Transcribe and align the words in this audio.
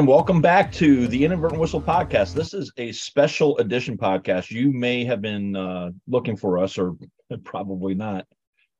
And 0.00 0.08
welcome 0.08 0.40
back 0.40 0.72
to 0.72 1.06
the 1.08 1.26
Inadvertent 1.26 1.60
Whistle 1.60 1.82
podcast. 1.82 2.32
This 2.32 2.54
is 2.54 2.72
a 2.78 2.90
special 2.90 3.58
edition 3.58 3.98
podcast. 3.98 4.50
You 4.50 4.72
may 4.72 5.04
have 5.04 5.20
been 5.20 5.54
uh, 5.54 5.90
looking 6.08 6.38
for 6.38 6.56
us, 6.56 6.78
or 6.78 6.96
probably 7.44 7.94
not, 7.94 8.26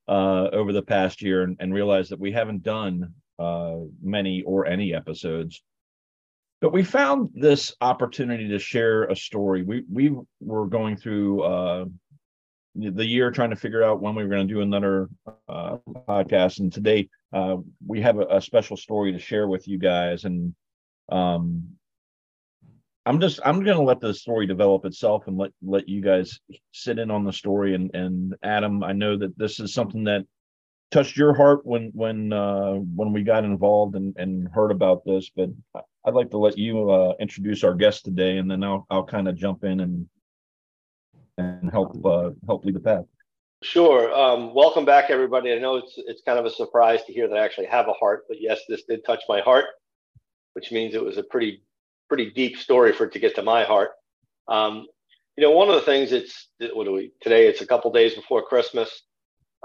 uh, 0.09 0.49
over 0.51 0.73
the 0.73 0.81
past 0.81 1.21
year, 1.21 1.43
and, 1.43 1.59
and 1.61 1.75
realized 1.75 2.11
that 2.11 2.19
we 2.19 2.33
haven't 2.33 2.63
done 2.63 3.13
uh, 3.39 3.81
many 4.03 4.41
or 4.45 4.65
any 4.65 4.95
episodes. 4.95 5.63
But 6.63 6.73
we 6.73 6.83
found 6.83 7.29
this 7.35 7.75
opportunity 7.83 8.49
to 8.49 8.59
share 8.59 9.05
a 9.05 9.15
story. 9.15 9.63
We 9.63 9.85
we 9.93 10.17
were 10.41 10.69
going 10.69 10.97
through 10.97 11.43
uh, 11.43 11.85
the 12.75 13.05
year 13.05 13.31
trying 13.31 13.51
to 13.51 13.57
figure 13.57 13.83
out 13.85 14.01
when 14.01 14.15
we 14.15 14.23
were 14.23 14.31
going 14.31 14.49
to 14.49 14.55
do 14.55 14.63
another 14.63 15.11
uh, 15.51 15.77
podcast, 16.09 16.61
and 16.61 16.73
today 16.73 17.11
uh, 17.35 17.59
we 17.87 18.01
have 18.01 18.19
a, 18.19 18.37
a 18.37 18.41
special 18.41 18.79
story 18.79 19.13
to 19.13 19.19
share 19.19 19.49
with 19.49 19.69
you 19.69 19.79
guys. 19.79 20.25
And 20.25 20.55
um, 21.11 21.77
I'm 23.07 23.21
just 23.21 23.41
I'm 23.45 23.65
going 23.65 23.77
to 23.77 23.83
let 23.83 24.01
the 24.01 24.13
story 24.13 24.47
develop 24.47 24.85
itself 24.85 25.27
and 25.27 25.39
let 25.39 25.53
let 25.63 25.89
you 25.89 26.01
guys 26.01 26.39
sit 26.73 26.99
in 26.99 27.11
on 27.11 27.25
the 27.25 27.33
story. 27.33 27.75
And 27.75 27.91
and 27.95 28.35
Adam, 28.43 28.85
I 28.85 28.93
know 28.93 29.17
that 29.17 29.37
this 29.39 29.59
is 29.59 29.73
something 29.73 30.05
that 30.05 30.27
touched 30.91 31.17
your 31.17 31.35
heart 31.35 31.65
when 31.65 31.91
when 31.95 32.33
uh, 32.33 32.75
when 32.75 33.13
we 33.13 33.23
got 33.23 33.45
involved 33.45 33.97
and 33.97 34.15
and 34.17 34.49
heard 34.49 34.71
about 34.71 35.05
this. 35.05 35.31
But 35.35 35.51
I'd 36.05 36.15
like 36.15 36.31
to 36.31 36.39
let 36.39 36.59
you 36.59 36.91
uh, 36.91 37.15
introduce 37.19 37.65
our 37.65 37.75
guest 37.75 38.05
today, 38.05 38.37
and 38.37 38.51
then 38.51 38.63
I'll 38.63 38.87
I'll 38.91 39.05
kind 39.05 39.29
of 39.29 39.37
jump 39.37 39.65
in 39.65 39.81
and 39.81 40.09
and 41.39 41.71
help 41.71 42.05
uh, 42.05 42.31
help 42.47 42.65
lead 42.65 42.77
the 42.77 42.81
path. 42.81 43.05
Sure. 43.63 44.13
Um, 44.15 44.55
welcome 44.55 44.85
back, 44.85 45.11
everybody. 45.11 45.53
I 45.53 45.59
know 45.59 45.77
it's 45.77 45.95
it's 45.97 46.23
kind 46.23 46.39
of 46.39 46.47
a 46.47 46.51
surprise 46.51 47.05
to 47.05 47.13
hear 47.13 47.29
that 47.29 47.37
I 47.37 47.45
actually 47.45 47.67
have 47.67 47.89
a 47.89 47.93
heart, 47.93 48.25
but 48.29 48.39
yes, 48.41 48.61
this 48.69 48.85
did 48.85 49.05
touch 49.05 49.23
my 49.29 49.41
heart, 49.41 49.67
which 50.55 50.73
means 50.73 50.95
it 50.95 51.05
was 51.05 51.19
a 51.19 51.23
pretty 51.23 51.63
pretty 52.09 52.31
deep 52.31 52.57
story 52.57 52.93
for 52.93 53.05
it 53.05 53.13
to 53.13 53.19
get 53.21 53.37
to 53.37 53.43
my 53.43 53.65
heart. 53.65 53.91
Um, 54.49 54.87
you 55.37 55.45
know, 55.45 55.53
one 55.53 55.69
of 55.69 55.77
the 55.77 55.83
things 55.83 56.13
it's 56.13 56.49
what 56.75 56.85
do 56.85 56.93
we 56.93 57.13
today? 57.21 57.47
It's 57.47 57.61
a 57.61 57.67
couple 57.67 57.93
days 57.93 58.15
before 58.15 58.43
Christmas. 58.43 59.03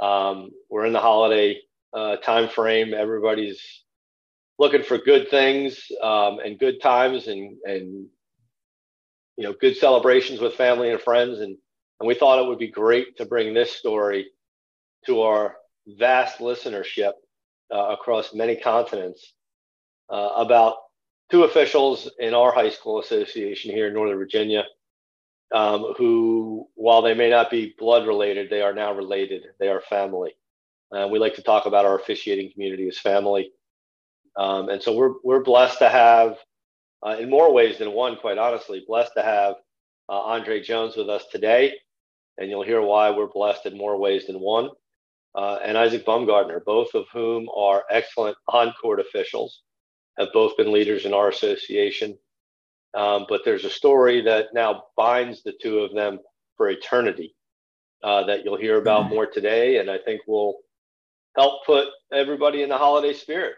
Um, 0.02 0.52
we're 0.69 0.86
in 0.86 0.94
the 0.94 1.00
holiday 1.00 1.59
uh, 1.94 2.17
time 2.17 2.50
frame. 2.50 2.94
Everybody's 2.94 3.61
looking 4.58 4.83
for 4.83 4.97
good 4.97 5.30
things 5.30 5.80
um, 6.02 6.39
and 6.39 6.59
good 6.59 6.81
times 6.81 7.28
and 7.28 7.58
and 7.66 8.08
you 9.38 9.44
know 9.44 9.53
good 9.59 9.75
celebrations 9.75 10.39
with 10.39 10.53
family 10.53 10.91
and 10.91 11.02
friends 11.02 11.39
and 11.39 11.58
and 12.00 12.08
we 12.08 12.16
thought 12.16 12.39
it 12.39 12.47
would 12.47 12.59
be 12.59 12.72
great 12.72 13.17
to 13.17 13.25
bring 13.25 13.53
this 13.53 13.72
story 13.72 14.28
to 15.06 15.22
our 15.22 15.56
vast 15.88 16.39
listenership 16.39 17.13
uh, 17.73 17.88
across 17.89 18.33
many 18.33 18.56
continents 18.56 19.33
uh, 20.09 20.29
about 20.35 20.75
two 21.31 21.43
officials 21.43 22.09
in 22.19 22.33
our 22.33 22.51
high 22.51 22.69
school 22.69 22.99
association 22.99 23.71
here 23.71 23.87
in 23.87 23.93
Northern 23.93 24.17
Virginia 24.17 24.63
um, 25.53 25.93
who, 25.97 26.67
while 26.75 27.01
they 27.01 27.13
may 27.13 27.29
not 27.29 27.49
be 27.49 27.75
blood 27.77 28.07
related, 28.07 28.49
they 28.49 28.61
are 28.61 28.73
now 28.73 28.93
related. 28.93 29.43
They 29.59 29.69
are 29.69 29.81
family. 29.81 30.31
Uh, 30.91 31.07
we 31.07 31.19
like 31.19 31.35
to 31.35 31.43
talk 31.43 31.65
about 31.65 31.85
our 31.85 31.97
officiating 31.97 32.51
community 32.51 32.87
as 32.87 32.97
family. 32.97 33.51
Um, 34.38 34.69
and 34.69 34.81
so 34.81 34.95
we're, 34.95 35.13
we're 35.23 35.44
blessed 35.44 35.79
to 35.79 35.89
have, 35.89 36.38
uh, 37.05 37.17
in 37.19 37.29
more 37.29 37.53
ways 37.53 37.77
than 37.77 37.91
one, 37.91 38.17
quite 38.17 38.38
honestly, 38.38 38.83
blessed 38.88 39.13
to 39.15 39.23
have 39.23 39.55
uh, 40.09 40.19
Andre 40.19 40.61
Jones 40.61 40.95
with 40.95 41.09
us 41.09 41.25
today 41.31 41.73
and 42.38 42.49
you'll 42.49 42.63
hear 42.63 42.81
why 42.81 43.09
we're 43.11 43.27
blessed 43.27 43.65
in 43.65 43.77
more 43.77 43.97
ways 43.97 44.27
than 44.27 44.39
one. 44.39 44.69
Uh, 45.35 45.59
and 45.63 45.77
Isaac 45.77 46.05
Baumgartner, 46.05 46.61
both 46.65 46.94
of 46.94 47.05
whom 47.11 47.49
are 47.55 47.83
excellent 47.89 48.38
on 48.47 48.73
court 48.81 48.99
officials, 48.99 49.63
have 50.17 50.29
both 50.33 50.57
been 50.57 50.71
leaders 50.71 51.05
in 51.05 51.13
our 51.13 51.29
association. 51.29 52.17
Um, 52.93 53.25
but 53.27 53.41
there's 53.43 53.65
a 53.65 53.69
story 53.69 54.21
that 54.21 54.53
now 54.53 54.83
binds 54.95 55.43
the 55.43 55.53
two 55.61 55.79
of 55.79 55.93
them 55.93 56.19
for 56.55 56.69
eternity 56.69 57.35
uh, 58.03 58.23
that 58.25 58.45
you'll 58.45 58.57
hear 58.57 58.79
about 58.79 59.05
mm-hmm. 59.05 59.15
more 59.15 59.25
today. 59.25 59.79
And 59.79 59.91
I 59.91 59.97
think 59.97 60.21
will 60.27 60.59
help 61.35 61.65
put 61.65 61.87
everybody 62.13 62.63
in 62.63 62.69
the 62.69 62.77
holiday 62.77 63.13
spirit. 63.13 63.55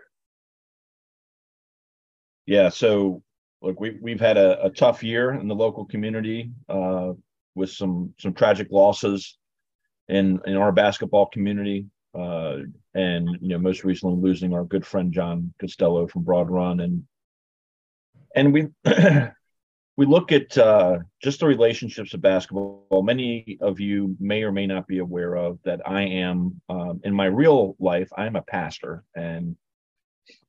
Yeah. 2.48 2.70
So, 2.70 3.22
look, 3.62 3.80
we've, 3.80 4.00
we've 4.02 4.20
had 4.20 4.38
a, 4.38 4.66
a 4.66 4.70
tough 4.70 5.04
year 5.04 5.34
in 5.34 5.48
the 5.48 5.56
local 5.56 5.86
community. 5.86 6.52
Uh, 6.68 7.14
with 7.58 7.72
some 7.72 8.14
some 8.20 8.34
tragic 8.34 8.68
losses 8.72 9.38
in 10.08 10.40
in 10.46 10.56
our 10.56 10.72
basketball 10.72 11.26
community. 11.26 11.88
Uh, 12.18 12.60
and 12.98 13.38
you 13.42 13.50
know, 13.50 13.60
most 13.60 13.84
recently 13.84 14.20
losing 14.20 14.54
our 14.54 14.64
good 14.64 14.86
friend 14.86 15.14
John 15.14 15.54
Costello 15.62 16.08
from 16.08 16.24
Broad 16.24 16.50
Run, 16.50 16.80
and 16.80 17.04
and 18.36 18.52
we 18.52 18.68
we 19.98 20.06
look 20.08 20.32
at 20.32 20.58
uh, 20.58 20.98
just 21.22 21.40
the 21.40 21.46
relationships 21.46 22.16
of 22.16 22.22
basketball. 22.22 23.04
Many 23.04 23.60
of 23.62 23.80
you 23.80 24.18
may 24.20 24.42
or 24.42 24.52
may 24.52 24.66
not 24.66 24.88
be 24.88 24.98
aware 24.98 25.36
of 25.36 25.60
that. 25.64 25.88
I 25.88 26.02
am 26.02 26.60
um, 26.70 27.00
in 27.04 27.14
my 27.14 27.28
real 27.28 27.76
life. 27.80 28.10
I'm 28.18 28.36
a 28.36 28.42
pastor, 28.42 29.04
and 29.16 29.56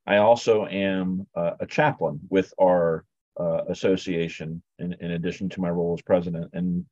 I 0.07 0.17
also 0.17 0.67
am 0.67 1.27
uh, 1.37 1.53
a 1.61 1.67
chaplain 1.67 2.19
with 2.31 2.55
our 2.59 3.05
uh, 3.39 3.65
association. 3.69 4.63
In, 4.79 4.95
in 5.01 5.11
addition 5.11 5.51
to 5.51 5.61
my 5.61 5.69
role 5.69 5.93
as 5.93 6.03
president, 6.03 6.51
and 6.55 6.87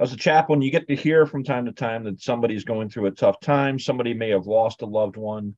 as 0.00 0.12
a 0.12 0.16
chaplain, 0.16 0.62
you 0.62 0.70
get 0.70 0.86
to 0.88 0.94
hear 0.94 1.26
from 1.26 1.42
time 1.42 1.66
to 1.66 1.72
time 1.72 2.04
that 2.04 2.20
somebody's 2.20 2.64
going 2.64 2.88
through 2.88 3.06
a 3.06 3.10
tough 3.10 3.40
time. 3.40 3.78
Somebody 3.78 4.14
may 4.14 4.30
have 4.30 4.46
lost 4.46 4.82
a 4.82 4.86
loved 4.86 5.16
one. 5.16 5.56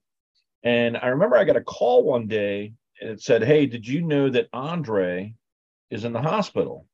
And 0.63 0.97
I 0.97 1.09
remember 1.09 1.37
I 1.37 1.45
got 1.45 1.57
a 1.57 1.63
call 1.63 2.05
one 2.05 2.27
day 2.27 2.73
and 3.01 3.11
it 3.11 3.23
said, 3.23 3.45
Hey, 3.45 3.67
did 3.67 3.87
you 3.87 4.03
know 4.03 4.31
that 4.31 4.49
Andre 4.53 5.35
is 5.91 6.05
in 6.05 6.13
the 6.13 6.23
hospital? 6.23 6.87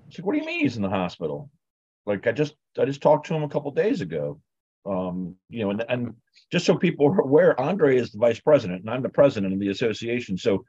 I 0.00 0.12
said, 0.12 0.24
What 0.24 0.32
do 0.32 0.40
you 0.40 0.46
mean 0.46 0.60
he's 0.60 0.76
in 0.76 0.82
the 0.82 0.88
hospital? 0.88 1.50
Like 2.06 2.26
I 2.26 2.32
just 2.32 2.54
I 2.78 2.84
just 2.84 3.02
talked 3.02 3.26
to 3.26 3.34
him 3.34 3.44
a 3.44 3.48
couple 3.48 3.70
days 3.70 4.00
ago. 4.00 4.40
Um, 4.86 5.36
you 5.50 5.62
know, 5.62 5.70
and, 5.70 5.84
and 5.88 6.14
just 6.50 6.64
so 6.64 6.74
people 6.74 7.06
are 7.06 7.20
aware, 7.20 7.60
Andre 7.60 7.98
is 7.98 8.10
the 8.10 8.18
vice 8.18 8.40
president 8.40 8.80
and 8.80 8.90
I'm 8.90 9.02
the 9.02 9.08
president 9.08 9.52
of 9.52 9.60
the 9.60 9.68
association. 9.68 10.38
So 10.38 10.64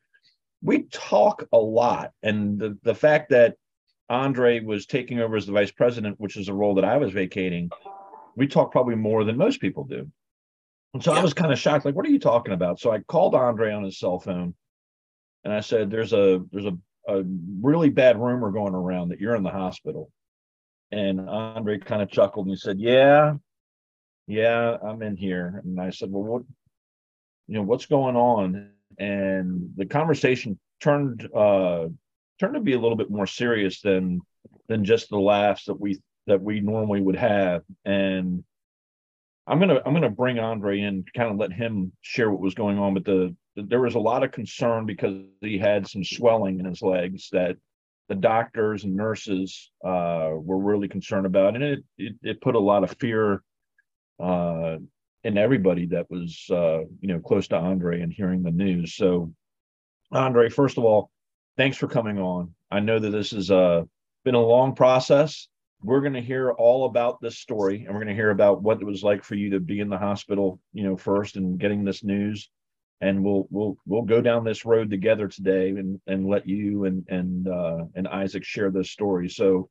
we 0.62 0.84
talk 0.92 1.46
a 1.54 1.58
lot. 1.58 2.12
And 2.22 2.60
the, 2.60 2.78
the 2.84 2.94
fact 2.94 3.30
that 3.30 3.56
Andre 4.12 4.60
was 4.60 4.86
taking 4.86 5.20
over 5.20 5.38
as 5.38 5.46
the 5.46 5.54
vice 5.54 5.72
president, 5.72 6.20
which 6.20 6.36
is 6.36 6.50
a 6.50 6.54
role 6.54 6.76
that 6.76 6.84
I 6.84 6.98
was 6.98 7.14
vacating, 7.14 7.70
we 8.36 8.46
talked 8.46 8.74
probably 8.74 8.96
more 8.96 9.24
than 9.24 9.38
most 9.38 9.62
people 9.62 9.86
do. 9.86 10.12
And 10.94 11.02
so 11.02 11.14
yeah. 11.14 11.20
I 11.20 11.24
was 11.24 11.34
kind 11.34 11.54
of 11.54 11.58
shocked, 11.58 11.86
like, 11.86 11.96
what 11.96 12.06
are 12.06 12.10
you 12.10 12.20
talking 12.20 12.54
about? 12.54 12.80
So 12.80 12.92
I 12.92 13.00
called 13.00 13.36
Andre 13.36 13.72
on 13.72 13.84
his 13.84 13.98
cell 13.98 14.20
phone 14.20 14.54
and 15.46 15.54
I 15.54 15.62
said, 15.62 15.90
There's 15.90 16.12
a 16.12 16.42
there's 16.52 16.66
a, 16.66 16.78
a 17.08 17.24
really 17.62 17.90
bad 17.90 18.20
rumor 18.20 18.52
going 18.52 18.76
around 18.76 19.10
that 19.10 19.22
you're 19.22 19.36
in 19.36 19.44
the 19.44 19.50
hospital. 19.50 20.12
And 20.92 21.22
Andre 21.22 21.80
kind 21.80 22.02
of 22.02 22.12
chuckled 22.12 22.48
and 22.48 22.54
he 22.54 22.60
said, 22.60 22.82
Yeah, 22.82 23.36
yeah, 24.28 24.76
I'm 24.84 25.02
in 25.02 25.16
here. 25.16 25.62
And 25.64 25.80
I 25.80 25.92
said, 25.92 26.12
Well, 26.12 26.24
what 26.24 26.44
you 27.48 27.56
know, 27.56 27.64
what's 27.64 27.86
going 27.86 28.18
on? 28.18 28.72
And 29.00 29.72
the 29.78 29.86
conversation 29.86 30.60
turned 30.82 31.30
uh 31.34 31.88
turned 32.42 32.56
to 32.56 32.60
be 32.60 32.74
a 32.74 32.80
little 32.80 32.98
bit 32.98 33.12
more 33.12 33.28
serious 33.28 33.82
than 33.82 34.20
than 34.68 34.84
just 34.84 35.10
the 35.10 35.18
laughs 35.18 35.66
that 35.66 35.80
we 35.80 36.02
that 36.28 36.42
we 36.42 36.60
normally 36.60 37.00
would 37.00 37.16
have. 37.16 37.62
And 37.86 38.44
I'm 39.46 39.60
gonna 39.60 39.80
I'm 39.86 39.94
gonna 39.94 40.10
bring 40.10 40.40
Andre 40.40 40.82
in, 40.82 41.06
kind 41.16 41.32
of 41.32 41.38
let 41.38 41.54
him 41.54 41.92
share 42.02 42.32
what 42.32 42.42
was 42.42 42.56
going 42.56 42.80
on. 42.80 42.96
But 42.96 43.06
the, 43.06 43.36
the 43.56 43.64
there 43.64 43.82
was 43.82 43.96
a 43.96 44.00
lot 44.00 44.24
of 44.24 44.32
concern 44.32 44.86
because 44.88 45.22
he 45.42 45.60
had 45.60 45.88
some 45.88 46.04
swelling 46.04 46.60
in 46.60 46.66
his 46.66 46.82
legs 46.82 47.30
that 47.32 47.58
the 48.10 48.16
doctors 48.16 48.84
and 48.84 48.96
nurses 48.96 49.72
uh, 49.86 50.32
were 50.34 50.60
really 50.60 50.88
concerned 50.88 51.26
about, 51.26 51.56
and 51.56 51.64
it, 51.64 51.80
it, 51.98 52.14
it 52.24 52.42
put 52.42 52.56
a 52.56 52.60
lot 52.60 52.84
of 52.84 52.96
fear 53.00 53.42
uh, 54.20 54.78
in 55.24 55.38
everybody 55.38 55.86
that 55.88 56.10
was 56.10 56.48
uh, 56.50 56.80
you 57.00 57.08
know 57.08 57.20
close 57.20 57.48
to 57.50 57.58
Andre 57.58 58.02
and 58.02 58.12
hearing 58.12 58.42
the 58.42 58.52
news. 58.52 58.96
So, 58.96 59.32
Andre, 60.12 60.50
first 60.50 60.80
of 60.80 60.84
all, 60.86 61.12
thanks 61.58 61.78
for 61.78 61.88
coming 61.88 62.20
on. 62.20 62.54
I 62.70 62.80
know 62.80 63.00
that 63.00 63.10
this 63.10 63.32
has 63.32 63.52
uh, 63.52 63.84
been 64.24 64.36
a 64.36 64.42
long 64.42 64.76
process. 64.76 65.48
We're 65.84 66.02
going 66.02 66.14
to 66.14 66.22
hear 66.22 66.52
all 66.52 66.86
about 66.86 67.22
this 67.22 67.40
story, 67.40 67.86
and 67.86 67.88
we're 67.88 68.04
going 68.04 68.08
to 68.08 68.14
hear 68.14 68.30
about 68.30 68.62
what 68.62 68.82
it 68.82 68.86
was 68.86 69.04
like 69.04 69.24
for 69.24 69.36
you 69.36 69.52
to 69.52 69.60
be 69.60 69.80
in 69.80 69.90
the 69.90 69.98
hospital, 69.98 70.60
you 70.74 70.84
know, 70.84 70.96
first 70.96 71.38
and 71.38 71.60
getting 71.60 71.84
this 71.84 72.04
news. 72.04 72.50
And 73.02 73.24
we'll 73.24 73.48
we'll 73.50 73.78
we'll 73.88 74.04
go 74.04 74.22
down 74.22 74.44
this 74.44 74.64
road 74.64 74.92
together 74.92 75.28
today, 75.28 75.70
and 75.70 76.00
and 76.06 76.28
let 76.28 76.48
you 76.48 76.86
and 76.86 77.04
and 77.10 77.48
uh, 77.48 77.86
and 77.96 78.08
Isaac 78.08 78.44
share 78.44 78.70
this 78.70 78.92
story. 78.92 79.28
So 79.28 79.70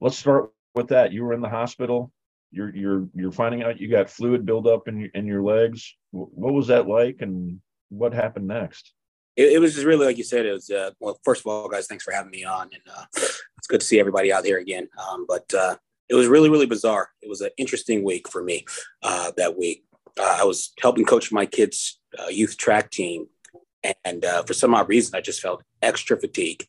let's 0.00 0.16
start 0.16 0.50
with 0.74 0.88
that. 0.88 1.12
You 1.12 1.24
were 1.24 1.34
in 1.34 1.42
the 1.42 1.48
hospital. 1.50 2.10
You're 2.50 2.74
you're 2.74 3.08
you're 3.14 3.32
finding 3.32 3.62
out 3.62 3.80
you 3.80 3.88
got 3.88 4.08
fluid 4.08 4.46
buildup 4.46 4.88
in 4.88 5.00
your, 5.00 5.10
in 5.14 5.26
your 5.26 5.42
legs. 5.42 5.94
What 6.10 6.54
was 6.54 6.68
that 6.68 6.88
like, 6.88 7.16
and 7.20 7.60
what 7.90 8.14
happened 8.14 8.46
next? 8.46 8.94
It, 9.36 9.52
it, 9.52 9.58
was 9.60 9.74
just 9.74 9.86
really 9.86 10.06
like 10.06 10.18
you 10.18 10.24
said. 10.24 10.46
It 10.46 10.52
was 10.52 10.70
uh, 10.70 10.90
well. 11.00 11.18
First 11.24 11.42
of 11.42 11.46
all, 11.46 11.68
guys, 11.68 11.86
thanks 11.86 12.04
for 12.04 12.12
having 12.12 12.30
me 12.30 12.44
on, 12.44 12.70
and 12.72 12.82
uh, 12.94 13.04
it's 13.14 13.66
good 13.68 13.80
to 13.80 13.86
see 13.86 14.00
everybody 14.00 14.32
out 14.32 14.44
here 14.44 14.58
again. 14.58 14.88
Um, 15.10 15.26
but 15.28 15.52
uh, 15.54 15.76
it 16.08 16.14
was 16.14 16.26
really, 16.26 16.50
really 16.50 16.66
bizarre. 16.66 17.08
It 17.22 17.28
was 17.28 17.40
an 17.40 17.50
interesting 17.56 18.04
week 18.04 18.28
for 18.28 18.42
me. 18.42 18.66
Uh, 19.02 19.32
that 19.36 19.56
week, 19.58 19.84
uh, 20.20 20.38
I 20.40 20.44
was 20.44 20.72
helping 20.80 21.04
coach 21.04 21.32
my 21.32 21.46
kids' 21.46 22.00
uh, 22.18 22.28
youth 22.28 22.56
track 22.56 22.90
team, 22.90 23.28
And 24.04 24.24
uh, 24.24 24.42
for 24.42 24.54
some 24.54 24.74
odd 24.74 24.88
reason, 24.88 25.14
I 25.14 25.20
just 25.20 25.40
felt 25.40 25.62
extra 25.80 26.18
fatigue. 26.18 26.66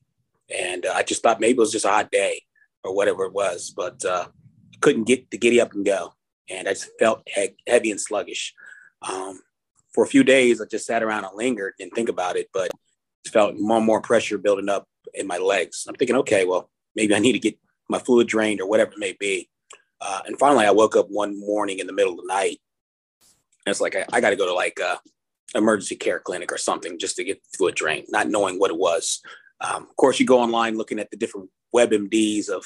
And 0.50 0.86
uh, 0.86 0.94
I 0.96 1.04
just 1.04 1.24
thought 1.24 1.40
maybe 1.40 1.58
it 1.58 1.60
was 1.60 1.72
just 1.72 1.86
a 1.86 1.90
hot 1.90 2.12
day 2.12 2.44
or 2.84 2.96
whatever 2.96 3.26
it 3.26 3.34
was, 3.34 3.74
but 3.76 4.04
uh, 4.06 4.28
couldn't 4.82 5.06
get 5.06 5.30
the 5.30 5.38
giddy 5.38 5.60
up 5.60 5.74
and 5.74 5.86
go. 5.86 6.14
And 6.50 6.68
I 6.68 6.74
just 6.74 6.90
felt 7.00 7.24
he- 7.28 7.56
heavy 7.68 7.92
and 7.92 8.00
sluggish. 8.00 8.54
Um, 9.02 9.42
for 9.94 10.04
a 10.04 10.08
few 10.08 10.24
days, 10.24 10.62
I 10.62 10.66
just 10.66 10.86
sat 10.86 11.04
around 11.04 11.26
and 11.26 11.36
lingered 11.36 11.74
and 11.80 11.92
think 11.92 12.10
about 12.10 12.36
it, 12.36 12.50
but 12.54 12.72
felt 13.28 13.56
more 13.58 13.78
and 13.78 13.86
more 13.86 14.02
pressure 14.02 14.38
building 14.38 14.70
up 14.70 14.88
in 15.14 15.28
my 15.28 15.38
legs. 15.38 15.86
I'm 15.88 15.96
thinking, 15.96 16.18
okay, 16.18 16.46
well, 16.46 16.70
maybe 16.96 17.16
I 17.16 17.20
need 17.20 17.34
to 17.34 17.40
get 17.40 17.58
my 17.90 18.00
fluid 18.00 18.28
drained 18.28 18.62
or 18.62 18.68
whatever 18.68 18.92
it 18.92 19.00
may 19.00 19.16
be. 19.20 19.50
Uh, 20.02 20.22
and 20.26 20.38
finally, 20.38 20.66
I 20.66 20.72
woke 20.72 20.96
up 20.96 21.08
one 21.10 21.40
morning 21.40 21.80
in 21.80 21.88
the 21.88 21.94
middle 21.94 22.14
of 22.14 22.18
the 22.18 22.28
night. 22.28 22.60
And 23.66 23.72
it's 23.72 23.82
like, 23.82 23.96
I, 23.96 24.06
I 24.12 24.22
got 24.22 24.32
to 24.32 24.36
go 24.36 24.46
to 24.46 24.54
like 24.54 24.80
a 24.80 25.00
emergency 25.56 25.96
care 25.96 26.20
clinic 26.20 26.52
or 26.52 26.58
something 26.58 27.00
just 27.00 27.16
to 27.16 27.24
get 27.24 27.42
fluid 27.56 27.76
drained, 27.76 28.08
not 28.10 28.28
knowing 28.28 28.60
what 28.60 28.72
it 28.72 28.78
was. 28.78 29.22
Um, 29.62 29.84
of 29.84 29.96
course, 29.96 30.20
you 30.20 30.26
go 30.26 30.40
online 30.40 30.78
looking 30.78 31.00
at 31.00 31.10
the 31.12 31.18
different 31.18 31.50
WebMDs 31.74 32.50
of 32.50 32.66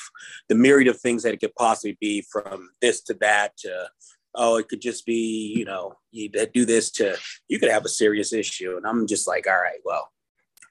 the 0.50 0.56
myriad 0.56 0.88
of 0.88 1.00
things 1.00 1.24
that 1.24 1.33
it 1.33 1.39
could 1.39 1.56
possibly 1.56 1.97
be 2.00 2.25
from 2.31 2.69
this 2.81 3.01
to 3.03 3.13
that 3.15 3.56
to, 3.57 3.89
oh, 4.38 4.57
it 4.57 4.69
could 4.69 4.81
just 4.81 5.06
be, 5.06 5.54
you 5.57 5.66
know, 5.66 5.94
you 6.12 6.30
do 6.30 6.63
this 6.66 6.92
to, 6.92 7.18
you 7.48 7.60
could 7.60 7.72
have 7.72 7.84
a 7.86 7.89
serious 7.89 8.31
issue. 8.31 8.78
And 8.78 8.86
I'm 8.86 9.07
just 9.07 9.28
like, 9.28 9.48
all 9.48 9.60
right, 9.60 9.80
well, 9.84 10.10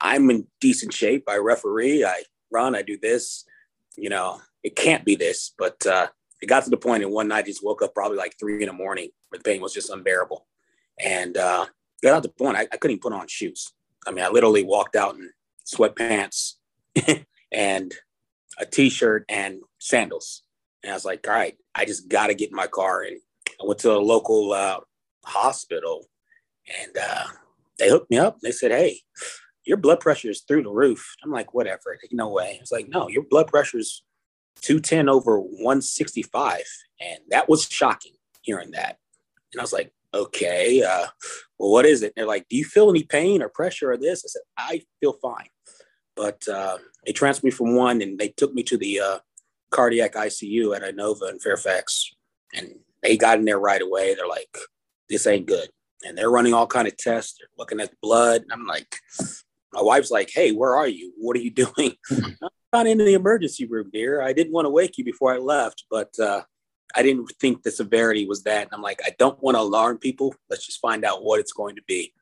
I'm 0.01 0.31
in 0.31 0.47
decent 0.61 0.93
shape. 0.95 1.25
I 1.29 1.37
referee, 1.37 2.05
I 2.05 2.23
run, 2.51 2.77
I 2.77 2.83
do 2.83 2.97
this. 2.97 3.45
You 3.97 4.09
know, 4.09 4.41
it 4.63 4.77
can't 4.77 5.05
be 5.05 5.17
this. 5.17 5.53
But 5.59 5.85
uh, 5.85 6.07
it 6.41 6.47
got 6.47 6.65
to 6.65 6.71
the 6.71 6.77
point. 6.77 7.03
and 7.03 7.13
one 7.13 7.29
night 7.29 7.45
I 7.45 7.49
just 7.49 7.65
woke 7.65 7.83
up 7.83 7.95
probably 7.95 8.19
like 8.19 8.37
three 8.39 8.63
in 8.63 8.69
the 8.69 8.73
morning 8.73 9.11
where 9.29 9.39
the 9.39 9.45
pain 9.45 9.61
was 9.61 9.75
just 9.75 9.91
unbearable. 9.91 10.47
And 10.99 11.37
uh, 11.37 11.67
got 12.03 12.23
to 12.23 12.29
the 12.29 12.35
point, 12.35 12.57
I, 12.57 12.63
I 12.73 12.77
couldn't 12.77 12.93
even 12.93 13.01
put 13.01 13.13
on 13.13 13.27
shoes. 13.27 13.73
I 14.07 14.13
mean, 14.13 14.25
I 14.25 14.29
literally 14.29 14.63
walked 14.63 14.97
out 14.97 15.17
in 15.17 15.31
sweatpants 15.67 16.55
and 17.53 17.95
a 18.59 18.67
t 18.67 18.91
shirt 18.91 19.25
and 19.29 19.61
sandals. 19.79 20.43
And 20.83 20.93
I 20.93 20.95
was 20.95 21.05
like, 21.05 21.27
all 21.27 21.35
right, 21.35 21.57
I 21.75 21.85
just 21.85 22.09
got 22.09 22.29
to 22.29 22.35
get 22.35 22.51
in 22.51 22.57
my 22.57 22.69
car. 22.69 23.03
And 23.03 23.19
I 23.61 23.67
went 23.67 23.81
to 23.81 23.93
a 23.93 23.99
local 23.99 24.53
uh, 24.53 24.81
hospital 25.25 26.06
and 26.82 26.97
uh, 26.97 27.25
they 27.79 27.88
hooked 27.88 28.11
me 28.11 28.19
up. 28.19 28.41
They 28.41 28.53
said, 28.53 28.70
hey, 28.70 29.00
your 29.64 29.76
blood 29.76 30.00
pressure 30.00 30.31
is 30.31 30.43
through 30.43 30.62
the 30.62 30.70
roof. 30.70 31.14
I'm 31.25 31.31
like, 31.31 31.55
whatever. 31.55 31.99
No 32.12 32.29
way. 32.29 32.58
It's 32.61 32.73
like, 32.73 32.88
no, 32.88 33.08
your 33.08 33.25
blood 33.29 33.49
pressure 33.49 33.79
is 33.79 34.03
210 34.62 35.08
over 35.08 35.38
165. 35.38 36.62
And 37.00 37.20
that 37.31 37.49
was 37.49 37.69
shocking 37.69 38.12
hearing 38.43 38.70
that. 38.73 38.99
And 39.53 39.61
I 39.61 39.62
was 39.62 39.73
like, 39.73 39.93
okay, 40.14 40.82
uh, 40.82 41.06
well, 41.58 41.73
what 41.73 41.85
is 41.85 42.03
it? 42.03 42.06
And 42.06 42.12
they're 42.17 42.26
like, 42.26 42.47
do 42.49 42.56
you 42.56 42.64
feel 42.64 42.88
any 42.88 43.03
pain 43.03 43.43
or 43.43 43.49
pressure 43.49 43.91
or 43.91 43.97
this? 43.97 44.25
I 44.25 44.29
said, 44.29 44.43
I 44.56 44.82
feel 45.00 45.14
fine. 45.14 45.49
But 46.14 46.47
uh, 46.49 46.79
they 47.05 47.12
transferred 47.12 47.44
me 47.44 47.50
from 47.50 47.76
one 47.76 48.00
and 48.00 48.19
they 48.19 48.29
took 48.29 48.55
me 48.55 48.62
to 48.64 48.79
the 48.79 49.00
uh, 49.00 49.19
cardiac 49.70 50.14
ICU 50.14 50.75
at 50.75 50.82
Inova 50.82 51.31
in 51.31 51.38
Fairfax. 51.38 52.14
And 52.55 52.76
they 53.06 53.17
got 53.17 53.38
in 53.38 53.44
there 53.44 53.58
right 53.58 53.81
away. 53.81 54.14
They're 54.14 54.26
like, 54.26 54.56
this 55.08 55.26
ain't 55.26 55.47
good. 55.47 55.69
And 56.05 56.17
they're 56.19 56.31
running 56.31 56.55
all 56.55 56.67
kind 56.67 56.88
of 56.88 56.97
tests. 56.97 57.37
They're 57.38 57.49
looking 57.56 57.81
at 57.81 57.91
the 57.91 57.97
blood. 58.03 58.43
And 58.43 58.53
I'm 58.53 58.67
like, 58.67 58.97
my 59.73 59.82
wife's 59.82 60.11
like, 60.11 60.31
hey, 60.32 60.53
where 60.53 60.75
are 60.75 60.88
you? 60.88 61.12
What 61.19 61.37
are 61.37 61.41
you 61.41 61.50
doing? 61.64 61.93
I'm 62.11 62.50
not 62.73 62.87
in 62.87 62.99
the 62.99 63.14
emergency 63.14 63.67
room, 63.67 63.91
dear. 63.93 64.20
I 64.20 64.32
didn't 64.32 64.53
want 64.53 64.67
to 64.67 64.70
wake 64.70 64.99
you 64.99 65.05
before 65.05 65.32
I 65.32 65.38
left, 65.38 65.85
but 65.91 66.19
uh, 66.19 66.43
I 66.94 67.03
didn't 67.03 67.32
think 67.41 67.62
the 67.62 67.70
severity 67.70 68.26
was 68.26 68.43
that. 68.43 68.64
And 68.64 68.73
I'm 68.73 68.82
like, 68.82 69.00
I 69.05 69.14
don't 69.19 69.41
want 69.43 69.56
to 69.56 69.61
alarm 69.61 69.99
people. 69.99 70.35
Let's 70.50 70.67
just 70.67 70.81
find 70.81 71.05
out 71.05 71.25
what 71.25 71.41
it's 71.41 71.53
going 71.53 71.76
to 71.76 71.82
be. 71.87 72.12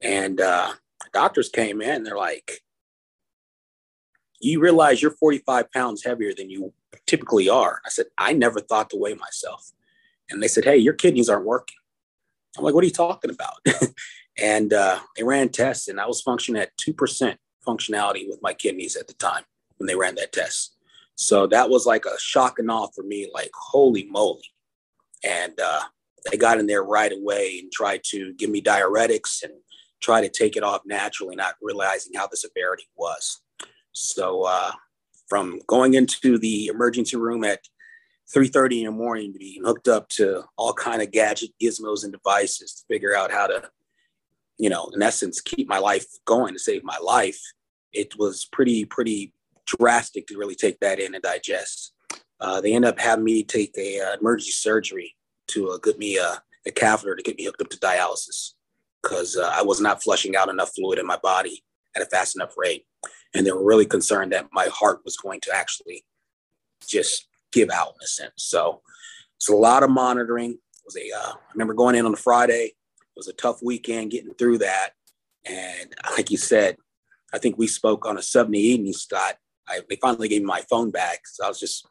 And 0.00 0.40
uh, 0.40 0.72
doctors 1.12 1.48
came 1.48 1.80
in. 1.80 2.02
They're 2.02 2.16
like, 2.16 2.62
you 4.40 4.60
realize 4.60 5.00
you're 5.00 5.12
45 5.12 5.70
pounds 5.72 6.04
heavier 6.04 6.32
than 6.34 6.50
you 6.50 6.72
typically 7.06 7.48
are. 7.48 7.80
I 7.86 7.88
said, 7.88 8.06
I 8.18 8.32
never 8.32 8.60
thought 8.60 8.90
to 8.90 8.96
weigh 8.96 9.14
myself. 9.14 9.70
And 10.30 10.42
they 10.42 10.48
said, 10.48 10.64
hey, 10.64 10.76
your 10.76 10.94
kidneys 10.94 11.28
aren't 11.28 11.46
working. 11.46 11.76
I'm 12.56 12.64
like, 12.64 12.74
what 12.74 12.82
are 12.82 12.86
you 12.86 12.92
talking 12.92 13.30
about? 13.30 13.64
and 14.38 14.72
uh, 14.72 14.98
they 15.16 15.22
ran 15.22 15.50
tests, 15.50 15.88
and 15.88 16.00
I 16.00 16.06
was 16.06 16.22
functioning 16.22 16.60
at 16.60 16.76
2% 16.78 17.36
functionality 17.66 18.28
with 18.28 18.40
my 18.42 18.54
kidneys 18.54 18.96
at 18.96 19.08
the 19.08 19.14
time 19.14 19.44
when 19.76 19.86
they 19.86 19.96
ran 19.96 20.14
that 20.16 20.32
test. 20.32 20.76
So 21.16 21.46
that 21.48 21.70
was 21.70 21.86
like 21.86 22.04
a 22.04 22.18
shock 22.18 22.58
and 22.58 22.70
awe 22.70 22.88
for 22.94 23.02
me, 23.02 23.28
like, 23.32 23.50
holy 23.54 24.04
moly. 24.04 24.44
And 25.24 25.58
uh, 25.60 25.80
they 26.30 26.36
got 26.36 26.58
in 26.58 26.66
there 26.66 26.82
right 26.82 27.12
away 27.12 27.58
and 27.60 27.72
tried 27.72 28.02
to 28.10 28.32
give 28.34 28.50
me 28.50 28.60
diuretics 28.60 29.42
and 29.42 29.52
try 30.00 30.20
to 30.20 30.28
take 30.28 30.56
it 30.56 30.62
off 30.62 30.82
naturally, 30.84 31.36
not 31.36 31.54
realizing 31.62 32.12
how 32.14 32.26
the 32.26 32.36
severity 32.36 32.88
was. 32.96 33.40
So 33.92 34.42
uh, 34.42 34.72
from 35.28 35.60
going 35.66 35.94
into 35.94 36.38
the 36.38 36.66
emergency 36.66 37.16
room 37.16 37.44
at 37.44 37.60
3.30 38.34 38.80
in 38.80 38.84
the 38.86 38.90
morning 38.90 39.32
to 39.32 39.38
being 39.38 39.62
hooked 39.64 39.88
up 39.88 40.08
to 40.08 40.42
all 40.56 40.72
kind 40.72 41.00
of 41.00 41.12
gadget 41.12 41.50
gizmos 41.62 42.02
and 42.02 42.12
devices 42.12 42.74
to 42.74 42.84
figure 42.92 43.16
out 43.16 43.30
how 43.30 43.46
to 43.46 43.70
you 44.58 44.70
know 44.70 44.90
in 44.94 45.02
essence 45.02 45.40
keep 45.40 45.68
my 45.68 45.78
life 45.78 46.06
going 46.24 46.52
to 46.54 46.60
save 46.60 46.82
my 46.84 46.98
life. 47.02 47.40
It 47.92 48.18
was 48.18 48.48
pretty 48.50 48.84
pretty 48.84 49.32
drastic 49.66 50.26
to 50.28 50.38
really 50.38 50.54
take 50.54 50.78
that 50.80 51.00
in 51.00 51.14
and 51.14 51.22
digest. 51.22 51.92
Uh, 52.40 52.60
they 52.60 52.74
end 52.74 52.84
up 52.84 52.98
having 52.98 53.24
me 53.24 53.42
take 53.42 53.76
a 53.78 54.00
uh, 54.00 54.16
emergency 54.20 54.52
surgery 54.52 55.14
to 55.48 55.70
uh, 55.70 55.78
get 55.78 55.98
me 55.98 56.18
uh, 56.18 56.36
a 56.66 56.70
catheter 56.70 57.16
to 57.16 57.22
get 57.22 57.36
me 57.36 57.44
hooked 57.44 57.62
up 57.62 57.68
to 57.70 57.78
dialysis 57.78 58.52
because 59.02 59.36
uh, 59.36 59.52
i 59.54 59.62
was 59.62 59.80
not 59.80 60.02
flushing 60.02 60.34
out 60.34 60.48
enough 60.48 60.72
fluid 60.74 60.98
in 60.98 61.06
my 61.06 61.16
body 61.22 61.62
at 61.96 62.02
a 62.02 62.06
fast 62.06 62.36
enough 62.36 62.54
rate. 62.56 62.84
And 63.34 63.46
they 63.46 63.52
were 63.52 63.64
really 63.64 63.86
concerned 63.86 64.32
that 64.32 64.48
my 64.52 64.68
heart 64.72 65.00
was 65.04 65.16
going 65.16 65.40
to 65.42 65.54
actually 65.54 66.04
just 66.86 67.26
give 67.56 67.70
out 67.70 67.88
in 67.88 68.04
a 68.04 68.06
sense. 68.06 68.32
So 68.36 68.82
it's 69.36 69.48
a 69.48 69.56
lot 69.56 69.82
of 69.82 69.90
monitoring. 69.90 70.52
It 70.52 70.84
was 70.84 70.96
a 70.96 71.10
uh, 71.16 71.32
I 71.32 71.52
remember 71.54 71.74
going 71.74 71.96
in 71.96 72.06
on 72.06 72.12
a 72.12 72.18
Friday. 72.18 72.72
It 72.72 73.16
was 73.16 73.28
a 73.28 73.32
tough 73.32 73.60
weekend 73.62 74.10
getting 74.10 74.34
through 74.34 74.58
that. 74.58 74.90
And 75.46 75.94
like 76.16 76.30
you 76.30 76.36
said, 76.36 76.76
I 77.32 77.38
think 77.38 77.56
we 77.56 77.66
spoke 77.66 78.06
on 78.06 78.18
a 78.18 78.22
Sunday 78.22 78.58
evening, 78.58 78.92
Scott. 78.92 79.36
I, 79.68 79.80
they 79.88 79.96
finally 79.96 80.28
gave 80.28 80.42
me 80.42 80.46
my 80.46 80.62
phone 80.68 80.90
back. 80.90 81.20
So 81.26 81.44
I 81.44 81.48
was 81.48 81.58
just 81.58 81.88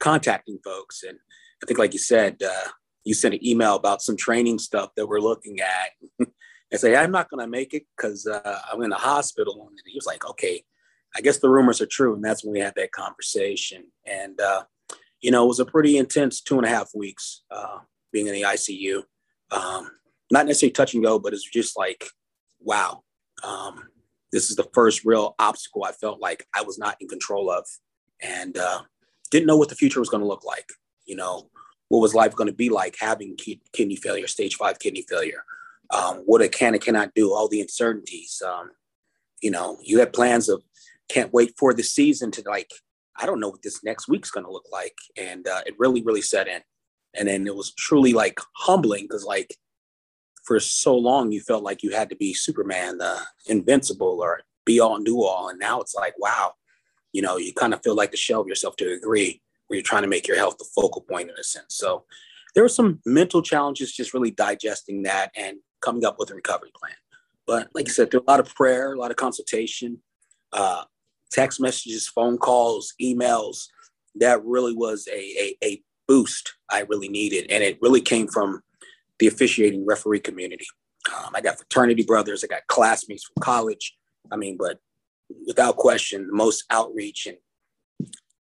contacting 0.00 0.58
folks. 0.64 1.04
And 1.04 1.18
I 1.62 1.66
think, 1.66 1.78
like 1.78 1.92
you 1.92 1.98
said, 1.98 2.42
uh, 2.42 2.68
you 3.04 3.14
sent 3.14 3.34
an 3.34 3.46
email 3.46 3.76
about 3.76 4.02
some 4.02 4.16
training 4.16 4.58
stuff 4.58 4.90
that 4.96 5.06
we're 5.06 5.20
looking 5.20 5.60
at. 5.60 6.26
and 6.72 6.80
say, 6.80 6.96
I'm 6.96 7.12
not 7.12 7.30
going 7.30 7.44
to 7.44 7.50
make 7.50 7.74
it 7.74 7.84
because 7.96 8.26
uh, 8.26 8.58
I'm 8.72 8.82
in 8.82 8.90
the 8.90 8.96
hospital. 8.96 9.68
And 9.68 9.78
he 9.86 9.96
was 9.96 10.06
like, 10.06 10.28
okay, 10.28 10.64
I 11.14 11.20
guess 11.20 11.38
the 11.38 11.50
rumors 11.50 11.80
are 11.82 11.86
true. 11.86 12.14
And 12.14 12.24
that's 12.24 12.42
when 12.42 12.52
we 12.52 12.60
had 12.60 12.74
that 12.76 12.92
conversation. 12.92 13.84
And, 14.06 14.40
uh, 14.40 14.64
you 15.22 15.30
know, 15.30 15.44
it 15.44 15.48
was 15.48 15.60
a 15.60 15.64
pretty 15.64 15.96
intense 15.96 16.40
two 16.40 16.58
and 16.58 16.66
a 16.66 16.68
half 16.68 16.90
weeks 16.94 17.44
uh, 17.50 17.78
being 18.12 18.26
in 18.26 18.34
the 18.34 18.42
ICU. 18.42 19.02
Um, 19.52 19.90
not 20.30 20.46
necessarily 20.46 20.72
touch 20.72 20.94
and 20.94 21.04
go, 21.04 21.18
but 21.18 21.32
it's 21.32 21.48
just 21.48 21.78
like, 21.78 22.04
wow, 22.60 23.02
um, 23.44 23.84
this 24.32 24.50
is 24.50 24.56
the 24.56 24.68
first 24.74 25.04
real 25.04 25.34
obstacle 25.38 25.84
I 25.84 25.92
felt 25.92 26.20
like 26.20 26.46
I 26.54 26.62
was 26.62 26.78
not 26.78 26.96
in 27.00 27.08
control 27.08 27.50
of 27.50 27.66
and 28.20 28.56
uh, 28.58 28.82
didn't 29.30 29.46
know 29.46 29.56
what 29.56 29.68
the 29.68 29.74
future 29.74 30.00
was 30.00 30.08
going 30.08 30.22
to 30.22 30.26
look 30.28 30.44
like. 30.44 30.70
You 31.04 31.16
know, 31.16 31.50
what 31.88 32.00
was 32.00 32.14
life 32.14 32.34
going 32.34 32.48
to 32.48 32.54
be 32.54 32.68
like 32.68 32.96
having 32.98 33.36
kidney 33.72 33.96
failure, 33.96 34.26
stage 34.26 34.56
five 34.56 34.78
kidney 34.78 35.04
failure? 35.08 35.44
Um, 35.90 36.22
what 36.24 36.40
it 36.40 36.52
can 36.52 36.74
and 36.74 36.82
cannot 36.82 37.12
do, 37.14 37.34
all 37.34 37.48
the 37.48 37.60
uncertainties. 37.60 38.42
Um, 38.44 38.70
you 39.40 39.50
know, 39.50 39.78
you 39.82 39.98
had 39.98 40.12
plans 40.12 40.48
of 40.48 40.62
can't 41.10 41.32
wait 41.32 41.52
for 41.58 41.74
the 41.74 41.82
season 41.82 42.30
to 42.32 42.42
like 42.46 42.70
I 43.16 43.26
don't 43.26 43.40
know 43.40 43.48
what 43.48 43.62
this 43.62 43.84
next 43.84 44.08
week's 44.08 44.30
going 44.30 44.46
to 44.46 44.52
look 44.52 44.66
like. 44.72 44.96
And 45.16 45.46
uh, 45.46 45.62
it 45.66 45.74
really, 45.78 46.02
really 46.02 46.22
set 46.22 46.48
in. 46.48 46.60
And 47.14 47.28
then 47.28 47.46
it 47.46 47.54
was 47.54 47.74
truly 47.74 48.12
like 48.12 48.40
humbling 48.56 49.04
because, 49.04 49.24
like, 49.24 49.56
for 50.44 50.58
so 50.58 50.96
long, 50.96 51.30
you 51.30 51.40
felt 51.40 51.62
like 51.62 51.82
you 51.82 51.90
had 51.90 52.08
to 52.10 52.16
be 52.16 52.34
Superman, 52.34 52.98
the 52.98 53.18
invincible 53.46 54.20
or 54.20 54.40
be 54.64 54.80
all 54.80 54.96
and 54.96 55.04
do 55.04 55.22
all. 55.22 55.48
And 55.48 55.58
now 55.58 55.80
it's 55.80 55.94
like, 55.94 56.14
wow, 56.18 56.54
you 57.12 57.22
know, 57.22 57.36
you 57.36 57.52
kind 57.52 57.74
of 57.74 57.82
feel 57.82 57.94
like 57.94 58.10
to 58.12 58.16
shelve 58.16 58.48
yourself 58.48 58.76
to 58.76 58.86
a 58.86 58.94
degree 58.94 59.40
where 59.66 59.76
you're 59.76 59.84
trying 59.84 60.02
to 60.02 60.08
make 60.08 60.26
your 60.26 60.36
health 60.36 60.58
the 60.58 60.66
focal 60.74 61.02
point 61.02 61.30
in 61.30 61.36
a 61.38 61.44
sense. 61.44 61.76
So 61.76 62.04
there 62.54 62.64
were 62.64 62.68
some 62.68 63.00
mental 63.06 63.42
challenges 63.42 63.92
just 63.92 64.14
really 64.14 64.30
digesting 64.30 65.02
that 65.02 65.30
and 65.36 65.58
coming 65.80 66.04
up 66.04 66.16
with 66.18 66.30
a 66.30 66.34
recovery 66.34 66.72
plan. 66.78 66.96
But 67.46 67.68
like 67.74 67.88
I 67.88 67.92
said, 67.92 68.10
there 68.10 68.20
a 68.20 68.30
lot 68.30 68.40
of 68.40 68.54
prayer, 68.54 68.92
a 68.92 68.98
lot 68.98 69.10
of 69.10 69.16
consultation, 69.16 70.02
uh, 70.52 70.84
text 71.32 71.60
messages, 71.60 72.08
phone 72.08 72.38
calls, 72.38 72.94
emails. 73.00 73.66
That 74.16 74.44
really 74.44 74.74
was 74.74 75.08
a, 75.08 75.18
a, 75.18 75.56
a 75.64 75.82
boost 76.06 76.54
I 76.70 76.80
really 76.80 77.08
needed. 77.08 77.50
And 77.50 77.64
it 77.64 77.78
really 77.80 78.00
came 78.00 78.28
from 78.28 78.60
the 79.18 79.26
officiating 79.26 79.86
referee 79.86 80.20
community. 80.20 80.66
Um, 81.16 81.30
I 81.34 81.40
got 81.40 81.58
fraternity 81.58 82.04
brothers, 82.04 82.44
I 82.44 82.46
got 82.46 82.66
classmates 82.68 83.24
from 83.24 83.40
college. 83.40 83.96
I 84.30 84.36
mean, 84.36 84.56
but 84.56 84.78
without 85.46 85.76
question, 85.76 86.26
the 86.26 86.34
most 86.34 86.64
outreach 86.70 87.26
and 87.26 87.38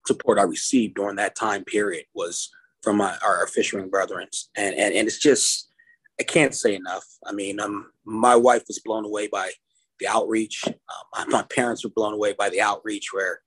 support 0.06 0.38
I 0.38 0.42
received 0.42 0.94
during 0.96 1.16
that 1.16 1.36
time 1.36 1.64
period 1.64 2.06
was 2.14 2.50
from 2.82 2.96
my, 2.96 3.16
our 3.24 3.44
officiating 3.44 3.90
brethren. 3.90 4.28
And, 4.56 4.74
and, 4.74 4.94
and 4.94 5.06
it's 5.06 5.18
just, 5.18 5.70
I 6.18 6.24
can't 6.24 6.54
say 6.54 6.74
enough. 6.74 7.04
I 7.26 7.32
mean, 7.32 7.60
um, 7.60 7.92
my 8.04 8.34
wife 8.34 8.64
was 8.66 8.80
blown 8.80 9.04
away 9.04 9.28
by 9.28 9.50
the 9.98 10.08
outreach. 10.08 10.64
Um, 10.66 11.30
my 11.30 11.42
parents 11.42 11.84
were 11.84 11.90
blown 11.90 12.14
away 12.14 12.34
by 12.38 12.48
the 12.48 12.60
outreach 12.60 13.12
where 13.12 13.40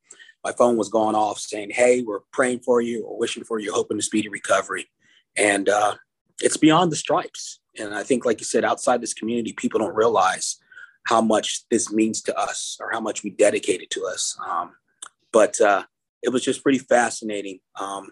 my 0.43 0.51
phone 0.51 0.77
was 0.77 0.89
going 0.89 1.15
off 1.15 1.39
saying, 1.39 1.71
Hey, 1.71 2.01
we're 2.01 2.21
praying 2.31 2.59
for 2.59 2.81
you 2.81 3.05
or 3.05 3.17
wishing 3.17 3.43
for 3.43 3.59
you, 3.59 3.73
hoping 3.73 3.97
to 3.97 4.03
speedy 4.03 4.29
recovery. 4.29 4.87
And 5.37 5.69
uh, 5.69 5.95
it's 6.41 6.57
beyond 6.57 6.91
the 6.91 6.95
stripes. 6.95 7.59
And 7.77 7.93
I 7.93 8.03
think, 8.03 8.25
like 8.25 8.39
you 8.39 8.45
said, 8.45 8.65
outside 8.65 9.01
this 9.01 9.13
community, 9.13 9.53
people 9.53 9.79
don't 9.79 9.95
realize 9.95 10.57
how 11.05 11.21
much 11.21 11.63
this 11.69 11.91
means 11.91 12.21
to 12.23 12.37
us 12.37 12.77
or 12.79 12.91
how 12.91 12.99
much 12.99 13.23
we 13.23 13.29
dedicate 13.29 13.81
it 13.81 13.89
to 13.91 14.05
us. 14.05 14.37
Um, 14.47 14.73
but 15.31 15.59
uh, 15.61 15.83
it 16.21 16.29
was 16.29 16.43
just 16.43 16.63
pretty 16.63 16.79
fascinating. 16.79 17.59
Um, 17.79 18.11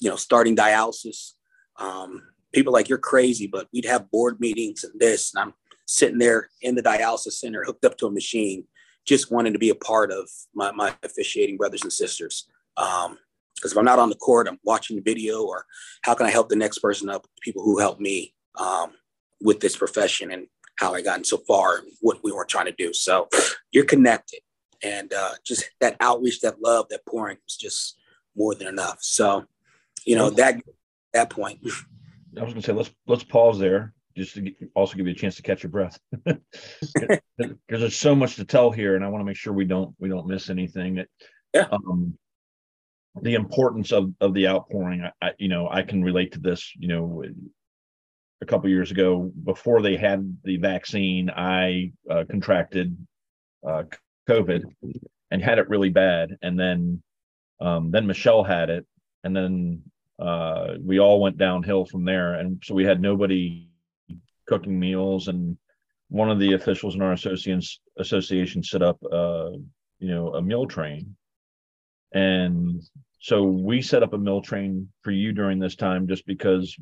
you 0.00 0.08
know, 0.08 0.16
starting 0.16 0.56
dialysis. 0.56 1.32
Um, 1.78 2.22
people 2.52 2.72
like 2.72 2.88
you're 2.88 2.98
crazy, 2.98 3.46
but 3.46 3.68
we'd 3.72 3.84
have 3.84 4.10
board 4.10 4.40
meetings 4.40 4.84
and 4.84 4.98
this, 4.98 5.34
and 5.34 5.42
I'm 5.42 5.54
sitting 5.88 6.18
there 6.18 6.50
in 6.60 6.74
the 6.74 6.82
dialysis 6.82 7.32
center, 7.32 7.64
hooked 7.64 7.84
up 7.84 7.96
to 7.96 8.06
a 8.06 8.10
machine, 8.10 8.64
just 9.06 9.32
wanting 9.32 9.54
to 9.54 9.58
be 9.58 9.70
a 9.70 9.74
part 9.74 10.12
of 10.12 10.28
my, 10.54 10.70
my 10.72 10.94
officiating 11.02 11.56
brothers 11.56 11.82
and 11.82 11.92
sisters. 11.92 12.46
Um, 12.76 13.18
because 13.56 13.72
if 13.72 13.78
I'm 13.78 13.86
not 13.86 13.98
on 13.98 14.10
the 14.10 14.14
court, 14.14 14.46
I'm 14.46 14.60
watching 14.62 14.94
the 14.96 15.02
video, 15.02 15.42
or 15.42 15.64
how 16.02 16.14
can 16.14 16.26
I 16.26 16.30
help 16.30 16.48
the 16.48 16.54
next 16.54 16.78
person 16.78 17.08
up? 17.08 17.26
People 17.40 17.64
who 17.64 17.80
helped 17.80 18.00
me 18.00 18.32
um, 18.54 18.92
with 19.40 19.58
this 19.58 19.76
profession 19.76 20.30
and 20.30 20.46
how 20.76 20.94
I 20.94 21.02
gotten 21.02 21.24
so 21.24 21.38
far 21.38 21.78
and 21.78 21.88
what 22.00 22.22
we 22.22 22.30
were 22.30 22.44
trying 22.44 22.66
to 22.66 22.74
do. 22.78 22.92
So 22.92 23.28
you're 23.72 23.84
connected, 23.84 24.40
and 24.84 25.12
uh, 25.12 25.32
just 25.44 25.68
that 25.80 25.96
outreach, 25.98 26.40
that 26.42 26.62
love, 26.62 26.86
that 26.90 27.04
pouring 27.04 27.38
was 27.44 27.56
just 27.56 27.98
more 28.36 28.54
than 28.54 28.68
enough. 28.68 28.98
So, 29.00 29.46
you 30.04 30.14
know 30.14 30.30
that 30.30 30.60
that 31.12 31.30
point. 31.30 31.58
I 32.36 32.44
was 32.44 32.52
going 32.52 32.62
to 32.62 32.62
say 32.62 32.72
let's 32.72 32.92
let's 33.08 33.24
pause 33.24 33.58
there 33.58 33.92
just 34.18 34.34
to 34.34 34.52
also 34.74 34.96
give 34.96 35.06
you 35.06 35.12
a 35.12 35.16
chance 35.16 35.36
to 35.36 35.42
catch 35.42 35.62
your 35.62 35.70
breath 35.70 35.98
because 36.24 37.20
there's 37.68 37.96
so 37.96 38.14
much 38.14 38.36
to 38.36 38.44
tell 38.44 38.70
here, 38.70 38.96
and 38.96 39.04
I 39.04 39.08
want 39.08 39.20
to 39.20 39.26
make 39.26 39.36
sure 39.36 39.52
we 39.52 39.64
don't 39.64 39.94
we 39.98 40.08
don't 40.08 40.26
miss 40.26 40.50
anything. 40.50 41.04
yeah. 41.54 41.66
Um, 41.70 42.18
the 43.22 43.34
importance 43.34 43.92
of 43.92 44.12
of 44.20 44.34
the 44.34 44.48
outpouring, 44.48 45.02
I, 45.02 45.26
I, 45.26 45.30
you 45.38 45.48
know, 45.48 45.68
I 45.70 45.82
can 45.82 46.02
relate 46.02 46.32
to 46.32 46.40
this. 46.40 46.72
You 46.78 46.88
know, 46.88 47.24
a 48.40 48.46
couple 48.46 48.68
years 48.68 48.90
ago, 48.90 49.32
before 49.44 49.82
they 49.82 49.96
had 49.96 50.36
the 50.44 50.58
vaccine, 50.58 51.30
I 51.30 51.92
uh, 52.10 52.24
contracted 52.30 52.96
uh, 53.66 53.84
COVID 54.28 54.62
and 55.30 55.42
had 55.42 55.58
it 55.58 55.68
really 55.68 55.90
bad, 55.90 56.36
and 56.42 56.58
then 56.58 57.02
um, 57.60 57.90
then 57.90 58.06
Michelle 58.06 58.44
had 58.44 58.70
it, 58.70 58.86
and 59.24 59.34
then 59.34 59.82
uh, 60.18 60.74
we 60.82 60.98
all 60.98 61.20
went 61.20 61.38
downhill 61.38 61.84
from 61.84 62.04
there. 62.04 62.34
And 62.34 62.60
so 62.64 62.74
we 62.74 62.84
had 62.84 63.00
nobody 63.00 63.68
cooking 64.48 64.78
meals. 64.78 65.28
And 65.28 65.56
one 66.08 66.30
of 66.30 66.38
the 66.38 66.54
officials 66.54 66.94
in 66.94 67.02
our 67.02 67.12
associations 67.12 67.80
association 67.98 68.62
set 68.62 68.82
up, 68.82 68.98
uh, 69.04 69.50
you 69.98 70.08
know, 70.08 70.34
a 70.34 70.42
meal 70.42 70.66
train. 70.66 71.16
And 72.12 72.82
so 73.20 73.44
we 73.44 73.82
set 73.82 74.02
up 74.02 74.14
a 74.14 74.18
meal 74.18 74.40
train 74.40 74.88
for 75.02 75.10
you 75.10 75.32
during 75.32 75.58
this 75.58 75.76
time 75.76 76.08
just 76.08 76.26
because 76.26 76.76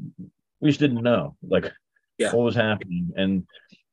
we 0.60 0.70
just 0.70 0.80
didn't 0.80 1.02
know 1.02 1.36
like 1.42 1.72
yeah. 2.18 2.32
what 2.32 2.44
was 2.44 2.54
happening. 2.54 3.10
And 3.16 3.46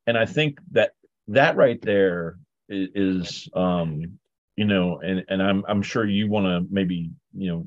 and 0.06 0.18
I 0.18 0.26
think 0.26 0.60
that 0.72 0.92
that 1.30 1.56
right 1.56 1.82
there 1.82 2.38
is, 2.70 2.90
is 2.94 3.50
um 3.56 4.20
you 4.56 4.66
know 4.66 5.00
and 5.00 5.24
and 5.30 5.42
i'm 5.42 5.64
i'm 5.68 5.82
sure 5.82 6.06
you 6.06 6.30
want 6.30 6.46
to 6.46 6.68
maybe 6.72 7.10
you 7.34 7.48
know 7.50 7.66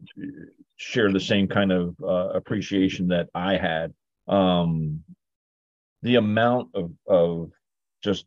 share 0.77 1.11
the 1.11 1.21
same 1.21 1.49
kind 1.49 1.73
of 1.73 1.97
uh, 2.03 2.29
appreciation 2.35 3.09
that 3.09 3.29
I 3.35 3.57
had. 3.57 3.93
Um, 4.29 5.03
the 6.07 6.15
amount 6.17 6.69
of 6.75 6.93
of 7.09 7.51
just 8.03 8.27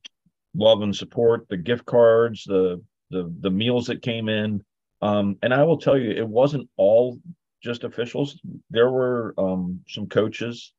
love 0.54 0.82
and 0.82 0.94
support, 0.94 1.48
the 1.48 1.58
gift 1.58 1.86
cards, 1.86 2.44
the 2.44 2.82
the 3.10 3.34
the 3.40 3.50
meals 3.50 3.88
that 3.88 4.02
came 4.02 4.28
in, 4.28 4.62
um, 5.02 5.38
and 5.42 5.54
I 5.54 5.64
will 5.64 5.78
tell 5.78 5.98
you, 5.98 6.12
it 6.12 6.28
wasn't 6.28 6.70
all 6.76 7.18
just 7.64 7.86
officials. 7.86 8.38
There 8.70 8.92
were 8.92 9.34
um, 9.38 9.80
some 9.88 10.08
coaches 10.08 10.74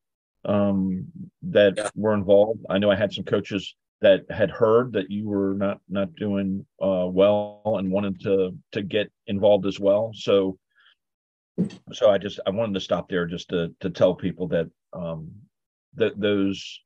um, 0.45 1.07
that 1.43 1.75
yeah. 1.79 1.89
were 1.95 2.15
involved. 2.15 2.61
I 2.69 2.79
know 2.79 2.91
I 2.91 2.97
had 2.97 3.13
some 3.13 3.25
coaches 3.25 3.75
that 4.03 4.31
had 4.31 4.51
heard 4.51 4.93
that 4.93 5.11
you 5.11 5.27
were 5.27 5.55
not 5.55 5.81
not 5.89 6.15
doing 6.17 6.67
uh, 6.83 7.07
well 7.09 7.63
and 7.79 7.91
wanted 7.91 8.21
to 8.21 8.55
to 8.73 8.83
get 8.83 9.11
involved 9.27 9.65
as 9.65 9.81
well. 9.81 10.11
So 10.15 10.59
so 11.93 12.11
I 12.11 12.19
just 12.19 12.41
I 12.47 12.51
wanted 12.51 12.75
to 12.75 12.81
stop 12.81 13.09
there 13.09 13.27
just 13.27 13.49
to 13.49 13.75
to 13.81 13.89
tell 13.89 14.15
people 14.15 14.49
that 14.49 14.69
um 14.93 15.31
that 15.95 16.21
those 16.21 16.81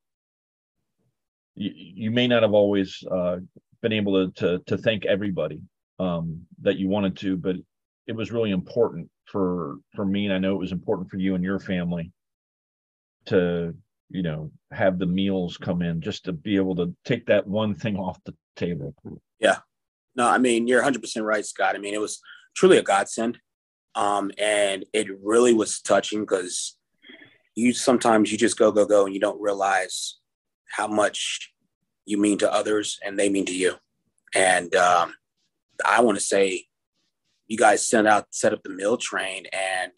you, 1.55 1.73
you 1.75 2.11
may 2.11 2.27
not 2.27 2.43
have 2.43 2.55
always 2.55 3.03
uh, 3.11 3.37
been 3.83 3.93
able 3.93 4.31
to, 4.31 4.33
to 4.41 4.65
to 4.65 4.79
thank 4.79 5.05
everybody 5.05 5.61
um 5.99 6.41
that 6.63 6.77
you 6.77 6.89
wanted 6.89 7.17
to, 7.17 7.37
but 7.37 7.57
it 8.07 8.13
was 8.13 8.33
really 8.33 8.51
important 8.51 9.09
for 9.27 9.77
for 9.95 10.05
me, 10.05 10.27
and 10.27 10.35
I 10.35 10.39
know 10.39 10.55
it 10.55 10.59
was 10.59 10.73
important 10.73 11.11
for 11.11 11.19
you 11.19 11.35
and 11.35 11.45
your 11.45 11.59
family 11.59 12.13
to 13.27 13.75
you 14.11 14.23
know 14.23 14.51
have 14.71 14.99
the 14.99 15.07
meals 15.07 15.57
come 15.57 15.83
in 15.83 16.01
just 16.01 16.25
to 16.25 16.33
be 16.33 16.57
able 16.57 16.77
to 16.77 16.95
take 17.05 17.27
that 17.27 17.47
one 17.47 17.75
thing 17.75 17.97
off 17.97 18.19
the 18.25 18.35
table. 18.57 18.95
Yeah, 19.41 19.59
no, 20.17 20.29
I 20.29 20.39
mean 20.39 20.67
you're 20.67 20.81
100 20.81 21.01
percent 21.01 21.25
right, 21.25 21.45
Scott. 21.45 21.77
I 21.77 21.79
mean 21.79 21.95
it 21.95 22.01
was 22.01 22.21
truly 22.55 22.79
a 22.79 22.83
godsend 22.83 23.39
um, 23.95 24.31
and 24.39 24.85
it 24.93 25.09
really 25.23 25.55
was 25.55 25.81
touching 25.81 26.21
because 26.21 26.77
you 27.55 27.73
sometimes 27.73 28.33
you 28.33 28.39
just 28.39 28.59
go, 28.59 28.73
go, 28.73 28.85
go, 28.85 29.05
and 29.07 29.15
you 29.15 29.21
don't 29.21 29.41
realize 29.41 30.17
how 30.77 30.87
much 30.87 31.53
you 32.07 32.19
mean 32.19 32.39
to 32.39 32.53
others 32.53 32.99
and 33.05 33.19
they 33.19 33.29
mean 33.29 33.47
to 33.47 33.55
you. 33.55 33.75
And 34.35 34.75
um, 34.75 35.15
I 35.85 36.01
want 36.01 36.19
to 36.19 36.25
say, 36.25 36.67
you 37.47 37.57
guys 37.57 37.87
sent 37.87 38.09
out, 38.09 38.27
set 38.31 38.53
up 38.53 38.63
the 38.63 38.71
meal 38.71 38.97
train, 38.97 39.45
and 39.53 39.93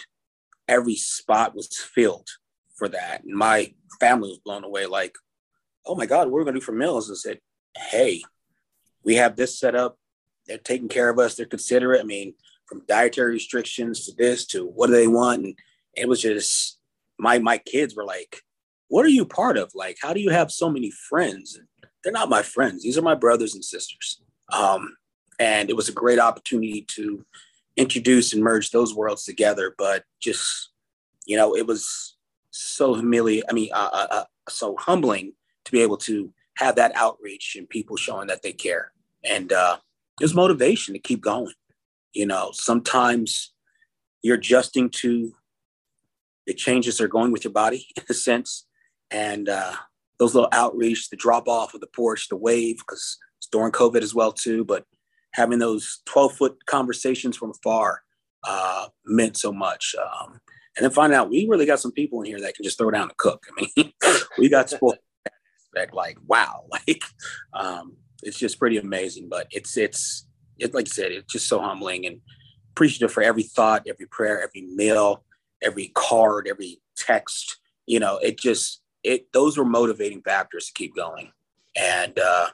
every 0.69 0.97
spot 0.97 1.55
was 1.55 1.69
filled 1.77 2.29
for 2.75 2.89
that. 2.89 3.25
And 3.25 3.35
my 3.35 3.73
family 4.01 4.29
was 4.29 4.39
blown 4.39 4.65
away, 4.65 4.87
like, 4.87 5.15
oh 5.87 5.95
my 5.95 6.07
God, 6.07 6.29
what 6.29 6.39
are 6.39 6.41
we 6.41 6.45
gonna 6.45 6.59
do 6.59 6.65
for 6.65 6.73
meals? 6.73 7.09
And 7.09 7.17
said, 7.17 7.41
hey, 7.77 8.23
we 9.05 9.15
have 9.15 9.37
this 9.37 9.59
set 9.59 9.75
up. 9.75 9.97
They're 10.47 10.59
taking 10.59 10.89
care 10.89 11.09
of 11.09 11.19
us. 11.19 11.37
They're 11.37 11.47
considerate. 11.47 12.01
I 12.01 12.05
mean, 12.05 12.35
from 12.67 12.83
dietary 12.87 13.33
restrictions 13.33 14.07
to 14.07 14.13
this 14.17 14.45
to 14.47 14.67
what 14.67 14.89
do 14.89 14.93
they 14.93 15.07
want 15.07 15.45
and 15.45 15.55
it 15.95 16.09
was 16.09 16.21
just 16.21 16.79
my 17.19 17.39
my 17.39 17.59
kids 17.59 17.97
were 17.97 18.05
like 18.05 18.43
what 18.89 19.05
are 19.05 19.11
you 19.11 19.25
part 19.25 19.57
of? 19.57 19.73
Like 19.75 19.99
how 20.01 20.13
do 20.13 20.21
you 20.21 20.31
have 20.31 20.51
so 20.51 20.71
many 20.71 20.91
friends? 20.91 21.59
They're 22.03 22.13
not 22.13 22.29
my 22.29 22.43
friends. 22.43 22.83
These 22.83 22.99
are 22.99 23.03
my 23.03 23.15
brothers 23.15 23.55
and 23.55 23.65
sisters. 23.65 24.23
Um, 24.53 24.97
and 25.39 25.69
it 25.71 25.77
was 25.77 25.89
a 25.89 25.93
great 25.93 26.19
opportunity 26.19 26.83
to 26.89 27.25
introduce 27.77 28.33
and 28.33 28.43
merge 28.43 28.71
those 28.71 28.95
worlds 28.95 29.25
together 29.25 29.75
but 29.77 30.03
just 30.19 30.71
you 31.27 31.37
know 31.37 31.55
it 31.55 31.67
was 31.67 32.17
so 32.51 32.95
humiliating 32.95 33.45
i 33.51 33.53
mean 33.53 33.69
uh, 33.75 33.91
uh, 33.93 34.07
uh, 34.11 34.25
so 34.49 34.75
humbling 34.79 35.35
to 35.67 35.73
be 35.73 35.83
able 35.83 35.99
to 35.99 36.33
have 36.57 36.77
that 36.77 36.93
outreach 36.95 37.57
and 37.57 37.69
people 37.69 37.97
showing 37.97 38.29
that 38.29 38.43
they 38.43 38.53
care. 38.53 38.93
And 39.25 39.53
uh, 39.53 39.79
was 40.21 40.35
motivation 40.35 40.95
to 40.95 41.01
keep 41.01 41.21
going. 41.21 41.53
You 42.13 42.27
know, 42.27 42.51
sometimes 42.53 43.53
you're 44.23 44.37
adjusting 44.37 44.89
to 44.91 45.33
the 46.47 46.55
changes 46.55 46.97
that 46.97 47.05
are 47.05 47.09
going 47.09 47.33
with 47.33 47.45
your 47.45 47.53
body 47.53 47.89
in 47.97 48.05
a 48.09 48.15
sense. 48.15 48.66
And 49.11 49.49
uh, 49.49 49.75
those 50.19 50.35
little 50.35 50.51
outreach, 50.53 51.11
the 51.11 51.17
drop 51.17 51.49
off 51.49 51.75
of 51.75 51.81
the 51.81 51.87
porch, 51.89 52.29
the 52.29 52.37
wave, 52.37 52.79
because 52.79 53.19
it's 53.39 53.49
during 53.49 53.73
COVID 53.73 54.03
as 54.03 54.15
well 54.15 54.33
too. 54.33 54.65
But 54.65 54.85
having 55.33 55.59
those 55.59 56.01
12 56.07 56.33
foot 56.35 56.67
conversations 56.67 57.37
from 57.37 57.51
afar 57.51 58.03
uh, 58.45 58.87
meant 59.05 59.37
so 59.37 59.53
much. 59.53 59.95
Um, 60.01 60.41
and 60.77 60.85
then 60.85 60.91
find 60.91 61.13
out 61.13 61.31
we 61.31 61.47
really 61.49 61.67
got 61.67 61.81
some 61.81 61.93
people 61.93 62.21
in 62.21 62.27
here 62.27 62.41
that 62.41 62.55
can 62.55 62.65
just 62.65 62.79
throw 62.79 62.91
down 62.91 63.09
and 63.09 63.17
cook. 63.17 63.47
I 63.51 63.67
mean, 63.77 63.93
we 64.39 64.49
got 64.49 64.71
support 64.71 64.99
like 65.93 66.17
wow, 66.27 66.65
like 66.71 67.03
um, 67.53 67.97
it's 68.23 68.39
just 68.39 68.59
pretty 68.59 68.79
amazing. 68.79 69.29
But 69.29 69.47
it's 69.51 69.77
it's 69.77 70.27
it, 70.59 70.75
like 70.75 70.87
I 70.89 70.91
said, 70.91 71.13
it's 71.13 71.33
just 71.33 71.49
so 71.49 71.61
humbling 71.61 72.07
and 72.07 72.21
appreciative 72.73 73.13
for 73.13 73.23
every 73.23 73.43
thought, 73.43 73.87
every 73.89 74.07
prayer, 74.07 74.43
every 74.43 74.63
mail, 74.75 75.25
every 75.63 75.89
card, 75.95 76.49
every 76.49 76.81
text. 76.97 77.59
You 77.87 78.01
know, 78.01 78.19
it 78.19 78.39
just 78.39 78.83
it 79.03 79.33
those 79.33 79.57
were 79.57 79.65
motivating 79.65 80.23
factors 80.23 80.67
to 80.67 80.73
keep 80.73 80.95
going. 80.95 81.33
And 81.77 82.19
uh, 82.19 82.49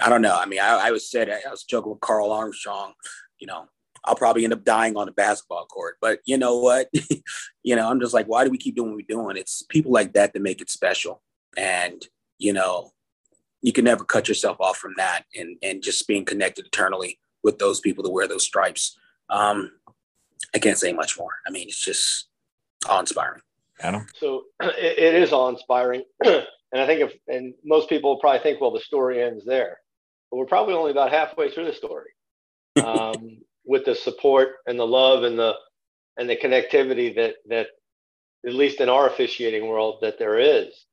I 0.00 0.08
don't 0.08 0.22
know. 0.22 0.36
I 0.36 0.46
mean, 0.46 0.60
I, 0.60 0.88
I 0.88 0.90
was 0.90 1.08
said 1.08 1.30
I 1.30 1.50
was 1.50 1.64
joking 1.64 1.92
with 1.92 2.00
Carl 2.00 2.32
Armstrong. 2.32 2.94
You 3.38 3.46
know, 3.46 3.66
I'll 4.04 4.16
probably 4.16 4.44
end 4.44 4.52
up 4.52 4.64
dying 4.64 4.96
on 4.96 5.08
a 5.08 5.12
basketball 5.12 5.66
court. 5.66 5.96
But 6.00 6.20
you 6.24 6.36
know 6.38 6.58
what? 6.58 6.88
you 7.62 7.76
know, 7.76 7.90
I'm 7.90 8.00
just 8.00 8.14
like, 8.14 8.26
why 8.26 8.44
do 8.44 8.50
we 8.50 8.58
keep 8.58 8.76
doing 8.76 8.90
what 8.90 8.96
we're 8.96 9.16
doing? 9.16 9.36
It's 9.36 9.62
people 9.68 9.92
like 9.92 10.12
that 10.14 10.32
that 10.32 10.42
make 10.42 10.60
it 10.60 10.70
special. 10.70 11.22
And 11.56 12.06
you 12.38 12.52
know, 12.52 12.92
you 13.62 13.72
can 13.72 13.84
never 13.84 14.04
cut 14.04 14.28
yourself 14.28 14.58
off 14.60 14.76
from 14.76 14.94
that 14.96 15.24
and 15.34 15.56
and 15.62 15.82
just 15.82 16.06
being 16.06 16.24
connected 16.24 16.66
eternally 16.66 17.18
with 17.42 17.58
those 17.58 17.80
people 17.80 18.02
that 18.04 18.10
wear 18.10 18.26
those 18.26 18.44
stripes. 18.44 18.98
Um, 19.30 19.70
I 20.54 20.58
can't 20.58 20.78
say 20.78 20.92
much 20.92 21.18
more. 21.18 21.36
I 21.46 21.50
mean, 21.50 21.68
it's 21.68 21.82
just 21.82 22.28
awe 22.88 23.00
inspiring. 23.00 23.42
Adam? 23.80 24.06
So 24.16 24.44
it, 24.62 24.98
it 24.98 25.14
is 25.14 25.32
awe 25.32 25.48
inspiring. 25.48 26.04
and 26.24 26.44
I 26.72 26.86
think 26.86 27.00
if, 27.00 27.12
and 27.28 27.54
most 27.64 27.88
people 27.88 28.18
probably 28.18 28.40
think, 28.40 28.60
well, 28.60 28.72
the 28.72 28.80
story 28.80 29.22
ends 29.22 29.44
there. 29.44 29.78
but 30.30 30.38
we're 30.38 30.46
probably 30.46 30.74
only 30.74 30.90
about 30.90 31.10
halfway 31.10 31.50
through 31.50 31.66
the 31.66 31.74
story. 31.74 32.10
Um, 32.84 33.38
with 33.64 33.84
the 33.84 33.94
support 33.94 34.56
and 34.66 34.78
the 34.78 34.86
love 34.86 35.22
and 35.22 35.38
the 35.38 35.54
and 36.16 36.28
the 36.28 36.36
connectivity 36.36 37.14
that 37.14 37.36
that 37.48 37.68
at 38.46 38.54
least 38.54 38.80
in 38.80 38.88
our 38.88 39.08
officiating 39.08 39.66
world 39.66 39.98
that 40.02 40.18
there 40.18 40.38
is. 40.38 40.86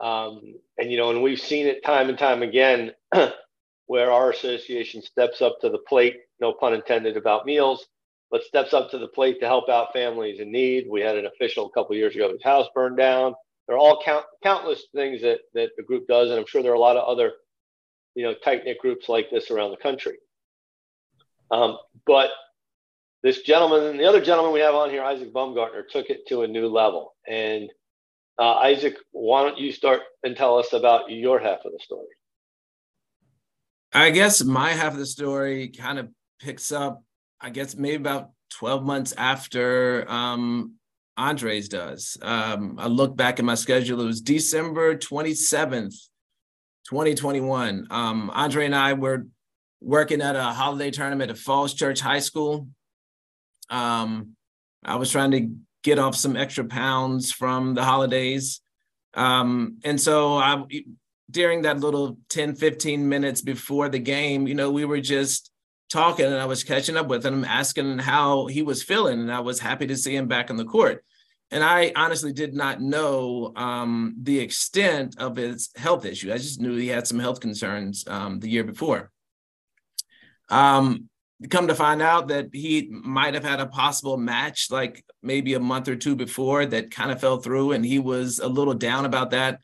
Um, 0.00 0.54
and 0.78 0.90
you 0.90 0.96
know, 0.96 1.10
and 1.10 1.22
we've 1.22 1.40
seen 1.40 1.66
it 1.66 1.84
time 1.84 2.08
and 2.08 2.18
time 2.18 2.42
again 2.42 2.92
where 3.86 4.10
our 4.10 4.30
association 4.30 5.02
steps 5.02 5.42
up 5.42 5.60
to 5.60 5.68
the 5.68 5.78
plate, 5.88 6.16
no 6.40 6.52
pun 6.52 6.74
intended 6.74 7.16
about 7.16 7.46
meals, 7.46 7.86
but 8.30 8.44
steps 8.44 8.72
up 8.72 8.90
to 8.90 8.98
the 8.98 9.08
plate 9.08 9.40
to 9.40 9.46
help 9.46 9.68
out 9.68 9.92
families 9.92 10.40
in 10.40 10.52
need. 10.52 10.86
We 10.88 11.00
had 11.00 11.16
an 11.16 11.26
official 11.26 11.66
a 11.66 11.70
couple 11.70 11.96
years 11.96 12.14
ago, 12.14 12.30
his 12.30 12.42
house 12.42 12.66
burned 12.74 12.96
down. 12.96 13.34
There 13.66 13.76
are 13.76 13.80
all 13.80 14.02
count, 14.04 14.24
countless 14.42 14.84
things 14.94 15.22
that 15.22 15.40
that 15.54 15.70
the 15.76 15.82
group 15.82 16.06
does, 16.08 16.30
and 16.30 16.38
I'm 16.38 16.46
sure 16.46 16.62
there 16.62 16.72
are 16.72 16.76
a 16.76 16.80
lot 16.80 16.96
of 16.96 17.08
other, 17.08 17.32
you 18.14 18.24
know, 18.24 18.34
tight 18.34 18.64
knit 18.64 18.78
groups 18.78 19.08
like 19.08 19.30
this 19.30 19.50
around 19.50 19.70
the 19.70 19.76
country. 19.76 20.16
Um, 21.50 21.78
but 22.06 22.30
this 23.22 23.42
gentleman, 23.42 23.84
and 23.84 24.00
the 24.00 24.06
other 24.06 24.20
gentleman 24.20 24.52
we 24.52 24.60
have 24.60 24.74
on 24.74 24.90
here, 24.90 25.02
Isaac 25.02 25.32
Baumgartner, 25.32 25.84
took 25.90 26.08
it 26.10 26.26
to 26.28 26.42
a 26.42 26.48
new 26.48 26.68
level. 26.68 27.14
And 27.28 27.70
uh, 28.38 28.54
Isaac, 28.54 28.96
why 29.12 29.42
don't 29.42 29.58
you 29.58 29.72
start 29.72 30.00
and 30.24 30.36
tell 30.36 30.58
us 30.58 30.72
about 30.72 31.10
your 31.10 31.38
half 31.38 31.64
of 31.64 31.72
the 31.72 31.80
story? 31.82 32.08
I 33.92 34.10
guess 34.10 34.42
my 34.42 34.70
half 34.70 34.92
of 34.92 34.98
the 34.98 35.06
story 35.06 35.68
kind 35.68 35.98
of 35.98 36.08
picks 36.40 36.72
up, 36.72 37.02
I 37.40 37.50
guess, 37.50 37.76
maybe 37.76 37.96
about 37.96 38.30
12 38.50 38.84
months 38.84 39.14
after 39.16 40.10
um, 40.10 40.74
Andres 41.16 41.68
does. 41.68 42.16
Um, 42.22 42.76
I 42.78 42.86
look 42.86 43.16
back 43.16 43.38
at 43.38 43.44
my 43.44 43.54
schedule, 43.54 44.00
it 44.00 44.06
was 44.06 44.20
December 44.20 44.96
27th, 44.96 45.94
2021. 46.88 47.86
Um, 47.90 48.30
Andre 48.34 48.66
and 48.66 48.74
I 48.74 48.94
were 48.94 49.26
working 49.80 50.20
at 50.20 50.36
a 50.36 50.44
holiday 50.44 50.90
tournament 50.90 51.30
at 51.30 51.38
Falls 51.38 51.74
Church 51.74 52.00
High 52.00 52.18
School. 52.18 52.68
Um, 53.70 54.36
I 54.84 54.96
was 54.96 55.10
trying 55.10 55.30
to 55.32 55.50
get 55.82 55.98
off 55.98 56.14
some 56.14 56.36
extra 56.36 56.64
pounds 56.64 57.32
from 57.32 57.74
the 57.74 57.84
holidays. 57.84 58.60
Um, 59.14 59.78
and 59.84 60.00
so 60.00 60.36
I 60.36 60.64
during 61.30 61.62
that 61.62 61.80
little 61.80 62.18
10, 62.28 62.56
15 62.56 63.08
minutes 63.08 63.40
before 63.40 63.88
the 63.88 63.98
game, 63.98 64.46
you 64.48 64.54
know, 64.54 64.70
we 64.70 64.84
were 64.84 65.00
just 65.00 65.49
talking 65.90 66.26
and 66.26 66.36
I 66.36 66.46
was 66.46 66.64
catching 66.64 66.96
up 66.96 67.08
with 67.08 67.26
him, 67.26 67.44
asking 67.44 67.98
how 67.98 68.46
he 68.46 68.62
was 68.62 68.82
feeling. 68.82 69.20
And 69.20 69.32
I 69.32 69.40
was 69.40 69.60
happy 69.60 69.86
to 69.88 69.96
see 69.96 70.16
him 70.16 70.28
back 70.28 70.50
on 70.50 70.56
the 70.56 70.64
court. 70.64 71.04
And 71.50 71.64
I 71.64 71.92
honestly 71.96 72.32
did 72.32 72.54
not 72.54 72.80
know 72.80 73.52
um, 73.56 74.14
the 74.22 74.38
extent 74.38 75.18
of 75.18 75.36
his 75.36 75.70
health 75.76 76.04
issue. 76.04 76.32
I 76.32 76.38
just 76.38 76.60
knew 76.60 76.76
he 76.76 76.88
had 76.88 77.08
some 77.08 77.18
health 77.18 77.40
concerns 77.40 78.04
um, 78.06 78.38
the 78.38 78.48
year 78.48 78.62
before. 78.62 79.10
Um, 80.48 81.08
come 81.48 81.68
to 81.68 81.74
find 81.74 82.02
out 82.02 82.28
that 82.28 82.48
he 82.52 82.88
might 82.90 83.34
have 83.34 83.44
had 83.44 83.60
a 83.60 83.66
possible 83.66 84.16
match 84.16 84.68
like 84.70 85.04
maybe 85.22 85.54
a 85.54 85.60
month 85.60 85.88
or 85.88 85.96
two 85.96 86.14
before 86.14 86.66
that 86.66 86.90
kind 86.90 87.10
of 87.10 87.20
fell 87.20 87.38
through 87.38 87.72
and 87.72 87.84
he 87.84 87.98
was 87.98 88.40
a 88.40 88.48
little 88.48 88.74
down 88.74 89.06
about 89.06 89.30
that 89.30 89.60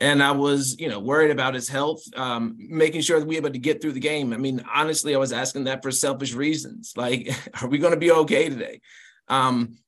and 0.00 0.22
i 0.22 0.32
was 0.32 0.76
you 0.78 0.88
know 0.88 0.98
worried 0.98 1.30
about 1.30 1.54
his 1.54 1.68
health 1.68 2.02
um, 2.16 2.56
making 2.58 3.00
sure 3.00 3.20
that 3.20 3.26
we 3.26 3.36
were 3.36 3.40
able 3.40 3.52
to 3.52 3.58
get 3.58 3.80
through 3.80 3.92
the 3.92 4.00
game. 4.00 4.32
I 4.32 4.36
mean 4.36 4.64
honestly 4.72 5.14
i 5.14 5.18
was 5.18 5.32
asking 5.32 5.64
that 5.64 5.82
for 5.82 5.90
selfish 5.90 6.34
reasons. 6.34 6.94
Like 6.96 7.30
are 7.60 7.68
we 7.68 7.78
going 7.78 7.94
to 7.94 7.98
be 7.98 8.10
okay 8.10 8.48
today? 8.48 8.80
Um, 9.28 9.78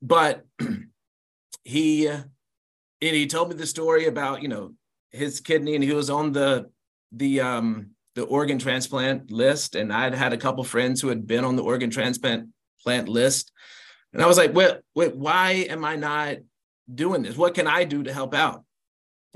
but 0.00 0.44
he 1.64 2.06
and 2.06 2.24
he 3.00 3.26
told 3.26 3.48
me 3.48 3.56
the 3.56 3.66
story 3.66 4.06
about 4.06 4.42
you 4.42 4.48
know 4.48 4.74
his 5.10 5.40
kidney 5.40 5.74
and 5.74 5.84
he 5.84 5.92
was 5.92 6.10
on 6.10 6.32
the 6.32 6.70
the 7.12 7.40
um 7.40 7.94
the 8.14 8.24
organ 8.24 8.58
transplant 8.58 9.30
list, 9.30 9.74
and 9.74 9.92
I'd 9.92 10.14
had 10.14 10.32
a 10.32 10.38
couple 10.38 10.62
friends 10.64 11.00
who 11.00 11.08
had 11.08 11.26
been 11.26 11.44
on 11.44 11.56
the 11.56 11.62
organ 11.62 11.90
transplant 11.90 12.48
plant 12.82 13.08
list, 13.08 13.52
and 14.12 14.22
I 14.22 14.26
was 14.26 14.38
like, 14.38 14.54
"Wait, 14.54 14.76
wait, 14.94 15.16
why 15.16 15.66
am 15.68 15.84
I 15.84 15.96
not 15.96 16.36
doing 16.92 17.22
this? 17.22 17.36
What 17.36 17.54
can 17.54 17.66
I 17.66 17.84
do 17.84 18.04
to 18.04 18.12
help 18.12 18.34
out?" 18.34 18.63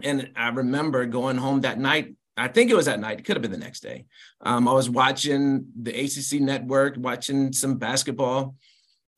And 0.02 0.30
I 0.36 0.48
remember 0.48 1.06
going 1.06 1.36
home 1.36 1.62
that 1.62 1.78
night. 1.78 2.14
I 2.36 2.48
think 2.48 2.70
it 2.70 2.76
was 2.76 2.86
that 2.86 3.00
night. 3.00 3.18
It 3.18 3.24
could 3.24 3.36
have 3.36 3.42
been 3.42 3.50
the 3.50 3.58
next 3.58 3.80
day. 3.80 4.06
Um, 4.40 4.68
I 4.68 4.72
was 4.72 4.88
watching 4.88 5.66
the 5.80 5.92
ACC 5.92 6.40
network, 6.40 6.94
watching 6.96 7.52
some 7.52 7.78
basketball, 7.78 8.54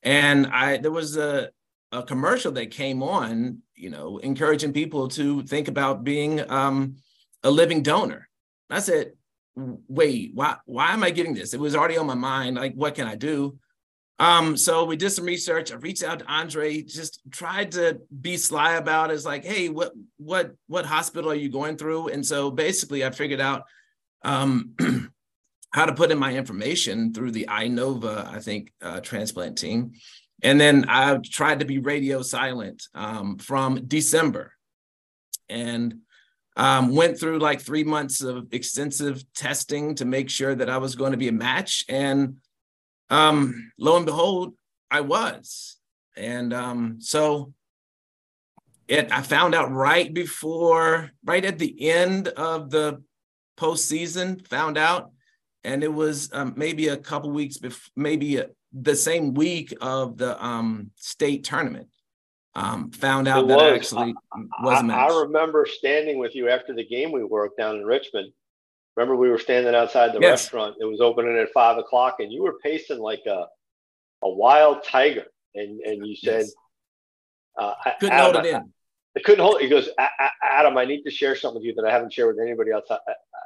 and 0.03 0.47
I 0.47 0.79
there 0.79 0.91
was 0.91 1.17
a 1.17 1.51
a 1.93 2.03
commercial 2.03 2.53
that 2.53 2.71
came 2.71 3.03
on, 3.03 3.59
you 3.75 3.91
know, 3.91 4.19
encouraging 4.19 4.73
people 4.73 5.09
to 5.09 5.43
think 5.43 5.69
about 5.69 6.05
being 6.05 6.49
um, 6.51 6.97
a 7.43 7.51
living 7.51 7.83
donor. 7.83 8.29
I 8.71 8.79
said, 8.79 9.13
wait, 9.57 10.31
why 10.35 10.57
why 10.65 10.93
am 10.93 11.03
I 11.03 11.11
getting 11.11 11.35
this? 11.35 11.53
It 11.53 11.61
was 11.61 11.75
already 11.75 11.99
on 11.99 12.07
my 12.07 12.15
mind. 12.15 12.57
Like, 12.57 12.75
what 12.75 12.95
can 12.95 13.07
I 13.07 13.17
do? 13.17 13.59
Um, 14.21 14.55
so 14.55 14.85
we 14.85 14.97
did 14.97 15.11
some 15.11 15.25
research. 15.25 15.73
I 15.73 15.77
reached 15.77 16.05
out 16.05 16.19
to 16.19 16.27
Andre, 16.27 16.83
just 16.83 17.23
tried 17.31 17.73
to 17.73 18.03
be 18.21 18.37
sly 18.37 18.75
about 18.75 19.11
it. 19.11 19.15
It's 19.15 19.25
like, 19.25 19.45
hey, 19.45 19.71
what 19.71 19.93
what 20.19 20.53
what 20.67 20.85
hospital 20.85 21.31
are 21.31 21.35
you 21.35 21.49
going 21.49 21.79
through? 21.79 22.09
And 22.09 22.25
so 22.25 22.51
basically 22.51 23.03
I 23.05 23.11
figured 23.11 23.41
out 23.41 23.65
um 24.23 24.75
how 25.73 25.87
to 25.87 25.95
put 25.95 26.11
in 26.11 26.19
my 26.19 26.35
information 26.35 27.15
through 27.15 27.31
the 27.31 27.47
Inova, 27.49 28.27
I 28.27 28.41
think, 28.41 28.73
uh, 28.83 29.01
transplant 29.01 29.57
team. 29.57 29.93
And 30.43 30.61
then 30.61 30.85
I 30.89 31.17
tried 31.19 31.61
to 31.61 31.67
be 31.67 31.79
radio 31.79 32.23
silent 32.23 32.89
um, 32.95 33.39
from 33.39 33.87
December. 33.87 34.53
And 35.49 36.01
um, 36.57 36.95
went 36.95 37.19
through 37.19 37.39
like 37.39 37.61
three 37.61 37.85
months 37.85 38.21
of 38.21 38.49
extensive 38.53 39.25
testing 39.35 39.95
to 39.95 40.05
make 40.05 40.29
sure 40.29 40.55
that 40.55 40.69
I 40.69 40.79
was 40.79 40.95
going 40.95 41.13
to 41.13 41.19
be 41.19 41.29
a 41.29 41.33
match. 41.33 41.85
And 41.89 42.37
um, 43.11 43.73
lo 43.79 43.97
and 43.97 44.07
behold, 44.07 44.55
I 44.91 45.03
was. 45.03 45.77
And 46.17 46.53
um, 46.53 46.97
so 47.01 47.53
it, 48.89 49.13
I 49.13 49.23
found 49.23 49.55
out 49.55 49.71
right 49.71 50.13
before, 50.13 51.11
right 51.25 51.45
at 51.45 51.59
the 51.59 51.91
end 51.91 52.29
of 52.29 52.71
the 52.71 53.03
postseason, 53.59 54.47
found 54.47 54.79
out. 54.79 55.11
And 55.63 55.85
it 55.85 55.93
was 55.93 56.31
um, 56.33 56.55
maybe 56.57 56.89
a 56.89 56.97
couple 56.97 57.31
weeks 57.31 57.59
before, 57.59 57.91
maybe 57.95 58.39
a, 58.39 58.47
the 58.73 58.97
same 58.97 59.35
week 59.35 59.75
of 59.81 60.17
the 60.17 60.43
um, 60.43 60.91
state 60.97 61.45
tournament 61.45 61.89
um, 62.55 62.91
found 62.91 63.29
out 63.29 63.47
that 63.49 63.57
was. 63.57 63.73
actually 63.73 64.15
was 64.63 64.83
I, 64.83 65.07
I, 65.07 65.21
remember 65.21 65.67
standing 65.67 66.19
with 66.19 66.35
you 66.35 66.49
after 66.49 66.75
the 66.75 66.87
game 66.87 67.13
we 67.13 67.23
worked 67.25 67.59
down 67.59 67.77
in 67.77 67.85
Richmond. 67.85 68.33
Remember, 69.01 69.17
we 69.17 69.31
were 69.31 69.39
standing 69.39 69.75
outside 69.75 70.13
the 70.13 70.21
yes. 70.21 70.45
restaurant. 70.45 70.77
It 70.79 70.85
was 70.85 71.01
opening 71.01 71.35
at 71.39 71.51
five 71.55 71.79
o'clock, 71.79 72.17
and 72.19 72.31
you 72.31 72.43
were 72.43 72.59
pacing 72.63 72.99
like 72.99 73.23
a 73.27 73.47
a 74.23 74.29
wild 74.29 74.85
tiger. 74.85 75.25
And 75.55 75.81
and 75.81 76.07
you 76.07 76.15
said, 76.15 76.43
yes. 76.43 76.55
uh, 77.59 77.73
"Couldn't 77.99 78.13
Adam, 78.13 78.35
hold 78.35 78.45
it 78.45 78.55
in." 78.55 78.73
I 79.17 79.21
couldn't 79.21 79.43
hold 79.43 79.57
it. 79.57 79.63
He 79.63 79.71
goes, 79.71 79.89
"Adam, 80.43 80.77
I 80.77 80.85
need 80.85 81.03
to 81.05 81.11
share 81.11 81.35
something 81.35 81.61
with 81.61 81.65
you 81.65 81.75
that 81.77 81.87
I 81.87 81.91
haven't 81.91 82.13
shared 82.13 82.37
with 82.37 82.45
anybody 82.47 82.73
else. 82.73 82.85
I, 82.91 82.99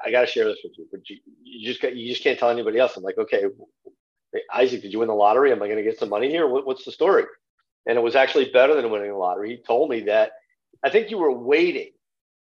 I, 0.04 0.10
got 0.10 0.22
to 0.22 0.26
share 0.26 0.44
this 0.44 0.58
with 0.64 0.72
you, 0.76 0.88
but 0.90 1.08
you, 1.08 1.18
you 1.44 1.64
just 1.64 1.80
got, 1.80 1.94
you 1.94 2.08
just 2.10 2.24
can't 2.24 2.36
tell 2.36 2.50
anybody 2.50 2.80
else." 2.80 2.96
I'm 2.96 3.04
like, 3.04 3.18
"Okay, 3.18 3.44
Isaac, 4.52 4.82
did 4.82 4.92
you 4.92 4.98
win 4.98 5.08
the 5.08 5.14
lottery? 5.14 5.52
Am 5.52 5.62
I 5.62 5.68
going 5.68 5.78
to 5.78 5.84
get 5.84 6.00
some 6.00 6.10
money 6.10 6.30
here? 6.30 6.48
What, 6.48 6.66
what's 6.66 6.84
the 6.84 6.90
story?" 6.90 7.26
and 7.86 7.96
it 7.96 8.00
was 8.00 8.16
actually 8.16 8.50
better 8.50 8.74
than 8.74 8.90
winning 8.90 9.10
the 9.10 9.16
lottery. 9.16 9.50
He 9.50 9.56
told 9.58 9.88
me 9.88 10.00
that 10.04 10.32
I 10.82 10.90
think 10.90 11.10
you 11.10 11.18
were 11.18 11.30
waiting 11.30 11.90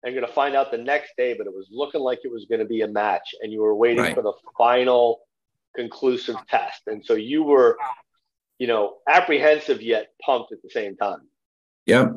and 0.03 0.15
going 0.15 0.27
to 0.27 0.33
find 0.33 0.57
out 0.57 0.71
the 0.71 0.79
next 0.79 1.13
day, 1.17 1.35
but 1.35 1.47
it 1.47 1.53
was 1.55 1.69
looking 1.71 2.01
like 2.01 2.21
it 2.25 2.33
was 2.33 2.47
going 2.47 2.59
to 2.59 2.67
be 2.67 2.83
a 2.83 2.89
match, 2.89 3.35
and 3.41 3.53
you 3.53 3.61
were 3.61 3.75
waiting 3.75 4.03
right. 4.03 4.15
for 4.15 4.23
the 4.23 4.33
final 4.59 5.21
conclusive 5.77 6.37
test, 6.49 6.83
and 6.87 7.05
so 7.05 7.15
you 7.15 7.43
were, 7.43 7.79
you 8.59 8.67
know, 8.67 8.97
apprehensive 9.09 9.81
yet 9.83 10.09
pumped 10.25 10.53
at 10.53 10.63
the 10.63 10.71
same 10.71 10.97
time. 10.97 11.21
Yep. 11.87 12.17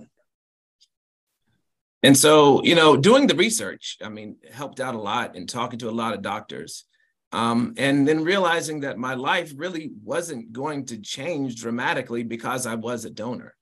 And 2.04 2.16
so, 2.16 2.64
you 2.64 2.76
know, 2.76 2.96
doing 2.96 3.26
the 3.26 3.36
research, 3.36 3.98
I 4.04 4.10
mean, 4.10 4.38
helped 4.52 4.80
out 4.80 4.94
a 4.94 5.00
lot 5.00 5.36
and 5.36 5.50
talking 5.50 5.80
to 5.80 5.90
a 5.90 5.92
lot 5.92 6.14
of 6.14 6.22
doctors. 6.22 6.86
Um, 7.32 7.74
and 7.78 8.08
then 8.08 8.24
realizing 8.24 8.82
that 8.82 9.00
my 9.00 9.16
life 9.16 9.52
really 9.58 9.92
wasn't 10.04 10.54
going 10.54 10.86
to 10.86 11.00
change 11.00 11.60
dramatically 11.60 12.24
because 12.24 12.68
I 12.68 12.76
was 12.76 13.06
a 13.06 13.10
donor. 13.10 13.56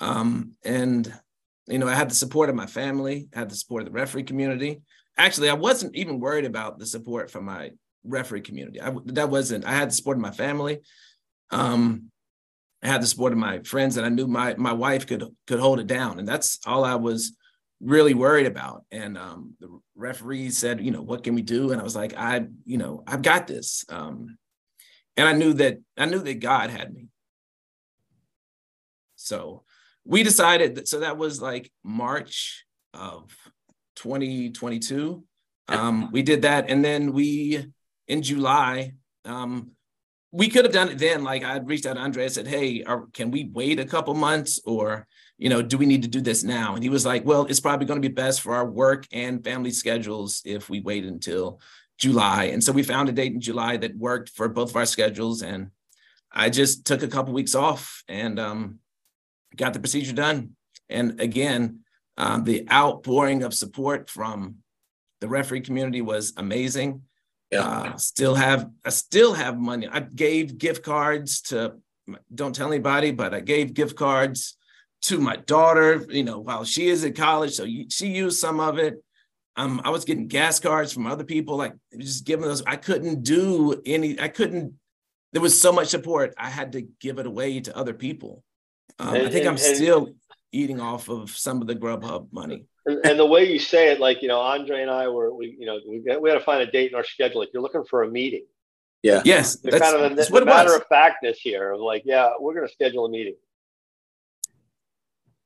Um, 0.00 0.52
and, 0.62 1.12
you 1.68 1.78
know, 1.78 1.88
I 1.88 1.94
had 1.94 2.10
the 2.10 2.14
support 2.14 2.48
of 2.48 2.54
my 2.54 2.66
family, 2.66 3.28
I 3.34 3.40
had 3.40 3.50
the 3.50 3.56
support 3.56 3.82
of 3.82 3.86
the 3.86 3.92
referee 3.92 4.24
community. 4.24 4.80
Actually, 5.16 5.50
I 5.50 5.54
wasn't 5.54 5.96
even 5.96 6.20
worried 6.20 6.44
about 6.44 6.78
the 6.78 6.86
support 6.86 7.30
from 7.30 7.44
my 7.44 7.70
referee 8.04 8.42
community. 8.42 8.80
I, 8.80 8.94
that 9.06 9.30
wasn't, 9.30 9.64
I 9.64 9.72
had 9.72 9.90
the 9.90 9.94
support 9.94 10.16
of 10.16 10.22
my 10.22 10.30
family. 10.30 10.80
Um, 11.50 12.10
I 12.82 12.88
had 12.88 13.02
the 13.02 13.06
support 13.06 13.32
of 13.32 13.38
my 13.38 13.60
friends 13.60 13.96
and 13.96 14.06
I 14.06 14.10
knew 14.10 14.28
my, 14.28 14.54
my 14.56 14.72
wife 14.72 15.06
could, 15.06 15.24
could 15.46 15.58
hold 15.58 15.80
it 15.80 15.88
down. 15.88 16.18
And 16.18 16.28
that's 16.28 16.60
all 16.64 16.84
I 16.84 16.94
was 16.94 17.32
really 17.80 18.14
worried 18.14 18.46
about. 18.46 18.84
And 18.90 19.18
um, 19.18 19.54
the 19.60 19.80
referee 19.96 20.50
said, 20.50 20.80
you 20.80 20.92
know, 20.92 21.02
what 21.02 21.24
can 21.24 21.34
we 21.34 21.42
do? 21.42 21.72
And 21.72 21.80
I 21.80 21.84
was 21.84 21.96
like, 21.96 22.14
I, 22.16 22.46
you 22.64 22.78
know, 22.78 23.02
I've 23.06 23.22
got 23.22 23.46
this. 23.46 23.84
Um, 23.88 24.38
and 25.16 25.28
I 25.28 25.32
knew 25.32 25.52
that 25.54 25.78
I 25.96 26.06
knew 26.06 26.20
that 26.20 26.38
God 26.38 26.70
had 26.70 26.94
me. 26.94 27.08
So 29.16 29.64
we 30.08 30.22
decided 30.22 30.74
that. 30.76 30.88
So 30.88 31.00
that 31.00 31.18
was 31.18 31.40
like 31.40 31.70
March 31.84 32.64
of 32.94 33.30
2022. 33.96 35.22
Um, 35.68 36.10
we 36.10 36.22
did 36.22 36.42
that, 36.42 36.70
and 36.70 36.82
then 36.82 37.12
we 37.12 37.66
in 38.08 38.22
July. 38.22 38.94
Um, 39.26 39.72
we 40.32 40.48
could 40.48 40.64
have 40.64 40.72
done 40.72 40.88
it 40.88 40.98
then. 40.98 41.24
Like 41.24 41.44
I 41.44 41.58
reached 41.58 41.84
out 41.84 41.94
to 41.94 42.00
Andre 42.00 42.24
and 42.24 42.32
said, 42.32 42.46
"Hey, 42.46 42.82
are, 42.84 43.06
can 43.12 43.30
we 43.30 43.50
wait 43.52 43.78
a 43.78 43.84
couple 43.84 44.14
months, 44.14 44.60
or 44.64 45.06
you 45.36 45.50
know, 45.50 45.60
do 45.60 45.76
we 45.76 45.84
need 45.84 46.02
to 46.02 46.08
do 46.08 46.22
this 46.22 46.42
now?" 46.42 46.74
And 46.74 46.82
he 46.82 46.88
was 46.88 47.04
like, 47.04 47.26
"Well, 47.26 47.44
it's 47.44 47.60
probably 47.60 47.86
going 47.86 48.00
to 48.00 48.08
be 48.08 48.14
best 48.14 48.40
for 48.40 48.54
our 48.54 48.66
work 48.66 49.06
and 49.12 49.44
family 49.44 49.70
schedules 49.70 50.40
if 50.46 50.70
we 50.70 50.80
wait 50.80 51.04
until 51.04 51.60
July." 51.98 52.44
And 52.44 52.64
so 52.64 52.72
we 52.72 52.82
found 52.82 53.10
a 53.10 53.12
date 53.12 53.34
in 53.34 53.42
July 53.42 53.76
that 53.76 53.94
worked 53.94 54.30
for 54.30 54.48
both 54.48 54.70
of 54.70 54.76
our 54.76 54.86
schedules, 54.86 55.42
and 55.42 55.70
I 56.32 56.48
just 56.48 56.86
took 56.86 57.02
a 57.02 57.08
couple 57.08 57.34
weeks 57.34 57.54
off 57.54 58.02
and 58.08 58.40
um, 58.40 58.78
got 59.56 59.72
the 59.72 59.80
procedure 59.80 60.12
done. 60.12 60.50
And 60.88 61.20
again, 61.20 61.80
um, 62.16 62.44
the 62.44 62.68
outpouring 62.70 63.42
of 63.42 63.54
support 63.54 64.10
from 64.10 64.56
the 65.20 65.28
referee 65.28 65.60
community 65.60 66.00
was 66.00 66.32
amazing. 66.36 67.02
Yeah. 67.50 67.66
Uh, 67.66 67.96
still 67.96 68.34
have 68.34 68.68
I 68.84 68.90
still 68.90 69.34
have 69.34 69.58
money. 69.58 69.88
I 69.90 70.00
gave 70.00 70.58
gift 70.58 70.84
cards 70.84 71.40
to 71.42 71.76
don't 72.34 72.54
tell 72.54 72.68
anybody, 72.68 73.10
but 73.10 73.34
I 73.34 73.40
gave 73.40 73.74
gift 73.74 73.96
cards 73.96 74.56
to 75.02 75.18
my 75.18 75.36
daughter. 75.36 76.04
You 76.08 76.24
know, 76.24 76.40
while 76.40 76.64
she 76.64 76.88
is 76.88 77.04
at 77.04 77.16
college, 77.16 77.54
so 77.54 77.66
she 77.88 78.08
used 78.08 78.38
some 78.38 78.60
of 78.60 78.78
it. 78.78 79.02
Um, 79.56 79.80
I 79.82 79.90
was 79.90 80.04
getting 80.04 80.28
gas 80.28 80.60
cards 80.60 80.92
from 80.92 81.06
other 81.06 81.24
people, 81.24 81.56
like 81.56 81.74
just 81.98 82.24
giving 82.24 82.46
those. 82.46 82.62
I 82.62 82.76
couldn't 82.76 83.22
do 83.22 83.80
any. 83.86 84.20
I 84.20 84.28
couldn't. 84.28 84.74
There 85.32 85.42
was 85.42 85.58
so 85.58 85.72
much 85.72 85.88
support. 85.88 86.34
I 86.36 86.50
had 86.50 86.72
to 86.72 86.82
give 87.00 87.18
it 87.18 87.26
away 87.26 87.60
to 87.60 87.76
other 87.76 87.94
people. 87.94 88.44
Um, 88.98 89.14
and, 89.14 89.26
I 89.26 89.30
think 89.30 89.46
and, 89.46 89.50
I'm 89.50 89.58
still 89.58 90.14
eating 90.52 90.80
off 90.80 91.08
of 91.08 91.30
some 91.30 91.60
of 91.60 91.68
the 91.68 91.76
Grubhub 91.76 92.32
money 92.32 92.66
and, 92.88 93.04
and, 93.04 93.18
the 93.18 93.26
way 93.26 93.50
you 93.50 93.58
say 93.58 93.92
it, 93.92 94.00
like 94.00 94.22
you 94.22 94.28
know, 94.28 94.40
Andre 94.40 94.80
and 94.80 94.90
I 94.90 95.08
were, 95.08 95.32
we 95.34 95.54
you 95.58 95.66
know, 95.66 95.78
we 95.86 96.00
we 96.00 96.30
had 96.30 96.38
to 96.38 96.44
find 96.44 96.62
a 96.62 96.70
date 96.70 96.90
in 96.90 96.96
our 96.96 97.04
schedule. 97.04 97.40
Like 97.40 97.50
you're 97.52 97.62
looking 97.62 97.84
for 97.84 98.02
a 98.02 98.10
meeting. 98.10 98.46
Yeah. 99.02 99.22
Yes. 99.24 99.56
The 99.56 99.70
that's, 99.70 99.82
kind 99.82 99.96
of 99.96 100.10
the, 100.10 100.16
that's 100.16 100.30
the 100.30 100.44
matter 100.44 100.74
of 100.74 100.86
factness 100.88 101.38
here 101.38 101.72
of 101.72 101.80
like, 101.80 102.02
yeah, 102.04 102.30
we're 102.40 102.54
going 102.54 102.66
to 102.66 102.72
schedule 102.72 103.04
a 103.04 103.10
meeting. 103.10 103.36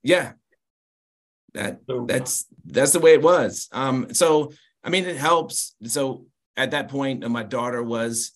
Yeah. 0.02 0.32
That 1.54 1.80
that's 2.06 2.46
that's 2.64 2.92
the 2.92 3.00
way 3.00 3.12
it 3.12 3.22
was. 3.22 3.68
Um. 3.72 4.14
So 4.14 4.52
I 4.82 4.88
mean, 4.88 5.04
it 5.04 5.16
helps. 5.16 5.74
So 5.84 6.26
at 6.56 6.70
that 6.70 6.88
point, 6.88 7.28
my 7.28 7.42
daughter 7.42 7.82
was 7.82 8.32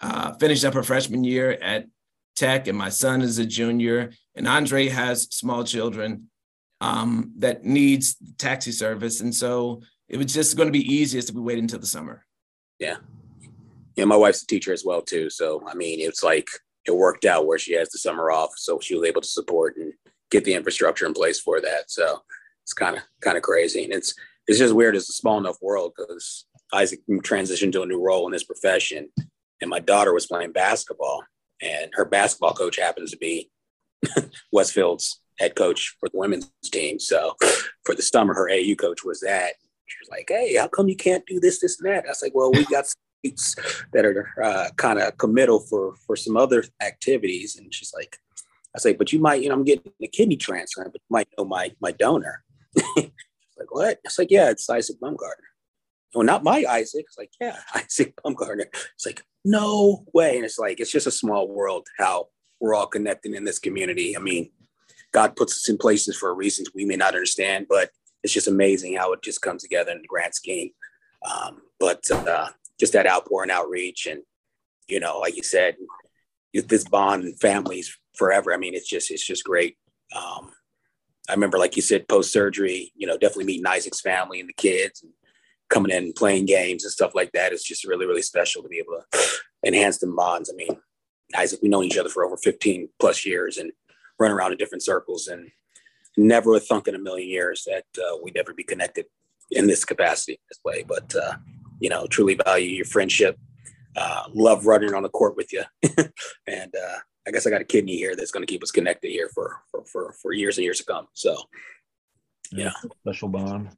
uh, 0.00 0.34
finished 0.34 0.64
up 0.64 0.74
her 0.74 0.84
freshman 0.84 1.24
year 1.24 1.50
at 1.50 1.86
Tech, 2.40 2.68
and 2.68 2.78
my 2.78 2.88
son 2.88 3.20
is 3.20 3.38
a 3.38 3.44
junior, 3.44 4.10
and 4.34 4.48
Andre 4.48 4.88
has 4.88 5.28
small 5.30 5.62
children 5.62 6.30
um, 6.80 7.34
that 7.36 7.66
needs 7.66 8.16
taxi 8.38 8.72
service. 8.72 9.20
And 9.20 9.34
so 9.34 9.82
it 10.08 10.16
was 10.16 10.32
just 10.32 10.56
going 10.56 10.68
to 10.68 10.72
be 10.72 10.94
easiest 10.94 11.28
if 11.28 11.34
we 11.34 11.42
wait 11.42 11.58
until 11.58 11.78
the 11.78 11.86
summer. 11.86 12.24
Yeah. 12.78 12.96
Yeah. 13.94 14.06
My 14.06 14.16
wife's 14.16 14.42
a 14.42 14.46
teacher 14.46 14.72
as 14.72 14.86
well, 14.86 15.02
too. 15.02 15.28
So, 15.28 15.62
I 15.68 15.74
mean, 15.74 16.00
it's 16.00 16.22
like 16.22 16.48
it 16.86 16.96
worked 16.96 17.26
out 17.26 17.46
where 17.46 17.58
she 17.58 17.74
has 17.74 17.90
the 17.90 17.98
summer 17.98 18.30
off. 18.30 18.52
So 18.56 18.80
she 18.80 18.94
was 18.94 19.06
able 19.06 19.20
to 19.20 19.28
support 19.28 19.76
and 19.76 19.92
get 20.30 20.46
the 20.46 20.54
infrastructure 20.54 21.04
in 21.04 21.12
place 21.12 21.38
for 21.38 21.60
that. 21.60 21.90
So 21.90 22.22
it's 22.62 22.72
kind 22.72 22.96
of, 22.96 23.02
kind 23.20 23.36
of 23.36 23.42
crazy. 23.42 23.84
And 23.84 23.92
it's, 23.92 24.14
it's 24.46 24.58
just 24.58 24.74
weird. 24.74 24.96
It's 24.96 25.10
a 25.10 25.12
small 25.12 25.36
enough 25.36 25.58
world 25.60 25.92
because 25.94 26.46
Isaac 26.72 27.00
transitioned 27.10 27.72
to 27.72 27.82
a 27.82 27.86
new 27.86 28.02
role 28.02 28.24
in 28.24 28.32
this 28.32 28.44
profession. 28.44 29.10
And 29.60 29.68
my 29.68 29.80
daughter 29.80 30.14
was 30.14 30.26
playing 30.26 30.52
basketball 30.52 31.22
and 31.62 31.90
her 31.94 32.04
basketball 32.04 32.52
coach 32.52 32.78
happens 32.78 33.10
to 33.10 33.16
be 33.16 33.50
Westfield's 34.52 35.20
head 35.38 35.56
coach 35.56 35.96
for 35.98 36.08
the 36.08 36.18
women's 36.18 36.50
team. 36.64 36.98
So 36.98 37.36
for 37.84 37.94
the 37.94 38.02
summer, 38.02 38.34
her 38.34 38.50
AU 38.50 38.74
coach 38.76 39.04
was 39.04 39.20
that. 39.20 39.54
She 39.86 39.96
was 40.00 40.08
like, 40.10 40.26
"Hey, 40.28 40.56
how 40.56 40.68
come 40.68 40.88
you 40.88 40.96
can't 40.96 41.26
do 41.26 41.40
this, 41.40 41.60
this, 41.60 41.80
and 41.80 41.90
that?" 41.90 42.04
I 42.04 42.10
was 42.10 42.22
like, 42.22 42.34
"Well, 42.34 42.52
we 42.52 42.64
got 42.66 42.86
seats 43.24 43.56
that 43.92 44.04
are 44.04 44.28
uh, 44.42 44.68
kind 44.76 45.00
of 45.00 45.18
committal 45.18 45.60
for 45.60 45.94
for 46.06 46.16
some 46.16 46.36
other 46.36 46.64
activities." 46.80 47.56
And 47.56 47.74
she's 47.74 47.92
like, 47.92 48.18
"I 48.74 48.78
say, 48.78 48.92
but 48.92 49.12
you 49.12 49.18
might, 49.18 49.42
you 49.42 49.48
know, 49.48 49.56
I'm 49.56 49.64
getting 49.64 49.92
a 50.02 50.06
kidney 50.06 50.36
transplant, 50.36 50.92
but 50.92 51.00
you 51.00 51.12
might 51.12 51.28
know 51.36 51.44
my 51.44 51.72
my 51.80 51.92
donor." 51.92 52.44
she's 52.76 53.10
like, 53.58 53.72
"What?" 53.74 53.98
It's 54.04 54.18
like, 54.18 54.30
"Yeah, 54.30 54.50
it's 54.50 54.70
Isaac 54.70 55.00
Baumgartner." 55.00 55.50
Well, 56.14 56.24
not 56.24 56.44
my 56.44 56.64
Isaac. 56.68 57.04
It's 57.08 57.18
like, 57.18 57.30
yeah, 57.40 57.58
Isaac 57.74 58.14
Baumgartner. 58.22 58.66
It's 58.94 59.06
like, 59.06 59.24
no 59.44 60.04
way. 60.12 60.36
And 60.36 60.44
it's 60.44 60.58
like, 60.58 60.80
it's 60.80 60.92
just 60.92 61.06
a 61.06 61.10
small 61.12 61.48
world 61.48 61.86
how 61.98 62.28
we're 62.60 62.74
all 62.74 62.86
connected 62.86 63.34
in 63.34 63.44
this 63.44 63.58
community. 63.58 64.16
I 64.16 64.20
mean, 64.20 64.50
God 65.12 65.34
puts 65.36 65.54
us 65.54 65.68
in 65.68 65.78
places 65.78 66.16
for 66.16 66.34
reasons 66.34 66.70
we 66.74 66.84
may 66.84 66.96
not 66.96 67.14
understand, 67.14 67.66
but 67.68 67.90
it's 68.22 68.32
just 68.32 68.48
amazing 68.48 68.96
how 68.96 69.12
it 69.12 69.22
just 69.22 69.40
comes 69.40 69.62
together 69.62 69.92
in 69.92 70.02
the 70.02 70.06
grand 70.06 70.34
scheme. 70.34 70.70
Um, 71.28 71.62
but 71.78 72.08
uh, 72.10 72.48
just 72.78 72.92
that 72.92 73.06
outpouring 73.06 73.50
outreach 73.50 74.06
and, 74.06 74.22
you 74.88 75.00
know, 75.00 75.18
like 75.18 75.36
you 75.36 75.42
said, 75.42 75.76
this 76.52 76.84
bond 76.84 77.24
and 77.24 77.40
families 77.40 77.96
forever. 78.14 78.52
I 78.52 78.56
mean, 78.56 78.74
it's 78.74 78.88
just, 78.88 79.10
it's 79.10 79.26
just 79.26 79.44
great. 79.44 79.76
Um, 80.14 80.52
I 81.28 81.32
remember, 81.32 81.58
like 81.58 81.76
you 81.76 81.82
said, 81.82 82.08
post 82.08 82.32
surgery, 82.32 82.92
you 82.96 83.06
know, 83.06 83.16
definitely 83.16 83.44
meeting 83.44 83.66
Isaac's 83.66 84.00
family 84.00 84.40
and 84.40 84.48
the 84.48 84.54
kids 84.54 85.02
and 85.02 85.12
coming 85.70 85.90
in 85.90 86.04
and 86.04 86.14
playing 86.14 86.46
games 86.46 86.84
and 86.84 86.92
stuff 86.92 87.14
like 87.14 87.32
that. 87.32 87.52
It's 87.52 87.64
just 87.64 87.86
really, 87.86 88.06
really 88.06 88.22
special 88.22 88.62
to 88.62 88.68
be 88.68 88.78
able 88.78 89.00
to 89.12 89.18
enhance 89.66 89.98
the 89.98 90.06
bonds. 90.08 90.50
I 90.52 90.56
mean, 90.56 90.76
Isaac, 91.36 91.60
we've 91.62 91.70
known 91.70 91.84
each 91.84 91.98
other 91.98 92.08
for 92.08 92.24
over 92.24 92.36
15 92.36 92.88
plus 92.98 93.24
years 93.24 93.56
and 93.56 93.72
run 94.18 94.32
around 94.32 94.52
in 94.52 94.58
different 94.58 94.82
circles 94.82 95.28
and 95.28 95.50
never 96.16 96.54
a 96.54 96.60
thunk 96.60 96.88
in 96.88 96.94
a 96.94 96.98
million 96.98 97.28
years 97.28 97.66
that 97.66 97.84
uh, 97.98 98.16
we'd 98.22 98.36
ever 98.36 98.52
be 98.52 98.64
connected 98.64 99.06
in 99.50 99.66
this 99.66 99.84
capacity 99.84 100.38
this 100.48 100.60
way. 100.64 100.84
But, 100.86 101.14
uh, 101.14 101.36
you 101.80 101.88
know, 101.88 102.06
truly 102.06 102.34
value 102.34 102.68
your 102.68 102.84
friendship. 102.84 103.38
Uh, 103.96 104.24
love 104.32 104.66
running 104.66 104.94
on 104.94 105.02
the 105.02 105.08
court 105.08 105.36
with 105.36 105.52
you. 105.52 105.62
and 106.46 106.74
uh, 106.74 106.98
I 107.26 107.30
guess 107.30 107.46
I 107.46 107.50
got 107.50 107.60
a 107.60 107.64
kidney 107.64 107.96
here 107.96 108.14
that's 108.16 108.30
going 108.30 108.46
to 108.46 108.52
keep 108.52 108.62
us 108.62 108.70
connected 108.70 109.10
here 109.10 109.28
for, 109.34 109.58
for, 109.70 109.84
for, 109.84 110.14
for 110.20 110.32
years 110.32 110.58
and 110.58 110.64
years 110.64 110.78
to 110.78 110.84
come. 110.84 111.06
So, 111.12 111.36
yeah. 112.52 112.72
Special 113.02 113.28
bond, 113.28 113.70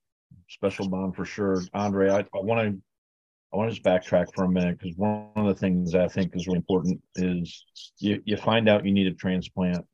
special 0.52 0.88
bond 0.88 1.16
for 1.16 1.24
sure. 1.24 1.62
Andre, 1.74 2.10
I 2.10 2.24
want 2.34 2.60
to 2.60 2.82
I 3.52 3.56
want 3.56 3.70
to 3.70 3.74
just 3.74 3.84
backtrack 3.84 4.34
for 4.34 4.44
a 4.44 4.48
minute 4.48 4.78
because 4.78 4.96
one 4.96 5.28
of 5.36 5.46
the 5.46 5.54
things 5.54 5.94
I 5.94 6.08
think 6.08 6.34
is 6.34 6.46
really 6.46 6.58
important 6.58 7.02
is 7.16 7.64
you, 7.98 8.22
you 8.24 8.36
find 8.36 8.68
out 8.68 8.86
you 8.86 8.92
need 8.92 9.06
a 9.06 9.14
transplant. 9.14 9.84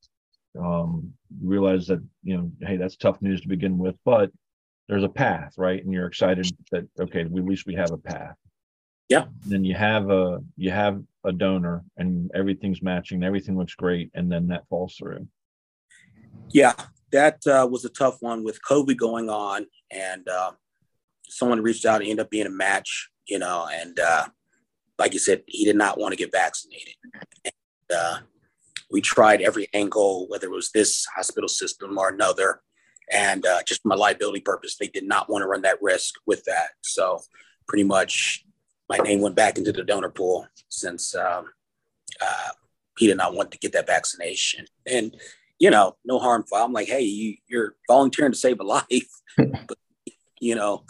Um, 0.58 1.12
realize 1.42 1.86
that 1.86 2.02
you 2.24 2.36
know 2.36 2.50
hey 2.62 2.76
that's 2.76 2.96
tough 2.96 3.20
news 3.20 3.42
to 3.42 3.48
begin 3.48 3.78
with 3.78 3.94
but 4.04 4.32
there's 4.88 5.04
a 5.04 5.08
path 5.08 5.52
right? 5.56 5.84
And 5.84 5.92
you're 5.92 6.06
excited 6.06 6.50
that 6.72 6.88
okay 6.98 7.24
we, 7.24 7.40
at 7.40 7.46
least 7.46 7.66
we 7.66 7.74
have 7.74 7.92
a 7.92 7.98
path. 7.98 8.34
Yeah. 9.08 9.26
Then 9.46 9.64
you 9.64 9.74
have 9.74 10.10
a 10.10 10.40
you 10.56 10.70
have 10.70 11.02
a 11.24 11.32
donor 11.32 11.84
and 11.96 12.30
everything's 12.34 12.82
matching 12.82 13.22
everything 13.22 13.56
looks 13.56 13.74
great 13.74 14.10
and 14.14 14.32
then 14.32 14.48
that 14.48 14.66
falls 14.68 14.96
through. 14.96 15.28
Yeah 16.50 16.74
that 17.12 17.38
uh, 17.46 17.66
was 17.70 17.84
a 17.84 17.90
tough 17.90 18.16
one 18.20 18.44
with 18.44 18.60
covid 18.68 18.96
going 18.96 19.28
on 19.28 19.66
and 19.90 20.28
uh, 20.28 20.52
someone 21.28 21.62
reached 21.62 21.84
out 21.84 22.00
and 22.00 22.10
ended 22.10 22.24
up 22.24 22.30
being 22.30 22.46
a 22.46 22.50
match 22.50 23.10
you 23.26 23.38
know 23.38 23.68
and 23.72 23.98
uh, 24.00 24.26
like 24.98 25.12
you 25.12 25.18
said 25.18 25.42
he 25.46 25.64
did 25.64 25.76
not 25.76 25.98
want 25.98 26.12
to 26.12 26.18
get 26.18 26.32
vaccinated 26.32 26.94
and, 27.44 27.54
uh, 27.96 28.18
we 28.90 29.00
tried 29.00 29.42
every 29.42 29.68
angle, 29.74 30.26
whether 30.28 30.46
it 30.46 30.54
was 30.54 30.70
this 30.70 31.06
hospital 31.14 31.48
system 31.48 31.98
or 31.98 32.08
another. 32.08 32.60
And 33.12 33.46
uh, 33.46 33.62
just 33.66 33.82
a 33.90 33.96
liability 33.96 34.40
purpose, 34.40 34.76
they 34.76 34.88
did 34.88 35.04
not 35.06 35.30
want 35.30 35.42
to 35.42 35.46
run 35.48 35.62
that 35.62 35.78
risk 35.80 36.14
with 36.26 36.44
that. 36.44 36.70
So 36.82 37.20
pretty 37.66 37.84
much 37.84 38.44
my 38.88 38.98
name 38.98 39.20
went 39.20 39.36
back 39.36 39.58
into 39.58 39.72
the 39.72 39.84
donor 39.84 40.10
pool 40.10 40.46
since 40.68 41.14
um, 41.14 41.46
uh, 42.20 42.48
he 42.98 43.06
did 43.06 43.16
not 43.16 43.34
want 43.34 43.50
to 43.52 43.58
get 43.58 43.72
that 43.72 43.86
vaccination. 43.86 44.66
And, 44.86 45.14
you 45.58 45.70
know, 45.70 45.96
no 46.04 46.18
harm 46.18 46.44
foul. 46.44 46.66
I'm 46.66 46.72
like, 46.72 46.88
hey, 46.88 47.02
you, 47.02 47.36
you're 47.46 47.74
volunteering 47.88 48.32
to 48.32 48.38
save 48.38 48.60
a 48.60 48.64
life. 48.64 49.08
but, 49.36 49.78
you 50.40 50.54
know, 50.54 50.84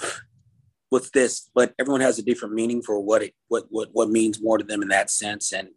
with 0.91 1.13
this, 1.13 1.51
but 1.55 1.75
everyone 1.79 2.01
has 2.01 2.19
a 2.19 2.23
different 2.23 2.55
meaning 2.55 2.83
for 2.83 2.99
what 3.01 3.23
it 3.23 3.35
what 3.49 3.65
what 3.69 3.91
what 3.93 4.09
means 4.09 4.43
more 4.43 4.57
to 4.57 4.65
them 4.65 4.83
in 4.83 4.89
that 4.89 5.11
sense. 5.11 5.53
And 5.53 5.69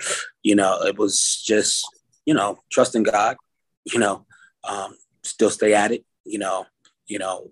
you 0.41 0.55
know, 0.55 0.81
it 0.83 0.97
was 0.97 1.41
just 1.45 1.85
you 2.25 2.33
know, 2.33 2.59
trust 2.71 2.95
in 2.95 3.03
God, 3.03 3.37
you 3.85 3.99
know, 3.99 4.25
um, 4.63 4.95
still 5.23 5.49
stay 5.49 5.73
at 5.73 5.91
it. 5.91 6.05
You 6.25 6.39
know, 6.39 6.65
you 7.07 7.19
know, 7.19 7.51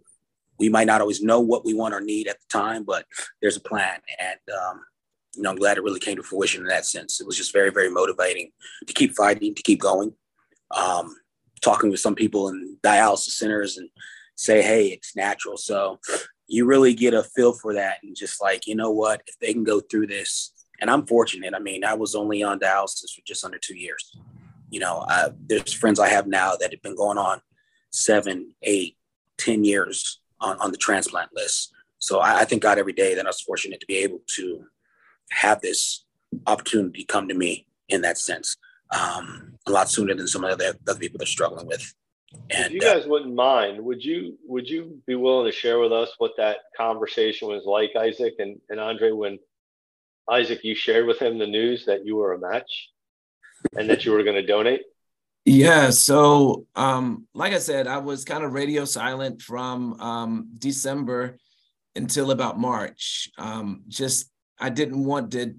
we 0.60 0.70
might 0.70 0.88
not 0.88 1.02
always 1.02 1.22
know 1.22 1.40
what 1.40 1.66
we 1.66 1.74
want 1.74 1.94
or 1.94 2.02
need 2.02 2.28
at 2.28 2.38
the 2.40 2.58
time, 2.58 2.84
but 2.84 3.06
there's 3.42 3.58
a 3.58 3.62
plan. 3.62 4.00
And, 4.20 4.40
um, 4.56 4.82
you 5.36 5.42
know, 5.44 5.50
I'm 5.50 5.56
glad 5.56 5.78
it 5.78 5.84
really 5.84 6.00
came 6.00 6.18
to 6.18 6.24
fruition 6.24 6.62
in 6.62 6.68
that 6.68 6.86
sense. 6.86 7.20
It 7.20 7.28
was 7.28 7.38
just 7.38 7.54
very, 7.54 7.72
very 7.72 7.90
motivating 7.90 8.52
to 8.88 8.94
keep 8.94 9.16
fighting, 9.16 9.56
to 9.56 9.64
keep 9.64 9.80
going. 9.80 10.14
Um, 10.72 11.16
talking 11.62 11.90
with 11.90 12.00
some 12.00 12.16
people 12.16 12.50
in 12.50 12.78
dialysis 12.84 13.32
centers 13.32 13.78
and 13.78 13.90
say, 14.36 14.62
hey, 14.62 14.88
it's 14.88 15.16
natural. 15.16 15.58
So 15.58 16.00
you 16.48 16.66
really 16.66 16.94
get 16.94 17.14
a 17.14 17.24
feel 17.24 17.54
for 17.54 17.74
that 17.74 17.98
and 18.04 18.16
just 18.16 18.42
like, 18.42 18.68
you 18.68 18.76
know 18.76 18.92
what, 18.92 19.22
if 19.28 19.38
they 19.40 19.54
can 19.54 19.64
go 19.64 19.80
through 19.80 20.08
this, 20.08 20.54
and 20.82 20.90
I'm 20.90 21.06
fortunate. 21.06 21.54
I 21.54 21.60
mean, 21.60 21.84
I 21.84 21.94
was 21.94 22.16
only 22.16 22.42
on 22.42 22.60
dialysis 22.60 23.14
for 23.14 23.22
just 23.26 23.44
under 23.44 23.58
two 23.58 23.78
years 23.78 24.18
you 24.70 24.80
know, 24.80 25.06
I, 25.08 25.30
there's 25.48 25.74
friends 25.74 26.00
I 26.00 26.10
have 26.10 26.28
now 26.28 26.56
that 26.56 26.72
have 26.72 26.82
been 26.82 26.96
going 26.96 27.18
on 27.18 27.42
seven, 27.92 28.54
eight, 28.64 28.98
ten 29.38 29.64
years 29.64 30.20
on, 30.40 30.58
on 30.60 30.72
the 30.72 30.78
transplant 30.78 31.32
list. 31.34 31.72
So 32.00 32.20
I, 32.20 32.42
I 32.42 32.46
thank 32.46 32.62
God 32.62 32.78
every 32.78 32.94
day 32.94 33.16
that 33.16 33.26
I 33.26 33.30
was 33.30 33.42
fortunate 33.42 33.80
to 33.80 33.88
be 33.88 33.98
able 33.98 34.22
to 34.36 34.66
have 35.32 35.62
this 35.62 36.06
opportunity 36.48 37.04
come 37.04 37.28
to 37.28 37.34
me 37.34 37.66
in 37.90 38.02
that 38.02 38.18
sense. 38.18 38.56
Um, 38.92 39.58
a 39.68 39.72
lot 39.72 39.90
sooner 39.90 40.16
than 40.16 40.28
some 40.28 40.44
of 40.44 40.58
the 40.58 40.76
other 40.88 41.00
people 41.00 41.18
they're 41.20 41.28
struggling 41.28 41.68
with. 41.68 41.94
And 42.50 42.68
if 42.68 42.72
you 42.74 42.80
guys 42.80 43.06
uh, 43.06 43.10
wouldn't 43.10 43.34
mind, 43.34 43.84
would 43.84 44.04
you 44.04 44.38
would 44.48 44.70
you 44.70 45.00
be 45.08 45.16
willing 45.16 45.46
to 45.46 45.58
share 45.58 45.80
with 45.80 45.92
us 45.92 46.12
what 46.18 46.32
that 46.38 46.58
conversation 46.78 47.48
was 47.48 47.66
like, 47.66 47.96
Isaac 47.96 48.36
and, 48.40 48.60
and 48.70 48.80
Andre, 48.80 49.12
when 49.12 49.40
Isaac 50.30 50.64
you 50.64 50.76
shared 50.76 51.08
with 51.08 51.20
him 51.20 51.40
the 51.40 51.48
news 51.48 51.86
that 51.86 52.06
you 52.06 52.16
were 52.16 52.34
a 52.34 52.40
match 52.40 52.90
and 53.76 53.90
that 53.90 54.06
you 54.06 54.12
were 54.12 54.24
going 54.24 54.36
to 54.36 54.46
donate? 54.46 54.82
Yeah. 55.46 55.90
So, 55.90 56.68
um, 56.76 57.28
like 57.34 57.54
I 57.54 57.60
said, 57.60 57.88
I 57.88 57.98
was 57.98 58.26
kind 58.26 58.44
of 58.44 58.54
radio 58.54 58.86
silent 58.86 59.42
from 59.42 60.00
um, 60.00 60.50
December 60.58 61.38
until 61.96 62.30
about 62.30 62.60
March. 62.60 63.32
Um, 63.38 63.84
just 63.88 64.30
I 64.60 64.70
didn't 64.70 65.04
want 65.04 65.32
to 65.32 65.56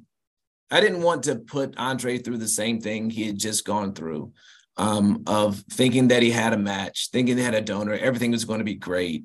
I 0.70 0.80
didn't 0.80 1.02
want 1.02 1.24
to 1.24 1.37
put 1.37 1.76
Andre 1.76 2.18
through 2.18 2.38
the 2.38 2.48
same 2.48 2.80
thing 2.80 3.11
he 3.11 3.26
had 3.26 3.38
just 3.38 3.64
gone 3.64 3.92
through 3.92 4.33
um, 4.76 5.24
of 5.26 5.59
thinking 5.72 6.09
that 6.09 6.22
he 6.22 6.30
had 6.30 6.52
a 6.52 6.59
match, 6.59 7.11
thinking 7.12 7.37
he 7.37 7.42
had 7.42 7.54
a 7.54 7.61
donor, 7.61 7.94
everything 7.94 8.30
was 8.30 8.44
going 8.44 8.61
to 8.61 8.64
be 8.64 8.74
great. 8.74 9.24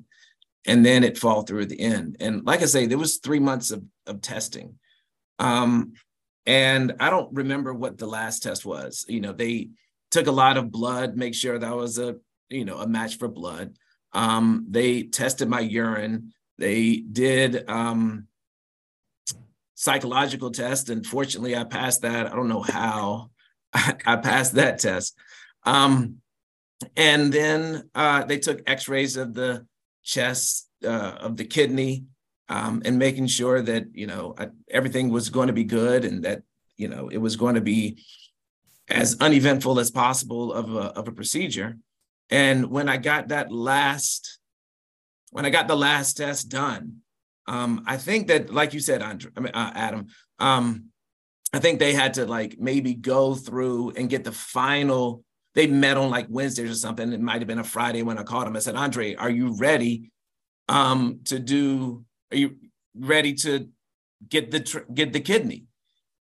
And 0.66 0.84
then 0.84 1.04
it 1.04 1.16
fall 1.16 1.42
through 1.42 1.62
at 1.62 1.68
the 1.68 1.80
end. 1.80 2.16
And 2.20 2.44
like 2.44 2.62
I 2.62 2.66
say, 2.66 2.86
there 2.86 2.98
was 2.98 3.18
three 3.18 3.38
months 3.38 3.70
of, 3.70 3.84
of 4.06 4.20
testing. 4.20 4.78
Um, 5.38 5.92
and 6.44 6.94
I 6.98 7.08
don't 7.10 7.32
remember 7.32 7.72
what 7.72 7.98
the 7.98 8.06
last 8.06 8.42
test 8.42 8.66
was. 8.66 9.04
You 9.08 9.20
know, 9.20 9.32
they 9.32 9.70
took 10.10 10.26
a 10.26 10.32
lot 10.32 10.56
of 10.56 10.72
blood, 10.72 11.16
make 11.16 11.34
sure 11.34 11.58
that 11.58 11.76
was 11.76 11.98
a, 11.98 12.16
you 12.48 12.64
know, 12.64 12.78
a 12.78 12.86
match 12.86 13.16
for 13.16 13.28
blood. 13.28 13.76
Um, 14.12 14.66
they 14.68 15.04
tested 15.04 15.48
my 15.48 15.60
urine. 15.60 16.32
They 16.58 16.96
did 16.96 17.68
um, 17.68 18.26
psychological 19.76 20.50
test. 20.50 20.88
And 20.88 21.06
fortunately, 21.06 21.54
I 21.54 21.62
passed 21.62 22.02
that. 22.02 22.26
I 22.26 22.34
don't 22.34 22.48
know 22.48 22.62
how 22.62 23.30
I, 23.72 24.16
passed 24.16 24.54
that 24.54 24.80
test. 24.80 25.16
Um, 25.64 26.16
and 26.96 27.32
then 27.32 27.88
uh, 27.94 28.24
they 28.24 28.38
took 28.38 28.62
x-rays 28.66 29.16
of 29.16 29.34
the 29.34 29.66
chest, 30.02 30.68
uh, 30.84 30.88
of 31.20 31.36
the 31.36 31.44
kidney, 31.44 32.04
um, 32.48 32.82
and 32.84 32.98
making 32.98 33.26
sure 33.26 33.60
that, 33.62 33.86
you 33.92 34.06
know, 34.06 34.34
I, 34.38 34.48
everything 34.70 35.10
was 35.10 35.28
going 35.28 35.48
to 35.48 35.52
be 35.52 35.64
good 35.64 36.04
and 36.04 36.24
that, 36.24 36.42
you 36.76 36.88
know, 36.88 37.08
it 37.08 37.18
was 37.18 37.36
going 37.36 37.54
to 37.54 37.60
be 37.60 38.02
as 38.88 39.16
uneventful 39.20 39.78
as 39.78 39.90
possible 39.90 40.52
of 40.52 40.74
a, 40.74 40.92
of 40.96 41.08
a 41.08 41.12
procedure. 41.12 41.76
And 42.30 42.70
when 42.70 42.88
I 42.88 42.96
got 42.96 43.28
that 43.28 43.52
last, 43.52 44.38
when 45.30 45.44
I 45.44 45.50
got 45.50 45.68
the 45.68 45.76
last 45.76 46.16
test 46.16 46.48
done, 46.48 47.02
um, 47.46 47.84
I 47.86 47.96
think 47.96 48.28
that, 48.28 48.52
like 48.52 48.74
you 48.74 48.80
said, 48.80 49.02
Andre, 49.02 49.30
I 49.36 49.40
mean, 49.40 49.52
uh, 49.54 49.72
Adam, 49.74 50.06
um, 50.38 50.86
I 51.52 51.58
think 51.58 51.78
they 51.78 51.92
had 51.92 52.14
to 52.14 52.26
like 52.26 52.58
maybe 52.58 52.94
go 52.94 53.34
through 53.34 53.92
and 53.96 54.10
get 54.10 54.24
the 54.24 54.32
final. 54.32 55.22
They 55.54 55.66
met 55.66 55.96
on 55.96 56.10
like 56.10 56.26
Wednesdays 56.28 56.70
or 56.70 56.74
something. 56.74 57.12
It 57.12 57.20
might 57.20 57.40
have 57.40 57.46
been 57.46 57.58
a 57.58 57.64
Friday 57.64 58.02
when 58.02 58.18
I 58.18 58.24
called 58.24 58.46
him. 58.46 58.56
I 58.56 58.58
said, 58.58 58.74
Andre, 58.74 59.14
are 59.14 59.30
you 59.30 59.56
ready 59.56 60.10
um, 60.68 61.20
to 61.24 61.38
do? 61.38 62.04
Are 62.32 62.36
you 62.36 62.56
ready 62.94 63.34
to 63.34 63.68
get 64.28 64.50
the 64.50 64.84
get 64.92 65.12
the 65.12 65.20
kidney? 65.20 65.64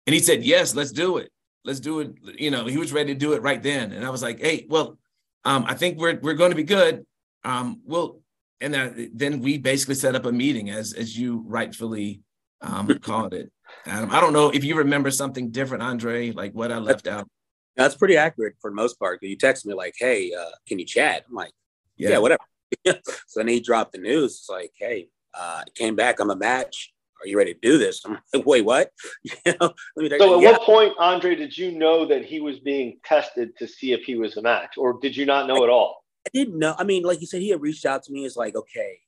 And 0.06 0.14
he 0.14 0.20
said, 0.20 0.44
Yes, 0.44 0.76
let's 0.76 0.92
do 0.92 1.18
it. 1.18 1.32
Let's 1.64 1.80
do 1.80 2.02
it. 2.02 2.14
You 2.38 2.52
know, 2.52 2.66
he 2.68 2.78
was 2.78 2.94
ready 2.94 3.14
to 3.14 3.20
do 3.20 3.34
it 3.34 3.42
right 3.42 3.62
then. 3.62 3.92
And 3.92 4.06
I 4.06 4.12
was 4.12 4.22
like, 4.22 4.40
Hey, 4.40 4.68
well, 4.70 4.98
um, 5.44 5.66
I 5.68 5.74
think 5.74 5.98
we're 5.98 6.20
we're 6.22 6.34
going 6.36 6.52
to 6.52 6.56
be 6.56 6.64
good. 6.64 7.06
Um, 7.44 7.82
we'll 7.86 8.22
and 8.62 9.10
then 9.14 9.42
we 9.42 9.58
basically 9.58 9.96
set 9.96 10.16
up 10.16 10.26
a 10.26 10.32
meeting 10.32 10.70
as 10.70 10.94
as 10.94 11.18
you 11.18 11.44
rightfully 11.48 12.22
um, 12.62 12.88
called 13.02 13.34
it. 13.34 13.52
Adam, 13.86 14.12
I 14.12 14.22
don't 14.22 14.34
know 14.34 14.50
if 14.50 14.64
you 14.64 14.76
remember 14.76 15.12
something 15.12 15.52
different, 15.52 15.84
Andre, 15.84 16.32
like 16.32 16.54
what 16.54 16.72
I 16.72 16.78
left 16.78 17.08
out. 17.08 17.28
That's 17.76 17.96
pretty 17.96 18.16
accurate 18.16 18.56
for 18.62 18.72
the 18.72 18.76
most 18.76 18.98
part. 19.00 19.22
You 19.22 19.36
text 19.36 19.66
me 19.66 19.74
like, 19.74 19.96
"Hey, 19.98 20.32
uh, 20.34 20.52
can 20.68 20.80
you 20.80 20.86
chat?" 20.86 21.26
I'm 21.28 21.36
like, 21.36 21.52
"Yeah, 21.98 22.12
yeah 22.12 22.18
whatever." 22.20 22.44
so 22.86 22.94
then 23.36 23.48
he 23.48 23.60
dropped 23.60 23.92
the 23.92 23.98
news. 23.98 24.38
It's 24.40 24.50
like, 24.50 24.72
"Hey, 24.78 25.10
uh, 25.34 25.64
came 25.76 25.96
back. 25.96 26.20
I'm 26.20 26.30
a 26.30 26.36
match. 26.36 26.94
Are 27.22 27.28
you 27.28 27.38
ready 27.38 27.54
to 27.54 27.60
do 27.60 27.78
this?" 27.78 28.02
I'm 28.06 28.18
like, 28.34 28.46
"Wait, 28.46 28.64
what?" 28.64 28.92
you 29.24 29.32
know, 29.60 29.74
so 29.98 30.06
at 30.06 30.42
yeah. 30.42 30.52
what 30.52 30.62
point, 30.62 30.94
Andre, 31.00 31.36
did 31.36 31.58
you 31.58 31.78
know 31.78 32.06
that 32.06 32.24
he 32.24 32.40
was 32.40 32.60
being 32.60 33.00
tested 33.04 33.58
to 33.58 33.68
see 33.68 33.92
if 33.92 34.04
he 34.04 34.16
was 34.16 34.38
a 34.38 34.42
match, 34.42 34.76
or 34.78 34.98
did 35.02 35.18
you 35.18 35.26
not 35.26 35.46
know 35.48 35.62
I, 35.62 35.64
at 35.64 35.70
all? 35.70 36.05
I 36.26 36.30
didn't 36.34 36.58
know. 36.58 36.76
I 36.78 36.84
mean, 36.84 37.04
like 37.04 37.22
you 37.22 37.28
said, 37.28 37.42
he 37.42 37.50
had 37.50 37.62
reached 37.62 37.86
out 37.86 38.04
to 38.04 38.12
me. 38.12 38.26
It's 38.26 38.36
like, 38.36 38.56
okay, 38.56 39.00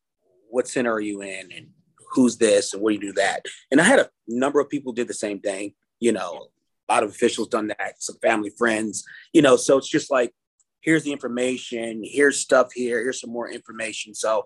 what 0.49 0.67
center 0.67 0.93
are 0.93 0.99
you 0.99 1.21
in, 1.21 1.51
and 1.51 1.67
who's 2.13 2.38
this, 2.38 2.73
and 2.73 2.82
what 2.82 2.91
do 2.91 2.95
you 2.95 3.01
do 3.01 3.13
that? 3.13 3.45
And 3.71 3.82
I 3.82 3.84
had 3.84 3.99
a 3.99 4.10
number 4.27 4.60
of 4.60 4.69
people 4.69 4.93
did 4.93 5.08
the 5.08 5.13
same 5.13 5.39
thing. 5.39 5.73
You 5.99 6.12
know, 6.12 6.47
a 6.88 6.93
lot 6.93 7.03
of 7.03 7.10
officials 7.10 7.47
done 7.47 7.67
that. 7.67 7.95
Some 7.97 8.17
family, 8.21 8.51
friends. 8.58 9.03
You 9.34 9.41
know, 9.41 9.56
so 9.56 9.77
it's 9.77 9.89
just 9.89 10.12
like, 10.12 10.34
here's 10.82 11.03
the 11.03 11.12
information. 11.12 12.01
Here's 12.03 12.39
stuff 12.39 12.71
here. 12.73 13.01
Here's 13.01 13.19
some 13.19 13.32
more 13.32 13.49
information. 13.49 14.13
So 14.13 14.45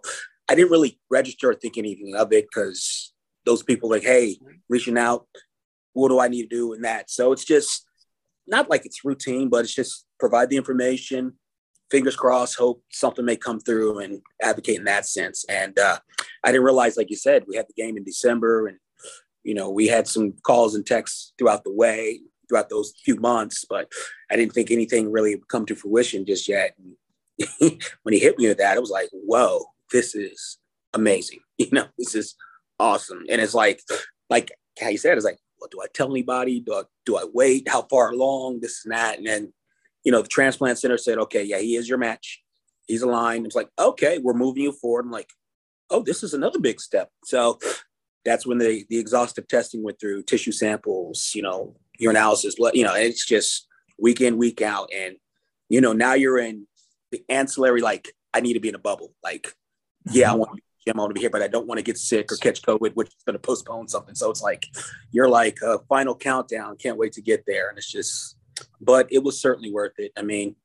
I 0.49 0.55
didn't 0.55 0.71
really 0.71 0.99
register 1.10 1.51
or 1.51 1.55
think 1.55 1.77
anything 1.77 2.15
of 2.15 2.31
it 2.34 2.45
because 2.45 3.13
those 3.45 3.63
people 3.63 3.89
like, 3.89 4.03
hey, 4.03 4.38
reaching 4.69 4.97
out, 4.97 5.27
what 5.93 6.10
do 6.10 6.19
I 6.19 6.29
need 6.29 6.43
to 6.43 6.55
do 6.55 6.73
in 6.73 6.81
that? 6.81 7.12
So 7.12 7.31
it's 7.31 7.45
just 7.45 7.86
not 8.47 8.69
like 8.69 8.86
it's 8.86 9.05
routine, 9.05 9.49
but 9.49 9.65
it's 9.65 9.75
just 9.75 10.05
provide 10.19 10.49
the 10.49 10.57
information 10.57 11.34
fingers 11.91 12.15
crossed, 12.15 12.58
hope 12.58 12.84
something 12.89 13.25
may 13.25 13.36
come 13.36 13.60
through 13.60 13.99
and 13.99 14.21
advocate 14.41 14.80
in 14.80 14.86
that 14.86 15.06
sense. 15.06 15.45
And 15.49 15.77
uh, 15.77 15.99
I 16.43 16.51
didn't 16.51 16.63
realize, 16.63 16.97
like 16.97 17.12
you 17.12 17.17
said, 17.17 17.43
we 17.47 17.58
had 17.58 17.67
the 17.67 17.82
game 17.82 17.97
in 17.97 18.04
December, 18.04 18.67
and 18.67 18.77
you 19.43 19.54
know 19.54 19.69
we 19.69 19.88
had 19.88 20.08
some 20.08 20.34
calls 20.43 20.73
and 20.73 20.86
texts 20.86 21.34
throughout 21.38 21.63
the 21.63 21.73
way 21.73 22.21
throughout 22.51 22.69
those 22.69 22.93
few 23.06 23.15
months, 23.15 23.65
but 23.67 23.89
I 24.30 24.36
didn't 24.36 24.54
think 24.54 24.71
anything 24.71 25.10
really 25.10 25.41
come 25.49 25.65
to 25.67 25.75
fruition 25.75 26.25
just 26.25 26.49
yet. 26.49 26.75
when 27.60 28.13
he 28.13 28.19
hit 28.19 28.38
me 28.38 28.49
with 28.49 28.58
that, 28.58 28.75
it 28.75 28.82
was 28.82 28.89
like, 28.89 29.10
whoa, 29.13 29.63
this 29.91 30.13
is 30.13 30.58
amazing. 30.93 31.39
You 31.62 31.69
know, 31.71 31.86
this 31.95 32.15
is 32.15 32.34
awesome. 32.80 33.23
And 33.30 33.39
it's 33.39 33.54
like, 33.54 33.82
like 34.32 34.51
how 34.80 34.88
you 34.88 34.97
said, 34.97 35.15
it's 35.15 35.25
like, 35.25 35.38
well, 35.60 35.69
do 35.71 35.80
I 35.80 35.86
tell 35.93 36.10
anybody? 36.10 36.60
Do 36.60 36.73
I 36.73 36.82
do 37.06 37.17
I 37.17 37.25
wait? 37.32 37.69
How 37.69 37.84
far 37.84 38.10
along? 38.10 38.62
This 38.62 38.84
and 38.84 38.91
that. 38.91 39.19
And 39.19 39.27
then 39.27 39.54
you 40.03 40.11
know, 40.11 40.21
the 40.21 40.27
transplant 40.27 40.79
center 40.79 40.97
said, 40.97 41.17
okay, 41.17 41.43
yeah, 41.43 41.59
he 41.59 41.75
is 41.75 41.87
your 41.87 41.97
match. 41.97 42.43
He's 42.87 43.01
aligned. 43.01 43.45
It's 43.45 43.55
like, 43.55 43.69
okay, 43.77 44.17
we're 44.17 44.33
moving 44.33 44.63
you 44.63 44.71
forward. 44.71 45.05
I'm 45.05 45.11
like, 45.11 45.29
oh, 45.89 46.01
this 46.03 46.23
is 46.23 46.33
another 46.33 46.59
big 46.59 46.81
step. 46.81 47.09
So 47.25 47.59
that's 48.25 48.45
when 48.45 48.57
the 48.57 48.85
the 48.89 48.97
exhaustive 48.97 49.47
testing 49.47 49.83
went 49.83 49.99
through 49.99 50.23
tissue 50.23 50.51
samples, 50.51 51.31
you 51.33 51.41
know, 51.41 51.75
urinalysis, 52.01 52.57
blood, 52.57 52.75
you 52.75 52.83
know, 52.83 52.95
it's 52.95 53.25
just 53.25 53.67
week 53.99 54.21
in, 54.21 54.37
week 54.37 54.61
out. 54.61 54.89
And, 54.95 55.15
you 55.69 55.81
know, 55.81 55.93
now 55.93 56.13
you're 56.13 56.39
in 56.39 56.67
the 57.11 57.23
ancillary, 57.29 57.81
like, 57.81 58.13
I 58.33 58.41
need 58.41 58.53
to 58.53 58.59
be 58.59 58.69
in 58.69 58.75
a 58.75 58.79
bubble. 58.79 59.13
Like, 59.23 59.53
yeah, 60.11 60.29
I 60.29 60.31
mm-hmm. 60.31 60.39
want 60.39 60.51
to 60.51 60.55
be 60.55 60.63
I 60.87 60.97
want 60.97 61.11
to 61.11 61.13
be 61.13 61.19
here, 61.19 61.29
but 61.29 61.43
I 61.43 61.47
don't 61.47 61.67
want 61.67 61.77
to 61.77 61.83
get 61.83 61.97
sick 61.97 62.31
or 62.31 62.37
catch 62.37 62.63
COVID, 62.63 62.95
which 62.95 63.09
is 63.09 63.23
going 63.23 63.35
to 63.35 63.39
postpone 63.39 63.87
something. 63.87 64.15
So 64.15 64.31
it's 64.31 64.41
like 64.41 64.65
you're 65.11 65.29
like 65.29 65.59
a 65.63 65.77
final 65.87 66.15
countdown. 66.15 66.75
Can't 66.77 66.97
wait 66.97 67.13
to 67.13 67.21
get 67.21 67.43
there, 67.45 67.69
and 67.69 67.77
it's 67.77 67.91
just 67.91 68.35
but 68.80 69.08
it 69.12 69.24
was 69.24 69.41
certainly 69.41 69.71
worth 69.71 69.93
it. 69.97 70.12
I 70.17 70.21
mean, 70.21 70.56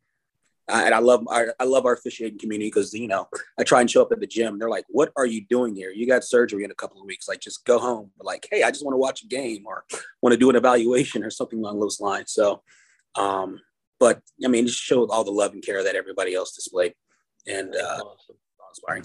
and 0.68 0.94
I 0.94 0.98
love 0.98 1.24
our, 1.28 1.54
I 1.60 1.64
love 1.64 1.86
our 1.86 1.92
officiating 1.92 2.38
community 2.38 2.68
because 2.68 2.92
you 2.92 3.06
know 3.06 3.28
I 3.58 3.62
try 3.62 3.80
and 3.80 3.90
show 3.90 4.02
up 4.02 4.10
at 4.12 4.20
the 4.20 4.26
gym. 4.26 4.58
They're 4.58 4.70
like, 4.70 4.84
"What 4.88 5.12
are 5.16 5.26
you 5.26 5.46
doing 5.48 5.76
here? 5.76 5.90
You 5.90 6.06
got 6.06 6.24
surgery 6.24 6.64
in 6.64 6.70
a 6.70 6.74
couple 6.74 7.00
of 7.00 7.06
weeks. 7.06 7.28
Like, 7.28 7.40
just 7.40 7.64
go 7.64 7.78
home." 7.78 8.10
like, 8.20 8.48
"Hey, 8.50 8.62
I 8.62 8.70
just 8.70 8.84
want 8.84 8.94
to 8.94 8.98
watch 8.98 9.22
a 9.22 9.26
game 9.28 9.64
or 9.66 9.84
want 10.22 10.32
to 10.32 10.38
do 10.38 10.50
an 10.50 10.56
evaluation 10.56 11.22
or 11.22 11.30
something 11.30 11.60
along 11.60 11.78
those 11.78 12.00
lines." 12.00 12.32
So, 12.32 12.62
um, 13.14 13.60
but 14.00 14.20
I 14.44 14.48
mean, 14.48 14.66
just 14.66 14.80
showed 14.80 15.10
all 15.10 15.24
the 15.24 15.30
love 15.30 15.52
and 15.52 15.62
care 15.62 15.84
that 15.84 15.94
everybody 15.94 16.34
else 16.34 16.54
displayed, 16.54 16.94
and 17.46 17.74
uh, 17.76 18.00
inspiring. 18.70 19.04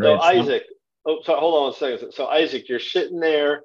So 0.00 0.20
Isaac, 0.20 0.62
oh, 1.06 1.18
so 1.22 1.36
hold 1.36 1.64
on 1.64 1.72
a 1.72 1.98
second. 1.98 2.12
So 2.12 2.28
Isaac, 2.28 2.68
you're 2.68 2.78
sitting 2.78 3.20
there 3.20 3.62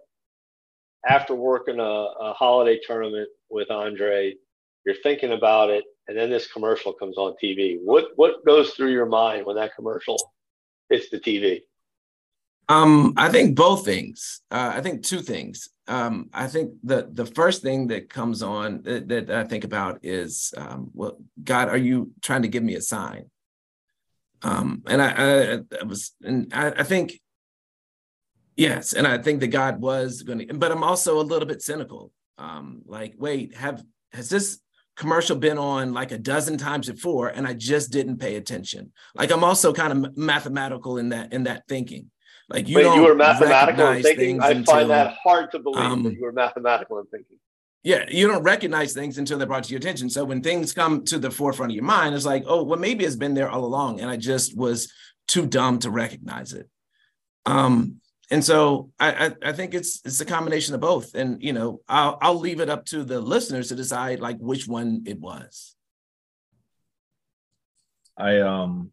after 1.06 1.36
working 1.36 1.80
a, 1.80 1.84
a 1.84 2.34
holiday 2.34 2.80
tournament 2.86 3.30
with 3.50 3.70
Andre, 3.72 4.36
you're 4.86 4.96
thinking 5.04 5.34
about 5.34 5.70
it, 5.70 5.84
and 6.08 6.18
then 6.18 6.30
this 6.30 6.48
commercial 6.48 6.94
comes 6.94 7.18
on 7.18 7.36
TV. 7.42 7.78
What 7.84 8.10
what 8.16 8.46
goes 8.46 8.72
through 8.72 8.92
your 8.92 9.06
mind 9.06 9.46
when 9.46 9.58
that 9.58 9.76
commercial 9.76 10.18
hits 10.90 11.10
the 11.10 11.20
TV? 11.20 11.62
Um, 12.70 13.14
I 13.16 13.30
think 13.30 13.56
both 13.56 13.86
things. 13.86 14.42
Uh, 14.52 14.74
I 14.76 14.82
think 14.82 15.04
two 15.04 15.22
things. 15.22 15.70
Um, 15.88 16.30
I 16.34 16.48
think 16.48 16.74
the 16.84 17.10
the 17.12 17.26
first 17.26 17.62
thing 17.62 17.88
that 17.88 18.10
comes 18.10 18.44
on 18.44 18.82
that, 18.84 19.08
that 19.08 19.30
I 19.30 19.44
think 19.46 19.64
about 19.64 20.00
is, 20.04 20.54
um, 20.58 20.92
well, 20.94 21.18
God, 21.44 21.70
are 21.70 21.78
you 21.78 22.12
trying 22.22 22.42
to 22.42 22.50
give 22.50 22.64
me 22.64 22.76
a 22.76 22.82
sign? 22.82 23.30
Um, 24.42 24.84
and 24.86 25.02
I, 25.02 25.10
I, 25.10 25.60
I 25.82 25.84
was, 25.84 26.14
and 26.22 26.54
I, 26.54 26.68
I 26.68 26.84
think 26.84 27.20
Yes, 28.58 28.94
and 28.94 29.06
I 29.06 29.20
think 29.20 29.40
that 29.42 29.50
God 29.50 29.80
was 29.80 30.24
going 30.24 30.48
to, 30.48 30.54
but 30.56 30.72
I'm 30.72 30.84
also 30.84 31.20
a 31.20 31.22
little 31.22 31.48
bit 31.48 31.62
cynical. 31.62 32.12
Um, 32.40 32.82
like, 32.88 33.14
wait, 33.18 33.56
have 33.56 33.84
has 34.14 34.30
this 34.30 34.60
commercial 34.96 35.36
been 35.36 35.60
on 35.60 35.94
like 35.94 36.12
a 36.12 36.18
dozen 36.18 36.58
times 36.58 36.90
before, 36.90 37.28
and 37.28 37.48
I 37.48 37.54
just 37.54 37.92
didn't 37.92 38.18
pay 38.18 38.36
attention? 38.36 38.92
Like, 39.14 39.32
I'm 39.32 39.44
also 39.44 39.74
kind 39.74 40.06
of 40.06 40.18
mathematical 40.18 40.98
in 40.98 41.10
that 41.10 41.34
in 41.34 41.44
that 41.44 41.68
thinking. 41.68 42.10
Like 42.50 42.68
you, 42.68 42.78
Wait, 42.78 42.84
don't 42.84 42.96
you 42.96 43.04
were 43.04 43.16
mathematical 43.16 43.90
in 43.90 44.02
thinking. 44.02 44.42
I 44.42 44.52
until, 44.52 44.74
find 44.74 44.90
that 44.90 45.18
hard 45.24 45.52
to 45.52 45.60
believe 45.60 45.84
um, 45.84 46.04
that 46.04 46.14
you 46.14 46.24
were 46.24 46.32
mathematical 46.32 46.98
in 46.98 47.06
thinking. 47.08 47.38
yeah, 47.84 48.06
you 48.10 48.28
don't 48.28 48.42
recognize 48.42 48.94
things 48.94 49.20
until 49.20 49.38
they're 49.38 49.46
brought 49.46 49.66
to 49.66 49.72
your 49.72 49.80
attention. 49.80 50.10
So 50.10 50.26
when 50.26 50.42
things 50.42 50.74
come 50.74 51.04
to 51.06 51.20
the 51.20 51.30
forefront 51.30 51.74
of 51.74 51.76
your 51.76 51.84
mind, 51.84 52.16
it's 52.16 52.26
like, 52.26 52.44
oh, 52.48 52.64
well, 52.64 52.80
maybe 52.80 53.06
it's 53.06 53.16
been 53.16 53.36
there 53.36 53.50
all 53.50 53.66
along, 53.66 54.00
and 54.00 54.10
I 54.10 54.18
just 54.18 54.58
was 54.58 54.92
too 55.28 55.46
dumb 55.46 55.78
to 55.80 55.92
recognize 55.92 56.54
it. 56.54 56.68
Um, 57.46 58.02
and 58.30 58.44
so 58.44 58.92
I, 59.00 59.28
I, 59.28 59.50
I 59.50 59.52
think 59.54 59.74
it's 59.74 60.02
it's 60.06 60.20
a 60.20 60.26
combination 60.26 60.76
of 60.76 60.82
both. 60.82 61.16
And 61.16 61.42
you 61.42 61.54
know, 61.54 61.82
I'll 61.88 62.18
I'll 62.22 62.40
leave 62.40 62.60
it 62.60 62.70
up 62.70 62.86
to 62.88 63.04
the 63.04 63.22
listeners 63.22 63.70
to 63.70 63.76
decide 63.76 64.20
like 64.20 64.38
which 64.40 64.68
one 64.68 65.04
it 65.06 65.20
was. 65.20 65.76
I 68.18 68.40
um 68.40 68.92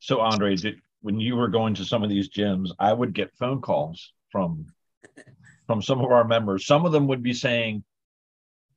so 0.00 0.20
Andre, 0.20 0.56
did, 0.56 0.80
when 1.02 1.20
you 1.20 1.36
were 1.36 1.48
going 1.48 1.74
to 1.74 1.84
some 1.84 2.02
of 2.02 2.08
these 2.08 2.30
gyms, 2.30 2.70
I 2.78 2.92
would 2.92 3.12
get 3.14 3.36
phone 3.36 3.60
calls 3.60 4.12
from 4.32 4.66
from 5.66 5.82
some 5.82 6.00
of 6.00 6.10
our 6.10 6.24
members. 6.24 6.66
Some 6.66 6.84
of 6.84 6.92
them 6.92 7.06
would 7.06 7.22
be 7.22 7.34
saying, 7.34 7.84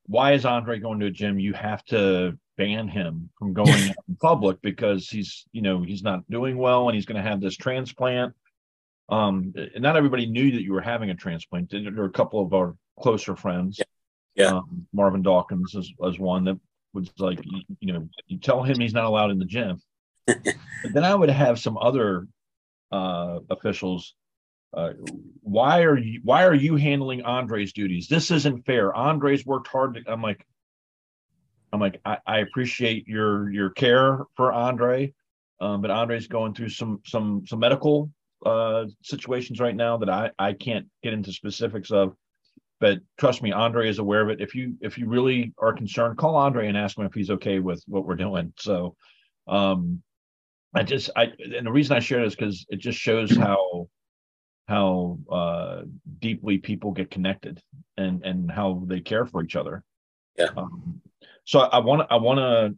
"Why 0.06 0.34
is 0.34 0.46
Andre 0.46 0.80
going 0.80 1.00
to 1.00 1.08
a 1.08 1.12
gym? 1.12 1.40
You 1.40 1.54
have 1.54 1.84
to 1.86 2.38
ban 2.58 2.88
him 2.88 3.32
from 3.40 3.54
going 3.54 3.70
out 3.90 4.06
in 4.08 4.16
public 4.22 4.62
because 4.62 5.10
he's, 5.10 5.46
you 5.52 5.64
know, 5.64 5.82
he's 5.82 6.04
not 6.04 6.30
doing 6.30 6.58
well 6.58 6.88
and 6.88 6.96
he's 6.96 7.08
going 7.08 7.22
to 7.22 7.28
have 7.28 7.42
this 7.42 7.58
transplant." 7.58 8.36
Um, 9.10 9.54
and 9.56 9.82
not 9.82 9.98
everybody 9.98 10.26
knew 10.26 10.52
that 10.52 10.64
you 10.64 10.74
were 10.74 10.82
having 10.82 11.10
a 11.10 11.16
transplant. 11.16 11.72
There 11.72 11.92
were 11.92 12.06
a 12.06 12.12
couple 12.12 12.42
of 12.42 12.54
our 12.54 12.76
closer 13.00 13.36
friends. 13.36 13.80
Yeah. 14.36 14.48
Um, 14.48 14.88
Marvin 14.94 15.22
Dawkins 15.22 15.74
was, 15.74 15.94
was 15.98 16.20
one 16.20 16.46
that 16.46 16.60
was 16.94 17.12
like, 17.20 17.40
you, 17.44 17.62
you 17.80 17.94
know, 17.94 18.08
you 18.28 18.40
tell 18.40 18.64
him 18.64 18.80
he's 18.80 18.94
not 18.94 19.06
allowed 19.06 19.32
in 19.32 19.40
the 19.40 19.46
gym. 19.46 19.82
but 20.26 20.56
then 20.94 21.04
I 21.04 21.14
would 21.14 21.30
have 21.30 21.60
some 21.60 21.78
other 21.78 22.28
uh, 22.92 23.40
officials. 23.50 24.16
Uh, 24.76 24.94
why 25.42 25.84
are 25.84 25.98
you 25.98 26.22
why 26.24 26.46
are 26.46 26.54
you 26.54 26.76
handling 26.76 27.24
Andre's 27.24 27.74
duties? 27.74 28.08
This 28.08 28.32
isn't 28.32 28.66
fair. 28.66 28.94
Andre's 28.96 29.46
worked 29.46 29.68
hard. 29.68 29.96
To, 29.96 30.12
I'm 30.12 30.22
like, 30.22 30.46
I'm 31.72 31.80
like, 31.80 32.00
I, 32.06 32.18
I 32.26 32.40
appreciate 32.40 33.08
your 33.08 33.52
your 33.52 33.70
care 33.72 34.22
for 34.36 34.52
Andre, 34.52 35.14
um, 35.60 35.82
but 35.82 35.92
Andre's 35.92 36.28
going 36.28 36.54
through 36.54 36.70
some 36.70 37.02
some 37.06 37.44
some 37.46 37.60
medical 37.60 38.10
uh, 38.46 38.86
situations 39.04 39.60
right 39.60 39.76
now 39.76 39.98
that 39.98 40.10
I 40.10 40.32
I 40.38 40.54
can't 40.54 40.88
get 41.02 41.14
into 41.14 41.32
specifics 41.32 41.92
of. 41.92 42.16
But 42.80 43.00
trust 43.18 43.42
me, 43.42 43.52
Andre 43.52 43.88
is 43.88 44.00
aware 44.00 44.22
of 44.22 44.30
it. 44.30 44.42
If 44.42 44.56
you 44.56 44.76
if 44.82 44.98
you 44.98 45.08
really 45.08 45.54
are 45.58 45.74
concerned, 45.74 46.18
call 46.18 46.36
Andre 46.36 46.68
and 46.68 46.78
ask 46.78 46.98
him 46.98 47.06
if 47.06 47.14
he's 47.14 47.30
okay 47.30 47.60
with 47.60 47.84
what 47.88 48.06
we're 48.06 48.16
doing. 48.16 48.54
So, 48.58 48.96
um, 49.48 50.02
I 50.74 50.84
just 50.84 51.10
I 51.16 51.32
and 51.56 51.66
the 51.66 51.72
reason 51.72 51.96
I 51.96 52.00
share 52.00 52.24
this 52.24 52.36
because 52.36 52.66
it 52.70 52.78
just 52.78 53.00
shows 53.00 53.32
how 53.38 53.88
how 54.68 55.20
uh, 55.32 55.82
deeply 56.20 56.58
people 56.58 56.92
get 56.92 57.12
connected 57.12 57.62
and 57.98 58.24
and 58.26 58.52
how 58.52 58.84
they 58.86 59.00
care 59.00 59.26
for 59.26 59.44
each 59.44 59.56
other. 59.56 59.84
Yeah. 60.38 60.50
Um, 60.58 61.02
so 61.46 61.60
I 61.60 61.80
want 61.80 62.08
I 62.10 62.18
want 62.18 62.40
to 62.40 62.78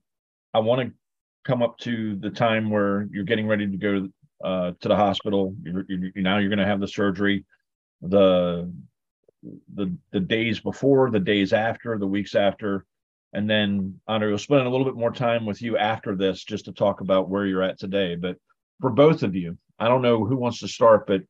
I 0.54 0.60
want 0.60 0.88
to 0.88 0.94
come 1.46 1.62
up 1.62 1.78
to 1.78 2.16
the 2.16 2.30
time 2.30 2.70
where 2.70 3.08
you're 3.12 3.24
getting 3.24 3.48
ready 3.48 3.70
to 3.70 3.78
go 3.78 4.10
uh, 4.44 4.72
to 4.80 4.88
the 4.88 4.96
hospital. 4.96 5.56
You're, 5.64 5.86
you're, 5.88 6.12
now 6.16 6.38
you're 6.38 6.50
going 6.50 6.60
to 6.60 6.66
have 6.66 6.80
the 6.80 6.88
surgery. 6.88 7.46
The 8.02 8.72
the 9.76 9.96
the 10.12 10.20
days 10.20 10.60
before, 10.60 11.12
the 11.12 11.20
days 11.20 11.54
after, 11.54 11.98
the 11.98 12.08
weeks 12.08 12.36
after, 12.36 12.86
and 13.34 13.50
then 13.50 14.00
Andre 14.08 14.32
will 14.32 14.38
spend 14.38 14.66
a 14.66 14.70
little 14.70 14.86
bit 14.86 14.96
more 14.96 15.12
time 15.12 15.46
with 15.46 15.62
you 15.62 15.78
after 15.78 16.16
this 16.16 16.44
just 16.44 16.66
to 16.66 16.72
talk 16.72 17.02
about 17.02 17.30
where 17.30 17.46
you're 17.46 17.64
at 17.64 17.80
today. 17.80 18.16
But 18.16 18.38
for 18.82 18.90
both 18.90 19.24
of 19.24 19.36
you, 19.36 19.58
I 19.80 19.88
don't 19.88 20.02
know 20.02 20.26
who 20.26 20.36
wants 20.36 20.60
to 20.60 20.68
start, 20.68 21.08
but 21.08 21.22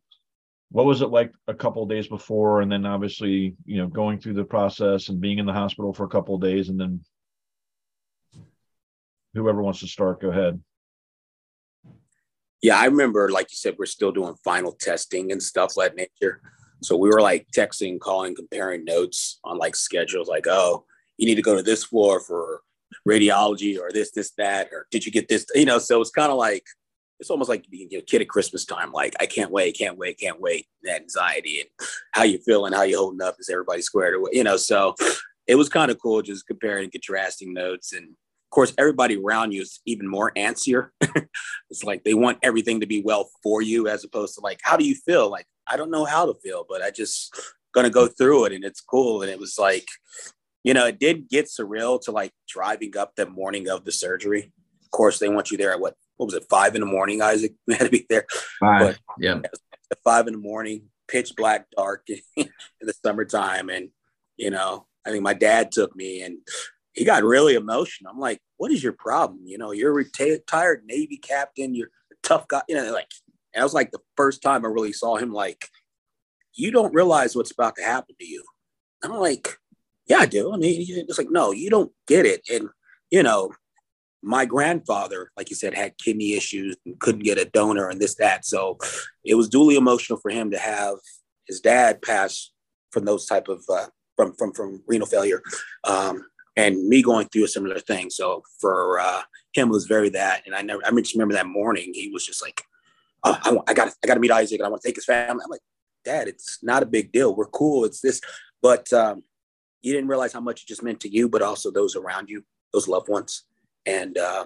what 0.72 0.86
was 0.86 1.02
it 1.02 1.10
like 1.10 1.32
a 1.48 1.54
couple 1.54 1.86
days 1.86 2.08
before, 2.08 2.62
and 2.62 2.72
then 2.72 2.86
obviously 2.86 3.56
you 3.66 3.78
know 3.78 3.88
going 3.88 4.20
through 4.20 4.34
the 4.34 4.44
process 4.44 5.10
and 5.10 5.22
being 5.22 5.40
in 5.40 5.46
the 5.46 5.54
hospital 5.54 5.94
for 5.94 6.06
a 6.06 6.10
couple 6.10 6.38
days, 6.38 6.70
and 6.70 6.80
then 6.80 7.02
whoever 9.34 9.62
wants 9.62 9.82
to 9.82 9.88
start, 9.88 10.22
go 10.22 10.30
ahead. 10.30 10.60
Yeah, 12.62 12.78
I 12.80 12.86
remember, 12.86 13.30
like 13.30 13.52
you 13.52 13.58
said, 13.58 13.76
we're 13.78 13.86
still 13.86 14.12
doing 14.12 14.36
final 14.44 14.72
testing 14.72 15.32
and 15.32 15.42
stuff 15.42 15.78
like 15.78 15.96
nature. 15.96 16.42
So 16.82 16.98
we 16.98 17.10
were 17.10 17.22
like 17.22 17.48
texting, 17.56 18.00
calling, 18.00 18.36
comparing 18.36 18.86
notes 18.86 19.40
on 19.44 19.58
like 19.58 19.76
schedules, 19.76 20.28
like, 20.28 20.48
oh, 20.48 20.86
you 21.18 21.26
need 21.26 21.36
to 21.36 21.42
go 21.42 21.56
to 21.56 21.64
this 21.64 21.84
floor 21.84 22.20
for 22.20 22.62
radiology 23.08 23.80
or 23.80 23.92
this, 23.92 24.12
this, 24.12 24.32
that, 24.38 24.70
or 24.72 24.88
did 24.92 25.06
you 25.06 25.12
get 25.12 25.28
this? 25.28 25.46
You 25.54 25.66
know, 25.66 25.80
so 25.80 26.02
it's 26.02 26.12
kind 26.12 26.32
of 26.32 26.38
like 26.38 26.66
it's 27.20 27.30
almost 27.30 27.50
like 27.50 27.70
being 27.70 27.90
a 27.96 28.02
kid 28.02 28.22
at 28.22 28.30
Christmas 28.30 28.66
time. 28.66 28.92
Like, 28.92 29.16
I 29.20 29.26
can't 29.26 29.52
wait, 29.52 29.78
can't 29.78 29.98
wait, 29.98 30.20
can't 30.20 30.42
wait. 30.42 30.68
That 30.84 31.02
anxiety 31.02 31.62
and 31.62 31.70
how 32.12 32.24
you 32.24 32.40
feeling, 32.40 32.74
how 32.74 32.84
you 32.84 32.98
holding 32.98 33.22
up, 33.22 33.36
is 33.40 33.50
everybody 33.50 33.82
squared 33.82 34.16
away? 34.16 34.32
You 34.34 34.44
know, 34.44 34.58
so 34.58 34.96
it 35.48 35.56
was 35.56 35.70
kind 35.70 35.92
of 35.92 36.00
cool 36.02 36.22
just 36.22 36.48
comparing 36.48 36.84
and 36.84 36.92
contrasting 36.92 37.54
notes 37.54 37.94
and 37.94 38.16
course, 38.56 38.74
everybody 38.78 39.18
around 39.18 39.52
you 39.52 39.62
is 39.62 39.82
even 39.86 40.08
more 40.08 40.32
antsier. 40.36 40.90
it's 41.70 41.84
like 41.84 42.04
they 42.04 42.14
want 42.14 42.40
everything 42.42 42.80
to 42.80 42.88
be 42.88 43.02
well 43.02 43.30
for 43.44 43.62
you, 43.62 43.88
as 43.88 44.04
opposed 44.04 44.36
to 44.36 44.42
like, 44.42 44.62
how 44.64 44.78
do 44.78 44.86
you 44.86 44.96
feel? 44.96 45.30
Like, 45.30 45.46
I 45.68 45.78
don't 45.78 45.92
know 45.92 46.06
how 46.06 46.26
to 46.26 46.34
feel, 46.42 46.66
but 46.68 46.82
I 46.82 46.90
just 46.90 47.38
gonna 47.74 47.90
go 47.90 48.08
through 48.08 48.46
it, 48.46 48.54
and 48.54 48.64
it's 48.64 48.82
cool. 48.82 49.22
And 49.22 49.30
it 49.30 49.40
was 49.40 49.60
like, 49.60 49.86
you 50.64 50.74
know, 50.74 50.88
it 50.88 51.00
did 51.00 51.30
get 51.30 51.48
surreal 51.48 52.02
to 52.04 52.12
like 52.12 52.32
driving 52.48 52.98
up 52.98 53.16
the 53.16 53.26
morning 53.26 53.70
of 53.70 53.84
the 53.84 53.92
surgery. 53.92 54.54
Of 54.84 54.92
course, 54.92 55.20
they 55.20 55.30
want 55.30 55.52
you 55.52 55.58
there 55.58 55.74
at 55.74 55.80
what? 55.80 55.96
What 56.18 56.28
was 56.28 56.36
it? 56.36 56.48
Five 56.50 56.76
in 56.76 56.82
the 56.82 56.88
morning, 56.88 57.22
Isaac. 57.22 57.54
We 57.68 57.74
had 57.76 57.84
to 57.84 57.90
be 57.90 58.06
there. 58.10 58.26
Five. 58.60 58.98
yeah. 59.20 59.42
At 59.92 60.00
five 60.04 60.28
in 60.28 60.34
the 60.34 60.40
morning, 60.40 60.84
pitch 61.10 61.36
black, 61.36 61.68
dark 61.76 62.08
in 62.38 62.50
the 62.82 62.94
summertime, 63.04 63.70
and 63.70 63.90
you 64.38 64.50
know, 64.50 64.88
I 65.06 65.12
think 65.12 65.24
my 65.24 65.34
dad 65.34 65.72
took 65.72 65.96
me 65.96 66.22
and 66.22 66.38
he 66.96 67.06
got 67.06 67.24
really 67.24 67.56
emotional. 67.56 68.12
I'm 68.12 68.20
like, 68.20 68.40
what 68.58 68.72
is 68.72 68.82
your 68.82 68.94
problem? 68.94 69.42
You 69.46 69.58
know, 69.58 69.72
you're 69.72 69.92
a 69.92 69.94
retired 69.94 70.84
Navy 70.86 71.18
captain. 71.18 71.76
You're 71.76 71.92
a 72.12 72.16
tough 72.24 72.48
guy. 72.48 72.62
You 72.68 72.76
know, 72.76 72.92
like, 72.92 73.12
that 73.54 73.64
was 73.64 73.74
like 73.74 73.92
the 73.92 74.00
first 74.18 74.42
time 74.42 74.66
I 74.66 74.70
really 74.70 74.94
saw 74.94 75.18
him 75.18 75.32
like, 75.32 75.68
you 76.54 76.72
don't 76.72 76.94
realize 76.94 77.36
what's 77.36 77.52
about 77.52 77.76
to 77.76 77.84
happen 77.84 78.16
to 78.18 78.26
you. 78.26 78.44
I'm 79.04 79.12
like, 79.12 79.58
yeah, 80.08 80.20
I 80.20 80.26
do. 80.26 80.54
I 80.54 80.58
mean, 80.58 80.86
it's 80.88 81.18
like, 81.18 81.30
no, 81.30 81.52
you 81.52 81.70
don't 81.70 81.92
get 82.08 82.26
it. 82.26 82.42
And, 82.50 82.70
you 83.12 83.24
know, 83.24 83.52
my 84.24 84.46
grandfather, 84.46 85.32
like 85.36 85.50
you 85.50 85.56
said, 85.56 85.74
had 85.74 85.98
kidney 85.98 86.34
issues 86.34 86.78
and 86.86 87.00
couldn't 87.00 87.24
get 87.24 87.38
a 87.38 87.46
donor 87.46 87.90
and 87.90 88.00
this, 88.00 88.16
that. 88.16 88.46
So 88.46 88.78
it 89.24 89.36
was 89.36 89.50
duly 89.50 89.76
emotional 89.76 90.20
for 90.20 90.32
him 90.32 90.52
to 90.52 90.58
have 90.58 90.96
his 91.46 91.60
dad 91.60 92.02
pass 92.02 92.52
from 92.92 93.06
those 93.06 93.26
type 93.26 93.50
of, 93.50 93.64
uh, 93.70 93.88
from, 94.16 94.34
from, 94.36 94.54
from 94.54 94.82
renal 94.88 95.08
failure. 95.08 95.42
Um, 95.84 96.26
and 96.56 96.88
me 96.88 97.02
going 97.02 97.28
through 97.28 97.46
a 97.46 97.50
similar 97.50 97.80
thing. 97.80 98.10
So 98.10 98.44
for 98.60 99.00
uh, 99.00 99.22
him, 99.54 99.70
was 99.70 99.86
very 99.86 100.10
that. 100.10 100.44
And 100.46 100.56
I 100.56 100.62
never, 100.62 100.82
I 100.86 100.92
just 100.92 101.14
remember 101.14 101.34
that 101.34 101.48
morning, 101.48 101.92
he 101.94 102.10
was 102.12 102.26
just 102.26 102.42
like, 102.42 102.62
oh, 103.24 103.38
I, 103.44 103.72
I 103.72 103.74
got, 103.74 103.94
I 104.04 104.08
got 104.08 104.16
to 104.16 104.20
meet 104.20 104.32
Isaac, 104.32 104.60
and 104.60 104.66
I 104.66 104.70
want 104.70 104.82
to 104.82 104.88
take 104.88 104.96
his 104.96 105.06
family. 105.06 105.44
I'm 105.44 105.50
like, 105.50 105.62
Dad, 106.04 106.28
it's 106.28 106.60
not 106.62 106.84
a 106.84 106.88
big 106.88 107.12
deal. 107.12 107.36
We're 107.36 107.48
cool. 107.48 107.84
It's 107.86 108.02
this, 108.02 108.22
but 108.62 108.92
um, 108.94 109.24
you 109.82 109.94
didn't 109.94 110.10
realize 110.10 110.34
how 110.34 110.40
much 110.40 110.62
it 110.62 110.68
just 110.68 110.84
meant 110.84 111.00
to 111.02 111.10
you, 111.10 111.28
but 111.28 111.42
also 111.42 111.72
those 111.72 111.96
around 111.96 112.30
you, 112.30 112.44
those 112.72 112.88
loved 112.88 113.10
ones. 113.10 113.44
And 113.86 114.18
uh, 114.18 114.46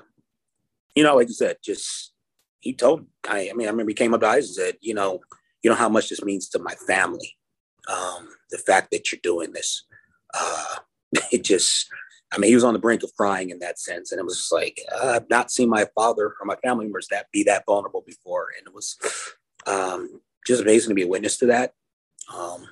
you 0.96 1.04
know, 1.04 1.16
like 1.16 1.28
you 1.28 1.34
said, 1.34 1.58
just 1.64 2.14
he 2.60 2.74
told. 2.74 3.06
I, 3.28 3.50
I 3.50 3.54
mean, 3.54 3.68
I 3.68 3.72
remember 3.72 3.92
he 3.92 3.96
came 3.96 4.14
up 4.14 4.22
to 4.22 4.28
Isaac 4.28 4.48
and 4.48 4.56
said, 4.56 4.78
you 4.82 4.94
know, 4.94 5.20
you 5.64 5.70
know 5.70 5.76
how 5.76 5.90
much 5.90 6.10
this 6.10 6.24
means 6.24 6.50
to 6.50 6.60
my 6.60 6.74
family. 6.88 7.38
Um, 7.90 8.30
the 8.52 8.58
fact 8.58 8.92
that 8.92 9.12
you're 9.12 9.20
doing 9.22 9.52
this. 9.52 9.86
Uh, 10.34 10.76
it 11.32 11.44
just, 11.44 11.88
I 12.32 12.38
mean, 12.38 12.50
he 12.50 12.56
was 12.56 12.64
on 12.64 12.74
the 12.74 12.80
brink 12.80 13.04
of 13.04 13.16
crying 13.16 13.50
in 13.50 13.60
that 13.60 13.80
sense. 13.80 14.12
And 14.12 14.20
it 14.20 14.26
was 14.26 14.38
just 14.38 14.52
like, 14.52 14.80
uh, 14.94 15.14
I've 15.16 15.30
not 15.30 15.52
seen 15.52 15.70
my 15.70 15.88
father 15.96 16.36
or 16.40 16.46
my 16.46 16.56
family 16.58 16.86
members 16.86 17.08
that 17.10 17.32
be 17.32 17.44
that 17.44 17.64
vulnerable 17.66 18.04
before. 18.06 18.48
And 18.58 18.68
it 18.68 18.74
was 18.74 18.98
um, 19.66 20.22
just 20.46 20.62
amazing 20.62 20.90
to 20.90 20.96
be 20.96 21.04
a 21.04 21.08
witness 21.08 21.38
to 21.38 21.48
that. 21.48 21.74
Um, 22.34 22.68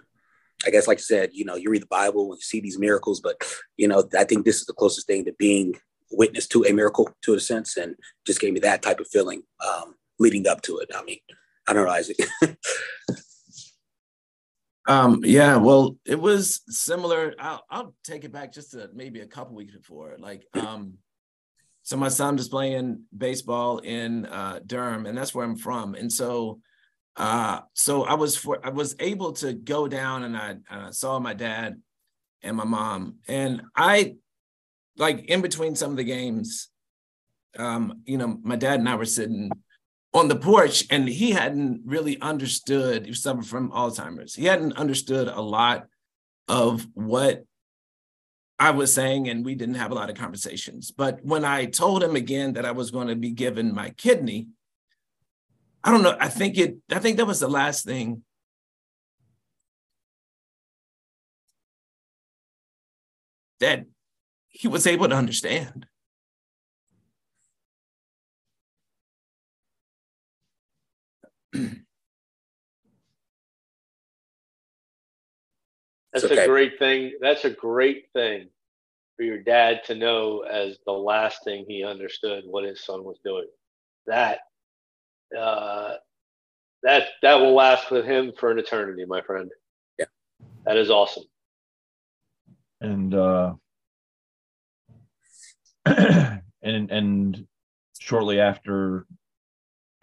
I 0.66 0.70
guess, 0.70 0.88
like 0.88 1.00
I 1.00 1.02
said, 1.02 1.32
you 1.34 1.46
know, 1.46 1.56
you 1.56 1.70
read 1.70 1.82
the 1.82 1.88
Bible 1.88 2.32
and 2.32 2.38
you 2.38 2.42
see 2.42 2.60
these 2.60 2.80
miracles, 2.80 3.20
but, 3.20 3.44
you 3.78 3.88
know, 3.88 4.08
I 4.18 4.24
think 4.24 4.46
this 4.46 4.58
is 4.58 4.66
the 4.66 4.74
closest 4.74 5.08
thing 5.08 5.26
to 5.26 5.34
being 5.38 5.76
witness 6.12 6.48
to 6.48 6.64
a 6.64 6.74
miracle 6.74 7.10
to 7.24 7.34
a 7.34 7.40
sense 7.40 7.78
and 7.78 7.96
just 8.26 8.40
gave 8.40 8.54
me 8.54 8.60
that 8.62 8.82
type 8.82 9.00
of 9.00 9.08
feeling 9.08 9.44
um, 9.68 9.96
leading 10.20 10.48
up 10.48 10.62
to 10.64 10.78
it. 10.80 10.90
I 10.96 11.04
mean, 11.04 11.20
I 11.68 11.74
don't 11.74 11.86
know, 11.86 11.92
Isaac. 11.92 12.18
Um, 14.88 15.20
yeah, 15.26 15.58
well, 15.58 15.98
it 16.06 16.20
was 16.20 16.62
similar. 16.70 17.36
I'll, 17.38 17.64
I'll 17.70 17.94
take 18.06 18.24
it 18.24 18.32
back 18.32 18.54
just 18.54 18.72
to 18.72 18.90
maybe 18.94 19.20
a 19.20 19.28
couple 19.28 19.54
weeks 19.54 19.76
before. 19.76 20.16
Like, 20.18 20.48
um, 20.54 20.94
so 21.84 21.98
my 21.98 22.08
son 22.08 22.38
was 22.38 22.48
playing 22.48 23.04
baseball 23.16 23.80
in 23.80 24.26
uh, 24.26 24.62
Durham, 24.66 25.06
and 25.06 25.18
that's 25.18 25.36
where 25.36 25.46
I'm 25.46 25.58
from. 25.58 25.96
And 25.96 26.12
so, 26.12 26.62
uh, 27.18 27.62
so 27.74 28.04
I 28.04 28.14
was 28.14 28.38
for 28.38 28.66
I 28.66 28.70
was 28.70 28.96
able 29.00 29.34
to 29.34 29.54
go 29.54 29.90
down, 29.90 30.24
and 30.24 30.38
I, 30.38 30.56
I 30.70 30.92
saw 30.92 31.20
my 31.20 31.34
dad 31.34 31.82
and 32.42 32.56
my 32.56 32.66
mom, 32.66 33.18
and 33.28 33.64
I, 33.76 34.16
like 34.96 35.26
in 35.26 35.42
between 35.42 35.76
some 35.76 35.92
of 35.92 35.98
the 35.98 36.04
games, 36.06 36.70
um, 37.58 38.02
you 38.06 38.18
know, 38.18 38.40
my 38.42 38.56
dad 38.56 38.80
and 38.80 38.88
I 38.88 38.96
were 38.96 39.06
sitting 39.06 39.52
on 40.18 40.28
the 40.28 40.36
porch 40.36 40.86
and 40.90 41.08
he 41.08 41.32
hadn't 41.32 41.82
really 41.86 42.20
understood 42.22 43.06
he 43.06 43.14
suffered 43.14 43.46
from 43.46 43.72
alzheimer's. 43.72 44.36
He 44.36 44.46
hadn't 44.46 44.78
understood 44.78 45.28
a 45.28 45.42
lot 45.42 45.88
of 46.48 46.88
what 46.94 47.44
i 48.60 48.72
was 48.72 48.94
saying 48.94 49.28
and 49.30 49.46
we 49.46 49.54
didn't 49.54 49.76
have 49.76 49.92
a 49.92 49.96
lot 49.96 50.10
of 50.10 50.16
conversations. 50.16 50.92
But 50.92 51.20
when 51.24 51.46
i 51.46 51.66
told 51.66 52.04
him 52.04 52.16
again 52.16 52.54
that 52.54 52.66
i 52.66 52.72
was 52.72 52.92
going 52.92 53.08
to 53.08 53.16
be 53.16 53.32
given 53.32 53.74
my 53.74 53.90
kidney 53.92 54.48
i 55.84 55.92
don't 55.92 56.04
know 56.04 56.18
i 56.20 56.30
think 56.30 56.58
it 56.58 56.78
i 56.92 57.00
think 57.00 57.18
that 57.18 57.26
was 57.26 57.40
the 57.40 57.50
last 57.50 57.86
thing 57.86 58.24
that 63.60 63.86
he 64.48 64.68
was 64.68 64.88
able 64.88 65.08
to 65.10 65.16
understand 65.16 65.86
That's 76.14 76.26
okay. 76.26 76.44
a 76.44 76.48
great 76.48 76.80
thing. 76.80 77.14
That's 77.22 77.46
a 77.46 77.50
great 77.50 78.06
thing 78.14 78.50
for 79.16 79.24
your 79.24 79.40
dad 79.40 79.82
to 79.86 79.96
know 79.96 80.42
as 80.42 80.78
the 80.86 80.92
last 80.92 81.44
thing 81.44 81.66
he 81.68 81.84
understood 81.84 82.44
what 82.46 82.64
his 82.64 82.84
son 82.84 83.04
was 83.04 83.20
doing. 83.24 83.48
That 84.06 84.40
uh, 85.38 85.96
that 86.84 87.10
that 87.22 87.36
will 87.36 87.54
last 87.54 87.92
with 87.92 88.06
him 88.06 88.32
for 88.40 88.52
an 88.52 88.60
eternity, 88.60 89.06
my 89.06 89.22
friend. 89.22 89.52
Yeah, 90.00 90.06
that 90.66 90.78
is 90.78 90.90
awesome. 90.90 91.26
And 92.80 93.14
uh, 93.14 93.54
and 95.86 96.42
and 96.64 97.48
shortly 98.00 98.40
after 98.40 99.06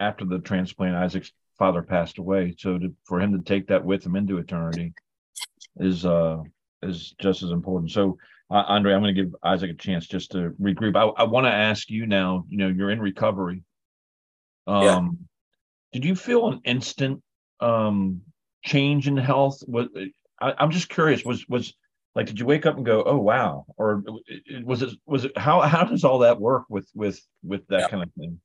after 0.04 0.24
the 0.24 0.38
transplant, 0.38 0.94
Isaac's 0.94 1.32
father 1.58 1.82
passed 1.82 2.18
away. 2.18 2.54
So 2.58 2.78
to, 2.78 2.94
for 3.04 3.20
him 3.20 3.32
to 3.32 3.42
take 3.42 3.68
that 3.68 3.84
with 3.84 4.04
him 4.04 4.16
into 4.16 4.38
eternity 4.38 4.92
is 5.76 6.04
uh 6.04 6.38
is 6.82 7.14
just 7.20 7.42
as 7.42 7.50
important. 7.50 7.90
So 7.90 8.18
uh, 8.50 8.64
Andre, 8.68 8.92
I'm 8.92 9.00
going 9.00 9.14
to 9.14 9.22
give 9.22 9.34
Isaac 9.42 9.70
a 9.70 9.74
chance 9.74 10.06
just 10.06 10.32
to 10.32 10.50
regroup. 10.60 10.96
I, 10.96 11.22
I 11.22 11.24
want 11.24 11.46
to 11.46 11.52
ask 11.52 11.88
you 11.88 12.06
now. 12.06 12.44
You 12.48 12.58
know, 12.58 12.68
you're 12.68 12.90
in 12.90 13.00
recovery. 13.00 13.62
Um, 14.66 14.82
yeah. 14.82 15.00
did 15.92 16.04
you 16.04 16.14
feel 16.14 16.48
an 16.48 16.60
instant 16.64 17.22
um 17.60 18.20
change 18.64 19.08
in 19.08 19.16
health? 19.16 19.62
Was 19.66 19.88
I, 20.40 20.54
I'm 20.58 20.70
just 20.70 20.88
curious. 20.88 21.24
Was 21.24 21.48
was 21.48 21.74
like 22.14 22.26
did 22.26 22.38
you 22.38 22.46
wake 22.46 22.66
up 22.66 22.76
and 22.76 22.86
go 22.86 23.02
oh 23.04 23.16
wow 23.16 23.64
or 23.76 24.04
was 24.62 24.82
it 24.82 24.90
was 25.06 25.24
it 25.24 25.36
how 25.36 25.60
how 25.62 25.84
does 25.84 26.04
all 26.04 26.20
that 26.20 26.40
work 26.40 26.64
with 26.68 26.88
with 26.94 27.20
with 27.42 27.66
that 27.68 27.80
yeah. 27.80 27.88
kind 27.88 28.02
of 28.02 28.12
thing 28.12 28.40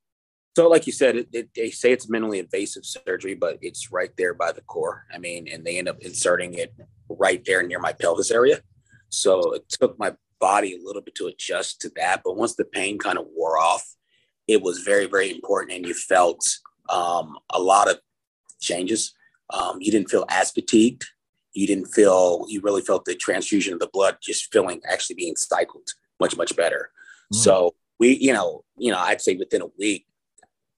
so, 0.56 0.68
like 0.68 0.88
you 0.88 0.93
said, 0.93 1.16
it, 1.16 1.30
it, 1.32 1.50
they 1.56 1.70
say 1.70 1.91
it's 1.91 2.08
minimally 2.08 2.39
invasive 2.39 2.86
surgery, 2.86 3.36
but 3.36 3.58
it's 3.62 3.91
right 3.91 4.12
there 4.18 4.34
by 4.34 4.52
the 4.52 4.62
core. 4.62 5.06
I 5.14 5.18
mean, 5.18 5.47
and 5.47 5.64
they 5.64 5.78
end 5.78 5.88
up 5.88 6.00
inserting 6.00 6.56
it 6.56 6.74
right 7.08 7.43
there 7.45 7.64
near 7.64 7.80
my 7.80 7.93
pelvis 7.93 8.32
area. 8.32 8.60
So 9.10 9.54
it 9.54 9.70
took 9.70 9.97
my 9.97 10.16
body 10.39 10.74
a 10.74 10.86
little 10.86 11.02
bit 11.02 11.16
to 11.16 11.28
adjust 11.28 11.82
to 11.82 11.91
that. 11.95 12.22
But 12.24 12.38
once 12.38 12.56
the 12.56 12.66
pain 12.66 12.97
kind 12.97 13.18
of 13.18 13.26
wore 13.34 13.58
off, 13.58 13.95
it 14.47 14.62
was 14.62 14.80
very, 14.80 15.06
very 15.06 15.32
important. 15.32 15.74
And 15.74 15.86
you 15.86 15.93
felt 15.93 16.41
um, 16.89 17.38
a 17.52 17.60
lot 17.60 17.89
of 17.89 18.00
changes. 18.60 19.14
Um, 19.54 19.78
you 19.80 19.91
didn't 19.91 20.10
feel 20.10 20.26
as 20.30 20.52
fatigued. 20.52 21.06
You 21.54 21.68
didn't 21.68 21.88
feel, 21.88 22.45
you 22.47 22.62
really 22.62 22.82
felt 22.82 23.06
the 23.06 23.16
transfusion 23.16 23.74
of 23.74 23.80
the 23.80 23.89
blood 23.91 24.18
just 24.22 24.52
feeling 24.52 24.82
actually 24.89 25.16
being 25.16 25.36
cycled 25.36 25.89
much, 26.20 26.38
much 26.38 26.56
better. 26.56 26.91
Mm. 27.34 27.38
So 27.38 27.76
we, 28.00 28.18
you 28.18 28.34
know, 28.34 28.64
you 28.78 28.91
know, 28.91 29.00
I'd 29.00 29.22
say 29.22 29.36
within 29.36 29.62
a 29.62 29.70
week, 29.78 30.06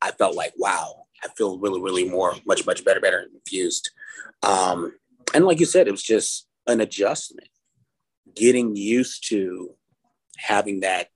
I 0.02 0.12
felt 0.12 0.36
like, 0.36 0.54
wow, 0.58 1.06
I 1.24 1.28
feel 1.30 1.60
really, 1.60 1.82
really 1.82 2.10
more, 2.10 2.36
much, 2.46 2.66
much 2.66 2.84
better, 2.84 3.00
better 3.00 3.28
infused. 3.34 3.92
Um, 4.44 4.94
and 5.34 5.46
like 5.46 5.60
you 5.60 5.66
said, 5.66 5.88
it 5.88 5.92
was 5.92 6.04
just 6.04 6.48
an 6.68 6.82
adjustment, 6.82 7.48
getting 8.36 8.76
used 8.76 9.28
to 9.30 9.76
having 10.38 10.82
that 10.82 11.08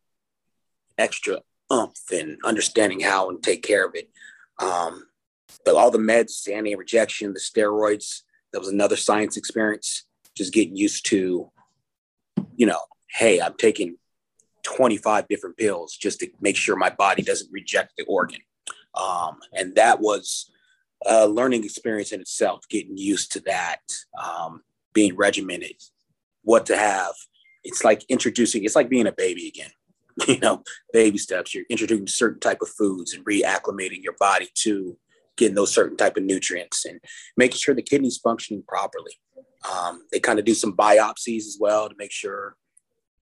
extra 0.97 1.39
umph 1.69 1.99
and 2.11 2.38
understanding 2.43 2.99
how 2.99 3.29
and 3.29 3.41
take 3.41 3.63
care 3.63 3.86
of 3.86 3.95
it. 3.95 4.09
Um, 4.59 5.07
but 5.63 5.75
all 5.75 5.91
the 5.91 5.97
meds, 5.97 6.43
the 6.43 6.53
anti-rejection, 6.53 7.33
the 7.33 7.39
steroids, 7.39 8.21
that 8.53 8.59
was 8.59 8.69
another 8.69 8.95
science 8.95 9.38
experience. 9.38 10.05
Just 10.36 10.53
getting 10.53 10.75
used 10.75 11.05
to, 11.07 11.51
you 12.55 12.65
know, 12.65 12.79
hey, 13.09 13.41
I'm 13.41 13.55
taking 13.55 13.97
25 14.63 15.27
different 15.27 15.57
pills 15.57 15.95
just 15.95 16.19
to 16.19 16.29
make 16.41 16.55
sure 16.55 16.75
my 16.75 16.89
body 16.89 17.21
doesn't 17.21 17.51
reject 17.51 17.93
the 17.97 18.03
organ. 18.05 18.39
Um, 18.95 19.37
and 19.53 19.75
that 19.75 19.99
was 19.99 20.51
a 21.05 21.27
learning 21.27 21.63
experience 21.63 22.11
in 22.11 22.21
itself, 22.21 22.61
getting 22.69 22.97
used 22.97 23.31
to 23.33 23.39
that, 23.41 23.81
um, 24.21 24.61
being 24.93 25.15
regimented, 25.15 25.81
what 26.43 26.65
to 26.67 26.77
have. 26.77 27.13
It's 27.63 27.83
like 27.83 28.05
introducing, 28.09 28.63
it's 28.63 28.75
like 28.75 28.89
being 28.89 29.07
a 29.07 29.11
baby 29.11 29.47
again, 29.47 29.71
you 30.27 30.39
know, 30.39 30.63
baby 30.93 31.17
steps. 31.17 31.53
You're 31.53 31.65
introducing 31.69 32.07
certain 32.07 32.39
type 32.39 32.61
of 32.61 32.69
foods 32.69 33.13
and 33.13 33.25
reacclimating 33.25 34.03
your 34.03 34.15
body 34.19 34.49
to 34.55 34.97
getting 35.37 35.55
those 35.55 35.73
certain 35.73 35.97
type 35.97 36.17
of 36.17 36.23
nutrients 36.23 36.85
and 36.85 36.99
making 37.35 37.57
sure 37.57 37.75
the 37.75 37.81
kidney's 37.81 38.17
functioning 38.17 38.63
properly. 38.67 39.11
Um, 39.69 40.03
they 40.11 40.19
kind 40.19 40.39
of 40.39 40.45
do 40.45 40.53
some 40.53 40.75
biopsies 40.75 41.39
as 41.39 41.57
well 41.59 41.89
to 41.89 41.95
make 41.97 42.11
sure 42.11 42.55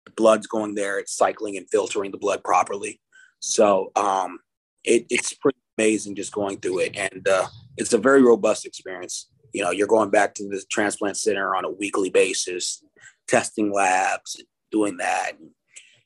the 0.06 0.12
blood's 0.12 0.48
going 0.48 0.76
there, 0.76 1.00
it's 1.00 1.16
cycling 1.16 1.58
and 1.58 1.70
filtering 1.70 2.12
the 2.12 2.18
blood 2.18 2.44
properly. 2.44 3.00
So 3.40 3.92
um, 3.96 4.40
it, 4.84 5.06
it's 5.10 5.34
pretty 5.34 5.58
amazing 5.78 6.16
just 6.16 6.32
going 6.34 6.60
through 6.60 6.80
it. 6.80 6.96
And 6.96 7.28
uh, 7.28 7.48
it's 7.78 7.94
a 7.94 7.98
very 7.98 8.22
robust 8.22 8.66
experience. 8.66 9.30
You 9.54 9.64
know, 9.64 9.72
you're 9.72 9.88
going 9.88 10.10
back 10.10 10.34
to 10.36 10.48
the 10.48 10.64
transplant 10.70 11.18
center 11.18 11.56
on 11.56 11.66
a 11.66 11.70
weekly 11.70 12.10
basis, 12.10 12.84
testing 13.28 13.72
labs, 13.72 14.42
doing 14.72 14.98
that. 14.98 15.34
And, 15.40 15.50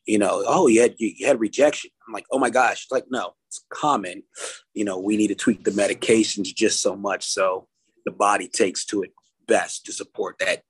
you 0.05 0.17
know, 0.17 0.43
oh, 0.45 0.67
you 0.67 0.81
had 0.81 0.95
you, 0.97 1.11
you 1.15 1.27
had 1.27 1.39
rejection. 1.39 1.91
I'm 2.07 2.13
like, 2.13 2.25
oh 2.31 2.39
my 2.39 2.49
gosh. 2.49 2.83
It's 2.83 2.91
like, 2.91 3.05
no, 3.09 3.33
it's 3.47 3.63
common. 3.69 4.23
You 4.73 4.85
know, 4.85 4.99
we 4.99 5.17
need 5.17 5.27
to 5.27 5.35
tweak 5.35 5.63
the 5.63 5.71
medications 5.71 6.53
just 6.53 6.81
so 6.81 6.95
much 6.95 7.25
so 7.25 7.67
the 8.05 8.11
body 8.11 8.47
takes 8.47 8.85
to 8.85 9.03
it 9.03 9.11
best 9.47 9.85
to 9.85 9.93
support 9.93 10.37
that 10.39 10.63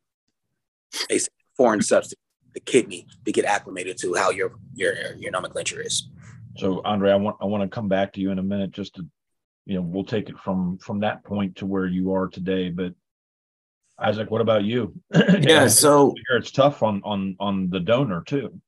foreign 1.56 1.82
substance, 1.82 2.20
the 2.54 2.60
kidney, 2.60 3.08
to 3.26 3.32
get 3.32 3.46
acclimated 3.46 3.98
to 3.98 4.14
how 4.14 4.30
your 4.30 4.54
your 4.76 4.94
your 5.18 5.32
nomenclature 5.32 5.82
is. 5.82 6.10
So 6.58 6.82
Andre, 6.84 7.12
I 7.12 7.16
want 7.16 7.38
I 7.42 7.46
want 7.46 7.64
to 7.64 7.74
come 7.74 7.88
back 7.88 8.14
to 8.14 8.22
you 8.22 8.32
in 8.32 8.40
a 8.40 8.44
minute 8.44 8.72
just 8.72 8.96
to 8.96 9.06
you 9.68 9.76
know, 9.76 9.82
we'll 9.82 10.06
take 10.06 10.30
it 10.30 10.40
from 10.40 10.78
from 10.78 11.02
that 11.02 11.24
point 11.24 11.58
to 11.58 11.66
where 11.66 11.86
you 11.86 12.14
are 12.14 12.28
today. 12.28 12.70
But 12.70 12.94
Isaac, 14.00 14.32
what 14.32 14.42
about 14.42 14.64
you? 14.64 14.96
yeah, 15.14 15.68
so 15.68 16.16
it's 16.36 16.52
tough 16.52 16.82
on 16.84 17.02
on 17.04 17.36
on 17.40 17.70
the 17.70 17.82
donor 17.82 18.24
too. 18.26 18.62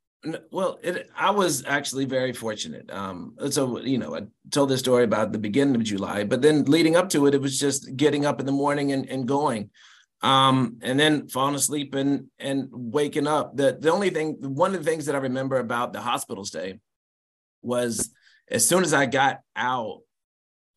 Well, 0.52 0.78
it, 0.84 1.10
I 1.16 1.32
was 1.32 1.64
actually 1.66 2.04
very 2.04 2.34
fortunate. 2.34 2.92
Um, 2.92 3.36
so 3.50 3.80
you 3.80 3.98
know, 3.98 4.14
I 4.14 4.24
told 4.52 4.70
this 4.70 4.82
story 4.82 5.06
about 5.06 5.32
the 5.32 5.40
beginning 5.40 5.76
of 5.76 5.84
July, 5.84 6.26
but 6.26 6.42
then 6.42 6.66
leading 6.66 6.98
up 6.98 7.08
to 7.12 7.26
it, 7.28 7.34
it 7.34 7.42
was 7.42 7.58
just 7.58 7.96
getting 7.96 8.26
up 8.26 8.42
in 8.42 8.46
the 8.46 8.52
morning 8.52 8.92
and, 8.92 9.08
and 9.08 9.26
going, 9.26 9.70
um, 10.22 10.80
and 10.82 11.00
then 11.00 11.30
falling 11.30 11.56
asleep 11.56 11.96
and 11.96 12.28
and 12.38 12.68
waking 12.72 13.26
up. 13.26 13.56
The 13.56 13.78
the 13.80 13.90
only 13.90 14.10
thing, 14.10 14.36
one 14.42 14.76
of 14.76 14.84
the 14.84 14.92
things 14.92 15.06
that 15.06 15.16
I 15.16 15.20
remember 15.20 15.60
about 15.60 15.94
the 15.94 16.02
hospital 16.02 16.44
stay 16.44 16.80
was 17.62 18.10
as 18.50 18.68
soon 18.68 18.84
as 18.84 18.94
I 18.94 19.06
got 19.06 19.40
out, 19.56 20.02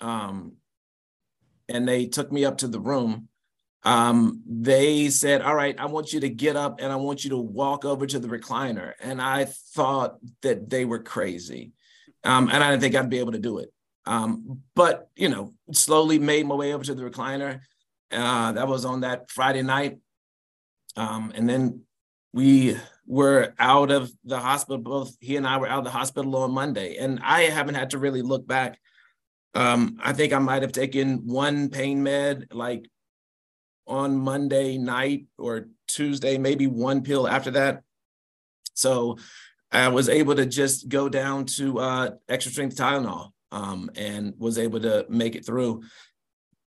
um, 0.01 0.55
and 1.69 1.89
they 1.89 2.07
took 2.07 2.31
me 2.31 2.45
up 2.45 2.59
to 2.59 2.69
the 2.69 2.81
room, 2.81 3.29
um, 3.85 4.43
they 4.47 5.09
said, 5.09 5.43
All 5.43 5.55
right, 5.55 5.79
I 5.79 5.87
want 5.87 6.13
you 6.13 6.21
to 6.21 6.29
get 6.29 6.57
up 6.57 6.81
and 6.81 6.93
I 6.93 6.97
want 6.97 7.25
you 7.25 7.31
to 7.31 7.39
walk 7.39 7.85
over 7.85 8.07
to 8.07 8.19
the 8.19 8.29
recliner. 8.29 8.93
And 9.01 9.21
I 9.21 9.47
thought 9.47 10.19
that 10.43 10.71
they 10.71 10.85
were 10.85 11.03
crazy. 11.03 11.73
Um, 12.25 12.49
and 12.49 12.63
I 12.63 12.71
didn't 12.71 12.83
think 12.83 12.95
I'd 12.95 13.11
be 13.11 13.19
able 13.19 13.33
to 13.33 13.39
do 13.39 13.59
it. 13.59 13.73
Um, 14.07 14.61
but, 14.75 15.09
you 15.17 15.29
know, 15.29 15.53
slowly 15.73 16.19
made 16.19 16.47
my 16.47 16.55
way 16.55 16.73
over 16.73 16.85
to 16.85 16.95
the 16.95 17.03
recliner. 17.03 17.61
Uh, 18.11 18.53
that 18.53 18.69
was 18.69 18.85
on 18.85 19.01
that 19.01 19.31
Friday 19.31 19.63
night. 19.63 19.99
Um, 20.97 21.33
and 21.35 21.49
then 21.49 21.83
we 22.33 22.77
were 23.07 23.55
out 23.59 23.91
of 23.91 24.11
the 24.25 24.39
hospital. 24.39 24.79
Both 24.79 25.17
he 25.21 25.37
and 25.37 25.47
I 25.47 25.57
were 25.59 25.69
out 25.69 25.79
of 25.79 25.85
the 25.85 25.91
hospital 25.91 26.37
on 26.37 26.53
Monday, 26.53 26.97
and 26.97 27.21
I 27.23 27.43
haven't 27.43 27.75
had 27.75 27.91
to 27.91 27.99
really 27.99 28.23
look 28.23 28.47
back. 28.47 28.79
Um, 29.55 29.99
I 30.03 30.13
think 30.13 30.33
I 30.33 30.39
might 30.39 30.63
have 30.63 30.73
taken 30.73 31.27
one 31.27 31.69
pain 31.69 32.03
med 32.03 32.49
like 32.53 32.89
on 33.87 34.17
Monday 34.17 34.79
night 34.79 35.27
or 35.39 35.69
Tuesday, 35.89 36.39
maybe 36.39 36.67
one 36.67 37.03
pill 37.03 37.29
after 37.29 37.51
that. 37.53 37.83
So 38.75 39.19
I 39.71 39.89
was 39.89 40.09
able 40.09 40.35
to 40.37 40.47
just 40.47 40.89
go 40.89 41.09
down 41.09 41.47
to 41.57 41.79
uh, 41.79 42.11
extra 42.29 42.53
strength 42.53 42.77
Tylenol 42.77 43.31
um, 43.51 43.91
and 43.97 44.35
was 44.39 44.59
able 44.59 44.81
to 44.81 45.07
make 45.09 45.35
it 45.35 45.45
through. 45.45 45.83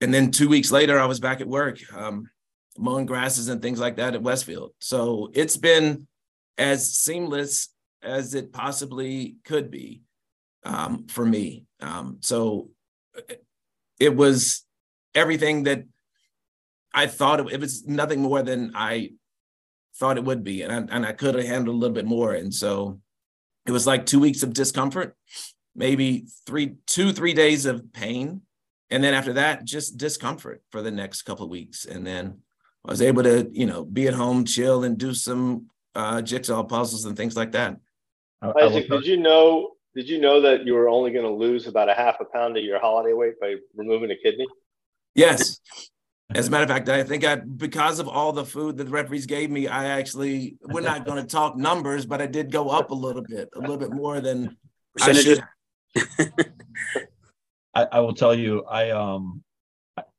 And 0.02 0.14
then 0.14 0.32
two 0.32 0.50
weeks 0.50 0.72
later, 0.72 1.00
I 1.00 1.06
was 1.06 1.20
back 1.20 1.42
at 1.42 1.48
work, 1.48 1.80
um, 1.94 2.30
mowing 2.78 3.06
grasses 3.06 3.48
and 3.48 3.62
things 3.62 3.80
like 3.80 3.98
that 3.98 4.16
at 4.16 4.22
Westfield. 4.22 4.72
So 4.80 5.30
it's 5.34 5.58
been 5.58 6.08
as 6.58 6.94
seamless 6.94 7.70
as 8.02 8.34
it 8.34 8.52
possibly 8.52 9.38
could 9.46 9.72
be 9.72 10.02
um, 10.64 11.08
for 11.08 11.26
me. 11.26 11.66
Um, 11.80 12.18
so 12.22 12.70
it 14.00 14.16
was 14.16 14.66
everything 15.16 15.64
that 15.64 15.86
I 16.94 17.08
thought 17.08 17.40
it, 17.40 17.54
it 17.54 17.60
was 17.60 17.86
nothing 17.88 18.22
more 18.22 18.44
than 18.44 18.72
I 18.76 19.12
thought 19.96 20.18
it 20.18 20.24
would 20.24 20.44
be, 20.44 20.62
and 20.64 20.72
I, 20.72 20.96
and 20.96 21.06
I 21.06 21.14
could 21.14 21.36
have 21.36 21.46
handled 21.46 21.76
a 21.76 21.80
little 21.80 21.94
bit 21.94 22.06
more. 22.06 22.34
And 22.34 22.54
so 22.54 23.00
it 23.66 23.72
was 23.72 23.88
like 23.88 24.06
two 24.06 24.20
weeks 24.20 24.44
of 24.44 24.54
discomfort, 24.54 25.16
maybe 25.76 26.28
three, 26.46 26.76
two, 26.88 27.12
three 27.14 27.34
days 27.34 27.66
of 27.66 27.94
pain, 27.94 28.42
and 28.90 29.04
then 29.04 29.14
after 29.14 29.34
that, 29.34 29.66
just 29.66 29.98
discomfort 29.98 30.62
for 30.72 30.82
the 30.82 30.92
next 30.92 31.24
couple 31.24 31.46
of 31.46 31.52
weeks. 31.52 31.86
And 31.86 32.06
then 32.06 32.40
I 32.86 32.92
was 32.92 33.02
able 33.02 33.24
to, 33.24 33.50
you 33.52 33.66
know, 33.66 33.84
be 33.84 34.08
at 34.08 34.14
home, 34.14 34.46
chill, 34.46 34.84
and 34.84 34.98
do 34.98 35.14
some 35.14 35.68
uh, 35.96 36.22
jigsaw 36.22 36.64
puzzles 36.64 37.06
and 37.06 37.16
things 37.16 37.36
like 37.36 37.52
that. 37.54 37.78
Isaac, 38.42 38.90
did 38.90 39.06
you 39.06 39.18
know? 39.18 39.72
Did 39.96 40.10
you 40.10 40.20
know 40.20 40.42
that 40.42 40.66
you 40.66 40.74
were 40.74 40.90
only 40.90 41.12
going 41.12 41.26
to 41.26 41.32
lose 41.32 41.68
about 41.68 41.88
a 41.88 41.94
half 41.94 42.20
a 42.20 42.26
pound 42.26 42.58
of 42.58 42.64
your 42.64 42.80
holiday 42.80 43.14
weight 43.14 43.40
by 43.40 43.56
removing 43.76 44.10
a 44.10 44.16
kidney? 44.16 44.48
Yes. 45.14 45.60
As 46.34 46.48
a 46.48 46.52
matter 46.52 46.64
of 46.64 46.70
fact, 46.70 46.90
I 46.90 47.04
think 47.04 47.24
I, 47.24 47.36
because 47.36 48.00
of 48.00 48.08
all 48.08 48.32
the 48.32 48.46
food 48.46 48.78
that 48.78 48.86
the 48.86 48.90
referees 48.90 49.28
gave 49.28 49.52
me, 49.52 49.68
I 49.68 49.86
actually, 50.00 50.58
we're 50.62 50.82
not 50.82 51.06
going 51.06 51.22
to 51.22 51.28
talk 51.28 51.56
numbers, 51.56 52.08
but 52.08 52.22
I 52.22 52.26
did 52.26 52.52
go 52.52 52.70
up 52.70 52.90
a 52.90 52.96
little 52.96 53.22
bit, 53.22 53.50
a 53.56 53.60
little 53.60 53.78
bit 53.78 53.92
more 53.92 54.20
than 54.20 54.58
percentages. 54.96 55.42
I, 57.76 57.88
I, 57.92 58.00
will 58.00 58.16
tell 58.16 58.34
you, 58.34 58.64
I 58.64 58.90
um, 58.92 59.44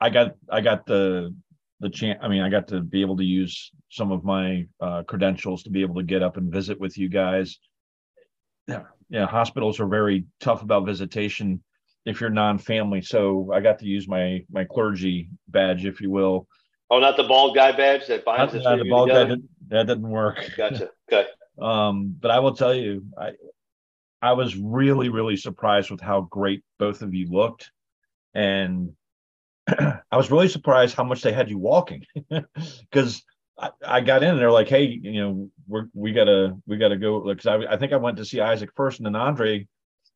I 0.00 0.10
got 0.10 0.36
I 0.50 0.60
got 0.60 0.86
the 0.86 1.34
the 1.80 1.90
chance. 1.90 2.18
I 2.22 2.28
mean, 2.28 2.42
I 2.42 2.48
got 2.48 2.68
to 2.68 2.80
be 2.80 3.00
able 3.00 3.16
to 3.16 3.24
use 3.24 3.72
some 3.94 4.10
of 4.10 4.24
my 4.24 4.66
uh, 4.80 5.04
credentials 5.04 5.62
to 5.62 5.70
be 5.70 5.82
able 5.82 5.94
to 5.94 6.02
get 6.02 6.22
up 6.22 6.36
and 6.36 6.52
visit 6.52 6.80
with 6.80 6.98
you 6.98 7.08
guys. 7.08 7.60
Yeah, 8.66 8.82
yeah. 9.08 9.26
Hospitals 9.26 9.78
are 9.78 9.86
very 9.86 10.24
tough 10.40 10.62
about 10.62 10.84
visitation 10.84 11.62
if 12.04 12.20
you're 12.20 12.30
non-family. 12.30 13.02
So 13.02 13.52
I 13.54 13.60
got 13.60 13.78
to 13.78 13.86
use 13.86 14.08
my 14.08 14.44
my 14.50 14.64
clergy 14.64 15.28
badge, 15.46 15.84
if 15.84 16.00
you 16.00 16.10
will. 16.10 16.48
Oh, 16.90 16.98
not 16.98 17.16
the 17.16 17.22
bald 17.22 17.54
guy 17.54 17.70
badge 17.70 18.08
that 18.08 18.24
binds 18.24 18.54
us. 18.54 18.64
the 18.64 18.88
bald 18.90 19.10
guy 19.10 19.24
that, 19.24 19.38
that 19.68 19.86
didn't 19.86 20.08
work. 20.08 20.50
Gotcha. 20.56 20.90
Okay. 21.12 21.28
um, 21.60 22.16
but 22.18 22.30
I 22.30 22.40
will 22.40 22.56
tell 22.56 22.74
you, 22.74 23.04
I 23.16 23.32
I 24.20 24.32
was 24.32 24.56
really 24.56 25.10
really 25.10 25.36
surprised 25.36 25.90
with 25.90 26.00
how 26.00 26.22
great 26.22 26.64
both 26.78 27.02
of 27.02 27.14
you 27.14 27.28
looked, 27.30 27.70
and 28.34 28.94
I 29.68 30.16
was 30.16 30.32
really 30.32 30.48
surprised 30.48 30.96
how 30.96 31.04
much 31.04 31.22
they 31.22 31.32
had 31.32 31.48
you 31.48 31.58
walking, 31.58 32.04
because. 32.90 33.22
I, 33.58 33.70
I 33.86 34.00
got 34.00 34.22
in 34.22 34.30
and 34.30 34.38
they're 34.38 34.50
like, 34.50 34.68
hey, 34.68 34.84
you 34.84 35.22
know, 35.22 35.50
we're 35.68 35.86
we 35.94 36.12
gotta 36.12 36.56
we 36.66 36.76
gotta 36.76 36.96
go 36.96 37.20
because 37.20 37.46
I, 37.46 37.74
I 37.74 37.76
think 37.76 37.92
I 37.92 37.96
went 37.96 38.16
to 38.16 38.24
see 38.24 38.40
Isaac 38.40 38.70
first 38.74 38.98
and 38.98 39.06
then 39.06 39.16
Andre 39.16 39.66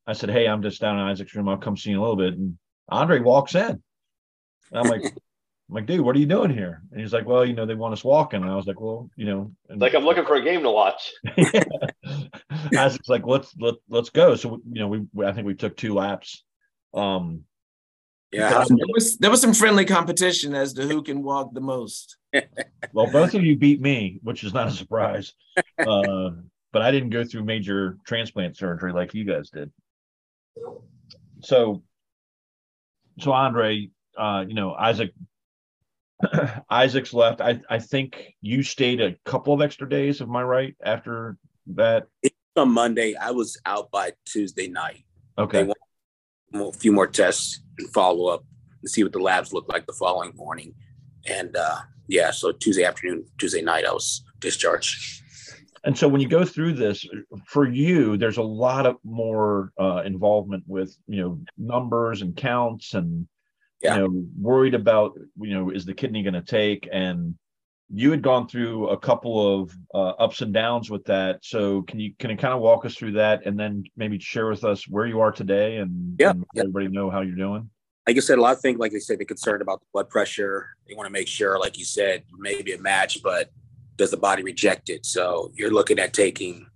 I 0.09 0.14
said, 0.14 0.30
Hey, 0.30 0.49
I'm 0.49 0.62
just 0.62 0.80
down 0.80 0.99
in 0.99 1.05
Isaac's 1.05 1.34
room. 1.34 1.51
I'll 1.51 1.59
come 1.59 1.76
see 1.76 1.91
you 1.91 1.97
in 1.97 2.01
a 2.01 2.03
little 2.03 2.16
bit. 2.16 2.32
And 2.32 2.57
Andre 2.89 3.20
walks 3.20 3.55
in. 3.55 3.70
And 3.70 3.82
I'm 4.72 4.89
like, 4.89 5.05
I'm 5.05 5.74
like, 5.74 5.84
dude, 5.84 6.01
what 6.01 6.16
are 6.16 6.18
you 6.18 6.24
doing 6.24 6.51
here? 6.51 6.82
And 6.91 6.99
he's 6.99 7.12
like, 7.12 7.26
well, 7.26 7.45
you 7.45 7.53
know, 7.53 7.66
they 7.66 7.74
want 7.74 7.93
us 7.93 8.03
walking. 8.03 8.41
And 8.41 8.51
I 8.51 8.57
was 8.57 8.66
like, 8.66 8.80
well, 8.80 9.11
you 9.16 9.26
know, 9.26 9.53
and, 9.68 9.78
like 9.78 9.95
I'm 9.95 10.05
looking 10.07 10.24
for 10.24 10.36
a 10.36 10.43
game 10.43 10.62
to 10.62 10.70
watch. 10.70 11.12
Isaac's 12.76 13.11
like, 13.11 13.26
let's 13.26 13.55
let 13.61 13.74
let's 13.91 14.09
go. 14.09 14.34
So 14.34 14.62
you 14.72 14.80
know, 14.80 14.89
we 14.89 15.26
I 15.26 15.32
think 15.32 15.47
we 15.47 15.55
took 15.55 15.76
two 15.76 15.93
laps. 15.93 16.43
Um, 16.95 17.45
yeah, 18.33 18.64
there 18.68 18.87
was 18.95 19.16
there 19.18 19.31
was 19.31 19.41
some 19.41 19.55
friendly 19.55 19.85
competition 19.85 20.55
as 20.55 20.72
to 20.74 20.87
who 20.87 21.03
can 21.03 21.22
walk 21.22 21.55
the 21.55 21.61
most. 21.61 22.16
well, 22.93 23.11
both 23.11 23.35
of 23.35 23.43
you 23.43 23.57
beat 23.57 23.81
me, 23.81 24.20
which 24.22 24.45
is 24.45 24.53
not 24.53 24.68
a 24.68 24.70
surprise. 24.70 25.33
Uh, 25.79 26.31
but 26.72 26.83
I 26.83 26.91
didn't 26.91 27.11
go 27.11 27.24
through 27.24 27.45
major 27.45 27.97
transplant 28.07 28.57
surgery 28.57 28.93
like 28.93 29.14
you 29.14 29.24
guys 29.24 29.49
did 29.51 29.70
so 31.41 31.83
so 33.18 33.33
Andre, 33.33 33.91
uh, 34.16 34.45
you 34.47 34.55
know, 34.55 34.74
Isaac 34.74 35.12
Isaac's 36.70 37.12
left. 37.12 37.41
I 37.41 37.61
I 37.68 37.79
think 37.79 38.35
you 38.41 38.62
stayed 38.62 39.01
a 39.01 39.16
couple 39.24 39.55
of 39.55 39.61
extra 39.61 39.89
days, 39.89 40.20
am 40.20 40.35
I 40.37 40.43
right? 40.43 40.76
After 40.85 41.37
that? 41.74 42.07
On 42.57 42.72
Monday, 42.72 43.14
I 43.14 43.31
was 43.31 43.61
out 43.66 43.91
by 43.91 44.12
Tuesday 44.24 44.68
night. 44.68 45.05
Okay. 45.39 45.68
A 46.55 46.73
few 46.73 46.93
more 46.93 47.07
tests 47.07 47.61
and 47.79 47.91
follow 47.93 48.29
up 48.29 48.45
and 48.83 48.91
see 48.91 49.03
what 49.03 49.13
the 49.13 49.19
labs 49.19 49.53
look 49.53 49.69
like 49.69 49.87
the 49.87 49.93
following 49.93 50.33
morning. 50.37 50.75
And 51.27 51.57
uh 51.57 51.79
yeah, 52.07 52.31
so 52.31 52.53
Tuesday 52.53 52.85
afternoon, 52.85 53.27
Tuesday 53.39 53.61
night, 53.61 53.85
I 53.85 53.93
was 53.93 54.23
discharged 54.41 55.19
and 55.85 55.97
so 55.97 56.09
when 56.09 56.21
you 56.21 56.29
go 56.29 56.45
through 56.45 56.75
this 56.75 57.07
for 57.47 57.69
you 57.69 58.17
there's 58.17 58.37
a 58.37 58.43
lot 58.43 58.87
of 58.87 58.97
more 59.05 59.73
uh, 59.81 60.03
involvement 60.05 60.65
with 60.67 60.97
you 61.07 61.21
know 61.21 61.41
numbers 61.57 62.23
and 62.23 62.37
counts 62.37 62.95
and 62.95 63.27
yeah. 63.83 63.97
you 63.97 64.01
know 64.03 64.25
worried 64.39 64.75
about 64.75 65.19
you 65.41 65.55
know 65.55 65.71
is 65.71 65.85
the 65.85 65.95
kidney 65.95 66.23
going 66.23 66.35
to 66.35 66.43
take 66.43 66.89
and 66.93 67.35
you 67.91 68.11
had 68.11 68.22
gone 68.22 68.47
through 68.47 68.89
a 68.89 68.99
couple 68.99 69.62
of 69.62 69.74
uh, 69.95 70.11
ups 70.18 70.43
and 70.43 70.53
downs 70.53 70.91
with 70.91 71.05
that 71.05 71.39
so 71.43 71.82
can 71.82 71.99
you 71.99 72.12
can 72.18 72.30
you 72.30 72.36
kind 72.36 72.53
of 72.53 72.61
walk 72.61 72.84
us 72.84 72.95
through 72.95 73.12
that 73.12 73.47
and 73.47 73.59
then 73.59 73.82
maybe 73.97 74.18
share 74.18 74.49
with 74.49 74.64
us 74.64 74.86
where 74.86 75.07
you 75.07 75.20
are 75.20 75.32
today 75.32 75.78
and, 75.78 76.16
yeah, 76.18 76.30
and 76.30 76.45
yeah. 76.55 76.61
everybody 76.61 76.89
know 76.89 77.11
how 77.11 77.22
you're 77.22 77.34
doing 77.34 77.68
like 78.07 78.16
I 78.16 78.20
said, 78.20 78.39
a 78.39 78.41
lot 78.41 78.57
of 78.57 78.62
things, 78.62 78.78
like 78.78 78.91
they 78.91 79.01
said, 79.01 79.18
they're 79.18 79.26
concerned 79.26 79.61
about 79.61 79.80
the 79.80 79.86
blood 79.93 80.09
pressure. 80.09 80.68
They 80.89 80.95
want 80.95 81.09
to 81.09 81.12
make 81.12 81.28
sure, 81.28 81.59
like 81.61 81.76
you 81.76 81.84
said, 81.84 82.22
maybe 82.39 82.72
a 82.72 82.80
match, 82.80 83.22
but 83.22 83.51
does 83.97 84.11
the 84.11 84.16
body 84.16 84.43
reject 84.43 84.89
it? 84.89 85.05
So 85.05 85.53
you're 85.55 85.70
looking 85.70 85.99
at 85.99 86.14
taking 86.14 86.66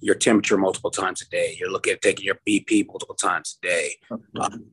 your 0.00 0.14
temperature 0.14 0.58
multiple 0.58 0.90
times 0.90 1.22
a 1.22 1.28
day. 1.30 1.56
You're 1.58 1.70
looking 1.70 1.94
at 1.94 2.02
taking 2.02 2.26
your 2.26 2.38
BP 2.46 2.86
multiple 2.86 3.14
times 3.14 3.58
a 3.62 3.66
day. 3.66 3.96
Um, 4.10 4.66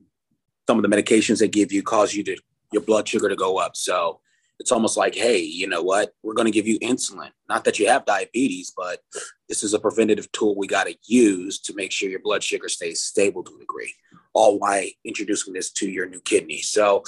some 0.68 0.76
of 0.76 0.82
the 0.82 0.94
medications 0.94 1.38
they 1.38 1.48
give 1.48 1.72
you 1.72 1.82
cause 1.82 2.12
you 2.12 2.22
to 2.24 2.36
your 2.74 2.82
blood 2.82 3.08
sugar 3.08 3.30
to 3.30 3.36
go 3.36 3.56
up. 3.56 3.74
So 3.74 4.20
it's 4.58 4.72
almost 4.72 4.96
like, 4.96 5.14
hey, 5.14 5.38
you 5.38 5.66
know 5.66 5.82
what? 5.82 6.12
We're 6.22 6.34
going 6.34 6.46
to 6.46 6.52
give 6.52 6.66
you 6.66 6.78
insulin. 6.80 7.30
Not 7.48 7.64
that 7.64 7.78
you 7.78 7.88
have 7.88 8.04
diabetes, 8.04 8.72
but 8.76 9.00
this 9.48 9.62
is 9.62 9.74
a 9.74 9.80
preventative 9.80 10.30
tool 10.32 10.56
we 10.56 10.66
got 10.66 10.86
to 10.86 10.96
use 11.06 11.58
to 11.60 11.74
make 11.74 11.92
sure 11.92 12.08
your 12.08 12.20
blood 12.20 12.44
sugar 12.44 12.68
stays 12.68 13.02
stable 13.02 13.42
to 13.44 13.56
a 13.56 13.58
degree. 13.58 13.94
All 14.34 14.58
while 14.58 14.84
introducing 15.04 15.52
this 15.52 15.72
to 15.72 15.90
your 15.90 16.08
new 16.08 16.20
kidney. 16.20 16.58
So 16.58 17.02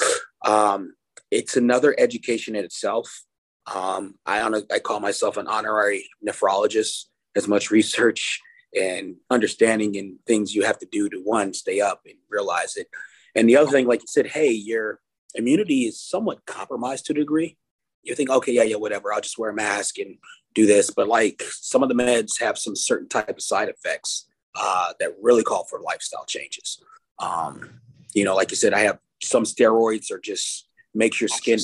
um, 0.45 0.95
it's 1.31 1.57
another 1.57 1.95
education 1.99 2.57
in 2.57 2.65
itself. 2.65 3.25
Um, 3.73 4.17
I, 4.27 4.63
I 4.73 4.79
call 4.81 5.01
myself 5.01 5.37
an 5.37 5.47
honorary 5.47 6.09
nephrologist. 6.27 7.05
As 7.37 7.49
much 7.49 7.73
research 7.73 8.41
and 8.77 9.17
understanding 9.29 9.97
and 9.97 10.21
things 10.25 10.55
you 10.55 10.63
have 10.63 10.79
to 10.79 10.87
do 10.87 11.09
to 11.09 11.19
one 11.19 11.53
stay 11.53 11.81
up 11.81 12.03
and 12.07 12.15
realize 12.31 12.77
it. 12.77 12.87
And 13.35 13.49
the 13.49 13.57
other 13.57 13.73
thing, 13.73 13.89
like 13.89 14.03
you 14.03 14.07
said, 14.07 14.29
hey, 14.29 14.53
your 14.53 15.01
immunity 15.35 15.83
is 15.83 16.01
somewhat 16.01 16.45
compromised 16.47 17.07
to 17.07 17.13
a 17.13 17.17
degree. 17.17 17.57
You 18.03 18.15
think, 18.15 18.31
okay, 18.31 18.53
yeah, 18.53 18.63
yeah, 18.63 18.77
whatever. 18.77 19.13
I'll 19.13 19.21
just 19.21 19.39
wear 19.39 19.51
a 19.51 19.55
mask 19.55 19.99
and 19.99 20.19
do 20.55 20.67
this. 20.67 20.91
But 20.91 21.09
like 21.09 21.43
some 21.51 21.83
of 21.83 21.89
the 21.89 21.95
meds 21.95 22.41
have 22.41 22.59
some 22.59 22.77
certain 22.77 23.09
type 23.09 23.31
of 23.31 23.43
side 23.43 23.69
effects 23.69 24.27
uh, 24.55 24.93
that 25.01 25.13
really 25.21 25.43
call 25.43 25.65
for 25.65 25.81
lifestyle 25.81 26.25
changes. 26.27 26.83
Um, 27.19 27.81
you 28.15 28.25
know, 28.25 28.35
like 28.37 28.51
you 28.51 28.57
said, 28.57 28.75
I 28.75 28.81
have 28.81 28.99
some 29.23 29.45
steroids 29.45 30.11
or 30.11 30.19
just 30.19 30.69
makes 30.95 31.21
your 31.21 31.29
skin 31.29 31.59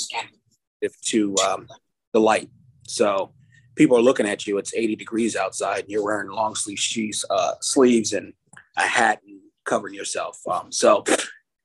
to 1.07 1.37
um, 1.47 1.69
the 2.13 2.21
light. 2.21 2.51
So 2.87 3.33
people 3.77 3.97
are 3.97 4.03
looking 4.03 4.27
at 4.27 4.47
you. 4.47 4.59
It's 4.59 4.75
80 4.75 4.97
degrees 4.97 5.37
outside, 5.37 5.81
and 5.81 5.89
you're 5.89 6.05
wearing 6.05 6.31
long 6.31 6.55
sleeve 6.55 7.15
uh, 7.31 7.53
sleeves, 7.61 8.13
and 8.13 8.33
a 8.77 8.83
hat 8.83 9.21
and 9.27 9.41
covering 9.65 9.95
yourself. 9.95 10.41
Um, 10.49 10.73
so 10.73 11.05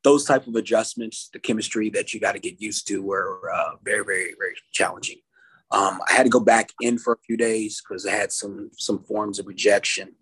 those 0.05 0.23
type 0.23 0.47
of 0.47 0.55
adjustments, 0.55 1.29
the 1.33 1.39
chemistry 1.39 1.89
that 1.89 2.13
you 2.13 2.19
got 2.19 2.33
to 2.33 2.39
get 2.39 2.61
used 2.61 2.87
to, 2.87 3.01
were 3.01 3.51
uh, 3.53 3.71
very, 3.83 4.05
very, 4.05 4.33
very 4.39 4.53
challenging. 4.71 5.17
Um, 5.71 5.99
I 6.07 6.13
had 6.13 6.23
to 6.23 6.29
go 6.29 6.39
back 6.39 6.69
in 6.79 6.97
for 6.97 7.13
a 7.13 7.17
few 7.25 7.35
days 7.35 7.81
because 7.81 8.05
I 8.05 8.11
had 8.11 8.31
some 8.31 8.69
some 8.77 8.99
forms 9.03 9.39
of 9.39 9.47
rejection, 9.47 10.15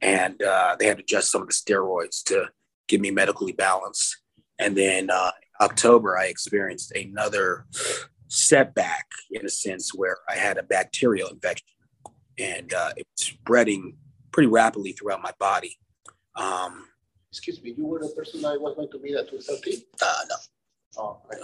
and 0.00 0.40
uh, 0.42 0.76
they 0.78 0.86
had 0.86 0.98
to 0.98 1.02
adjust 1.02 1.30
some 1.30 1.42
of 1.42 1.48
the 1.48 1.54
steroids 1.54 2.22
to 2.24 2.48
get 2.88 3.00
me 3.00 3.10
medically 3.10 3.52
balanced. 3.52 4.16
And 4.58 4.76
then 4.76 5.10
uh, 5.10 5.32
October, 5.60 6.16
I 6.16 6.26
experienced 6.26 6.92
another 6.92 7.66
setback 8.28 9.06
in 9.32 9.44
a 9.44 9.48
sense 9.50 9.92
where 9.94 10.18
I 10.28 10.36
had 10.36 10.58
a 10.58 10.62
bacterial 10.62 11.28
infection 11.28 11.66
and 12.38 12.72
uh, 12.72 12.90
it 12.96 13.06
was 13.16 13.26
spreading 13.26 13.96
pretty 14.32 14.48
rapidly 14.48 14.92
throughout 14.92 15.22
my 15.22 15.32
body. 15.38 15.78
Um, 16.36 16.86
Excuse 17.34 17.60
me, 17.64 17.74
you 17.76 17.84
were 17.84 17.98
the 17.98 18.10
person 18.10 18.44
I 18.44 18.56
was 18.56 18.76
going 18.76 18.88
to 18.92 18.98
meet 19.00 19.16
at 19.16 19.28
2.30? 19.28 19.82
Uh, 20.00 20.14
no. 20.30 20.36
Oh, 20.96 21.20
okay. 21.26 21.42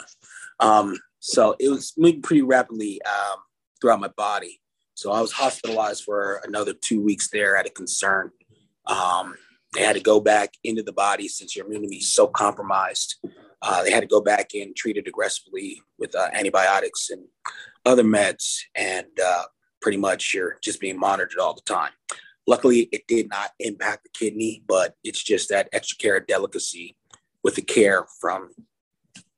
Um, 0.60 0.96
so 1.18 1.56
it 1.58 1.68
was 1.68 1.94
moving 1.98 2.22
pretty 2.22 2.42
rapidly 2.42 3.00
um, 3.02 3.40
throughout 3.80 3.98
my 3.98 4.06
body. 4.16 4.60
So 4.94 5.10
I 5.10 5.20
was 5.20 5.32
hospitalized 5.32 6.04
for 6.04 6.42
another 6.46 6.74
two 6.74 7.02
weeks 7.02 7.28
there 7.30 7.56
at 7.56 7.66
a 7.66 7.70
concern. 7.70 8.30
Um, 8.86 9.34
they 9.74 9.82
had 9.82 9.96
to 9.96 10.00
go 10.00 10.20
back 10.20 10.54
into 10.62 10.84
the 10.84 10.92
body 10.92 11.26
since 11.26 11.56
your 11.56 11.66
immunity 11.66 11.96
is 11.96 12.12
so 12.12 12.28
compromised. 12.28 13.16
Uh, 13.60 13.82
they 13.82 13.90
had 13.90 14.02
to 14.02 14.06
go 14.06 14.20
back 14.20 14.54
in, 14.54 14.72
treated 14.76 15.08
aggressively 15.08 15.82
with 15.98 16.14
uh, 16.14 16.28
antibiotics 16.32 17.10
and 17.10 17.24
other 17.84 18.04
meds, 18.04 18.60
and 18.76 19.08
uh, 19.24 19.42
pretty 19.82 19.98
much 19.98 20.34
you're 20.34 20.56
just 20.62 20.80
being 20.80 20.98
monitored 20.98 21.40
all 21.40 21.54
the 21.54 21.60
time. 21.62 21.90
Luckily, 22.46 22.88
it 22.92 23.06
did 23.06 23.28
not 23.28 23.50
impact 23.58 24.04
the 24.04 24.10
kidney, 24.10 24.62
but 24.66 24.94
it's 25.04 25.22
just 25.22 25.48
that 25.50 25.68
extra 25.72 25.96
care 25.98 26.16
of 26.16 26.26
delicacy 26.26 26.96
with 27.42 27.54
the 27.54 27.62
care 27.62 28.06
from 28.20 28.50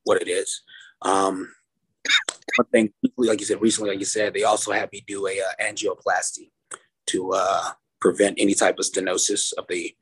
what 0.05 0.21
it 0.21 0.29
is. 0.29 0.63
Um, 1.03 1.53
one 2.57 2.67
thing, 2.69 2.93
like 3.17 3.41
you 3.41 3.47
said, 3.47 3.61
recently, 3.61 3.91
like 3.91 3.99
you 3.99 4.05
said, 4.05 4.35
they 4.35 4.45
also 4.45 4.73
had 4.73 4.91
me 4.93 5.05
do 5.07 5.27
a 5.27 5.41
uh, 5.41 5.65
angioplasty 5.65 6.51
to 7.07 7.33
uh, 7.33 7.71
prevent 8.01 8.39
any 8.39 8.55
type 8.55 8.79
of 8.79 8.85
stenosis 8.85 9.53
of 9.55 9.67
the 9.69 9.95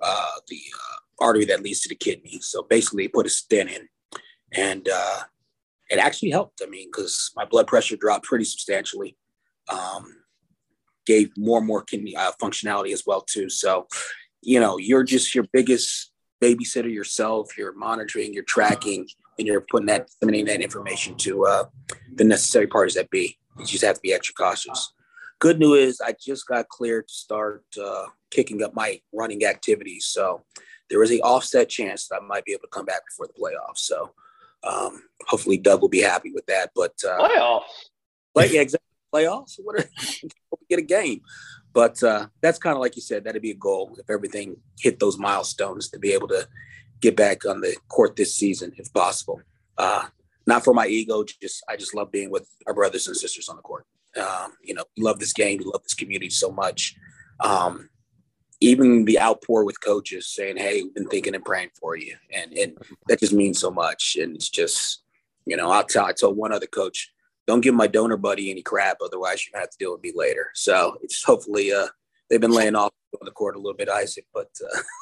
uh, 0.00 0.30
the 0.48 0.60
uh, 0.74 1.24
artery 1.24 1.44
that 1.46 1.62
leads 1.62 1.80
to 1.80 1.88
the 1.88 1.94
kidney. 1.94 2.38
So 2.40 2.62
basically, 2.62 3.08
put 3.08 3.26
a 3.26 3.30
stent 3.30 3.70
in, 3.70 3.88
and 4.52 4.88
uh, 4.92 5.20
it 5.88 5.98
actually 5.98 6.30
helped. 6.30 6.60
I 6.62 6.68
mean, 6.68 6.88
because 6.88 7.30
my 7.36 7.44
blood 7.44 7.66
pressure 7.66 7.96
dropped 7.96 8.24
pretty 8.24 8.44
substantially. 8.44 9.16
Um, 9.72 10.23
gave 11.06 11.30
more 11.36 11.58
and 11.58 11.66
more 11.66 11.82
kidney 11.82 12.16
uh, 12.16 12.32
functionality 12.40 12.92
as 12.92 13.04
well 13.06 13.20
too. 13.20 13.48
So, 13.48 13.86
you 14.42 14.60
know, 14.60 14.78
you're 14.78 15.04
just 15.04 15.34
your 15.34 15.46
biggest 15.52 16.12
babysitter 16.42 16.92
yourself. 16.92 17.56
You're 17.56 17.74
monitoring, 17.74 18.34
you're 18.34 18.44
tracking, 18.44 19.08
and 19.38 19.46
you're 19.46 19.60
putting 19.60 19.86
that 19.86 20.06
disseminating 20.06 20.46
that 20.46 20.60
information 20.60 21.16
to 21.16 21.46
uh, 21.46 21.64
the 22.14 22.24
necessary 22.24 22.66
parties 22.66 22.94
that 22.94 23.10
be. 23.10 23.38
You 23.58 23.66
just 23.66 23.84
have 23.84 23.96
to 23.96 24.00
be 24.02 24.12
extra 24.12 24.34
cautious. 24.34 24.92
Good 25.38 25.58
news 25.58 25.88
is 25.88 26.00
I 26.00 26.14
just 26.20 26.46
got 26.46 26.68
cleared 26.68 27.08
to 27.08 27.14
start 27.14 27.64
uh, 27.82 28.06
kicking 28.30 28.62
up 28.62 28.74
my 28.74 29.00
running 29.12 29.44
activities. 29.44 30.06
So 30.06 30.42
there 30.90 31.02
is 31.02 31.12
a 31.12 31.20
offset 31.20 31.68
chance 31.68 32.08
that 32.08 32.20
I 32.22 32.26
might 32.26 32.44
be 32.44 32.52
able 32.52 32.62
to 32.62 32.68
come 32.68 32.84
back 32.84 33.02
before 33.06 33.26
the 33.26 33.40
playoffs. 33.40 33.78
So 33.78 34.12
um, 34.62 35.02
hopefully 35.26 35.58
Doug 35.58 35.82
will 35.82 35.88
be 35.88 36.00
happy 36.00 36.30
with 36.32 36.46
that. 36.46 36.70
But 36.74 36.92
uh, 37.06 37.28
playoffs, 37.28 37.62
play, 38.34 38.50
yeah, 38.52 38.60
exactly. 38.60 38.84
Playoffs. 39.14 39.58
What 39.62 39.80
are, 39.80 39.88
get 40.68 40.78
a 40.78 40.82
game? 40.82 41.20
But 41.72 42.02
uh, 42.02 42.28
that's 42.40 42.58
kind 42.58 42.74
of 42.74 42.80
like 42.80 42.96
you 42.96 43.02
said. 43.02 43.24
That'd 43.24 43.42
be 43.42 43.50
a 43.50 43.56
goal 43.56 43.96
if 43.98 44.08
everything 44.10 44.56
hit 44.80 44.98
those 44.98 45.18
milestones 45.18 45.88
to 45.90 45.98
be 45.98 46.12
able 46.12 46.28
to 46.28 46.48
get 47.00 47.16
back 47.16 47.44
on 47.44 47.60
the 47.60 47.76
court 47.88 48.16
this 48.16 48.34
season, 48.34 48.72
if 48.76 48.92
possible. 48.92 49.40
Uh, 49.76 50.06
not 50.46 50.64
for 50.64 50.74
my 50.74 50.86
ego, 50.86 51.24
just 51.24 51.64
I 51.68 51.76
just 51.76 51.94
love 51.94 52.10
being 52.10 52.30
with 52.30 52.48
our 52.66 52.74
brothers 52.74 53.06
and 53.06 53.16
sisters 53.16 53.48
on 53.48 53.56
the 53.56 53.62
court. 53.62 53.86
Um, 54.16 54.52
you 54.62 54.74
know, 54.74 54.84
love 54.98 55.18
this 55.18 55.32
game, 55.32 55.58
we 55.58 55.64
love 55.64 55.82
this 55.82 55.94
community 55.94 56.30
so 56.30 56.50
much. 56.50 56.94
Um, 57.40 57.88
even 58.60 59.04
the 59.04 59.20
outpour 59.20 59.64
with 59.64 59.80
coaches 59.80 60.28
saying, 60.32 60.56
"Hey, 60.56 60.82
we've 60.82 60.94
been 60.94 61.08
thinking 61.08 61.34
and 61.34 61.44
praying 61.44 61.70
for 61.78 61.96
you," 61.96 62.16
and 62.32 62.52
and 62.52 62.78
that 63.08 63.20
just 63.20 63.32
means 63.32 63.58
so 63.58 63.70
much. 63.70 64.16
And 64.20 64.36
it's 64.36 64.48
just, 64.48 65.02
you 65.44 65.56
know, 65.56 65.70
I'll 65.70 65.84
tell 65.84 66.06
I 66.06 66.12
told 66.12 66.36
one 66.36 66.52
other 66.52 66.66
coach, 66.66 67.12
"Don't 67.46 67.60
give 67.60 67.74
my 67.74 67.86
donor 67.86 68.16
buddy 68.16 68.50
any 68.50 68.62
crap, 68.62 68.98
otherwise 69.04 69.44
you're 69.44 69.52
gonna 69.52 69.62
have 69.62 69.70
to 69.70 69.78
deal 69.78 69.92
with 69.92 70.02
me 70.02 70.12
later." 70.14 70.50
So 70.54 70.98
it's 71.02 71.22
hopefully 71.22 71.72
uh, 71.72 71.88
they've 72.28 72.40
been 72.40 72.52
laying 72.52 72.76
off 72.76 72.92
on 73.20 73.24
the 73.24 73.30
court 73.30 73.56
a 73.56 73.58
little 73.58 73.76
bit, 73.76 73.88
Isaac, 73.88 74.26
but 74.32 74.50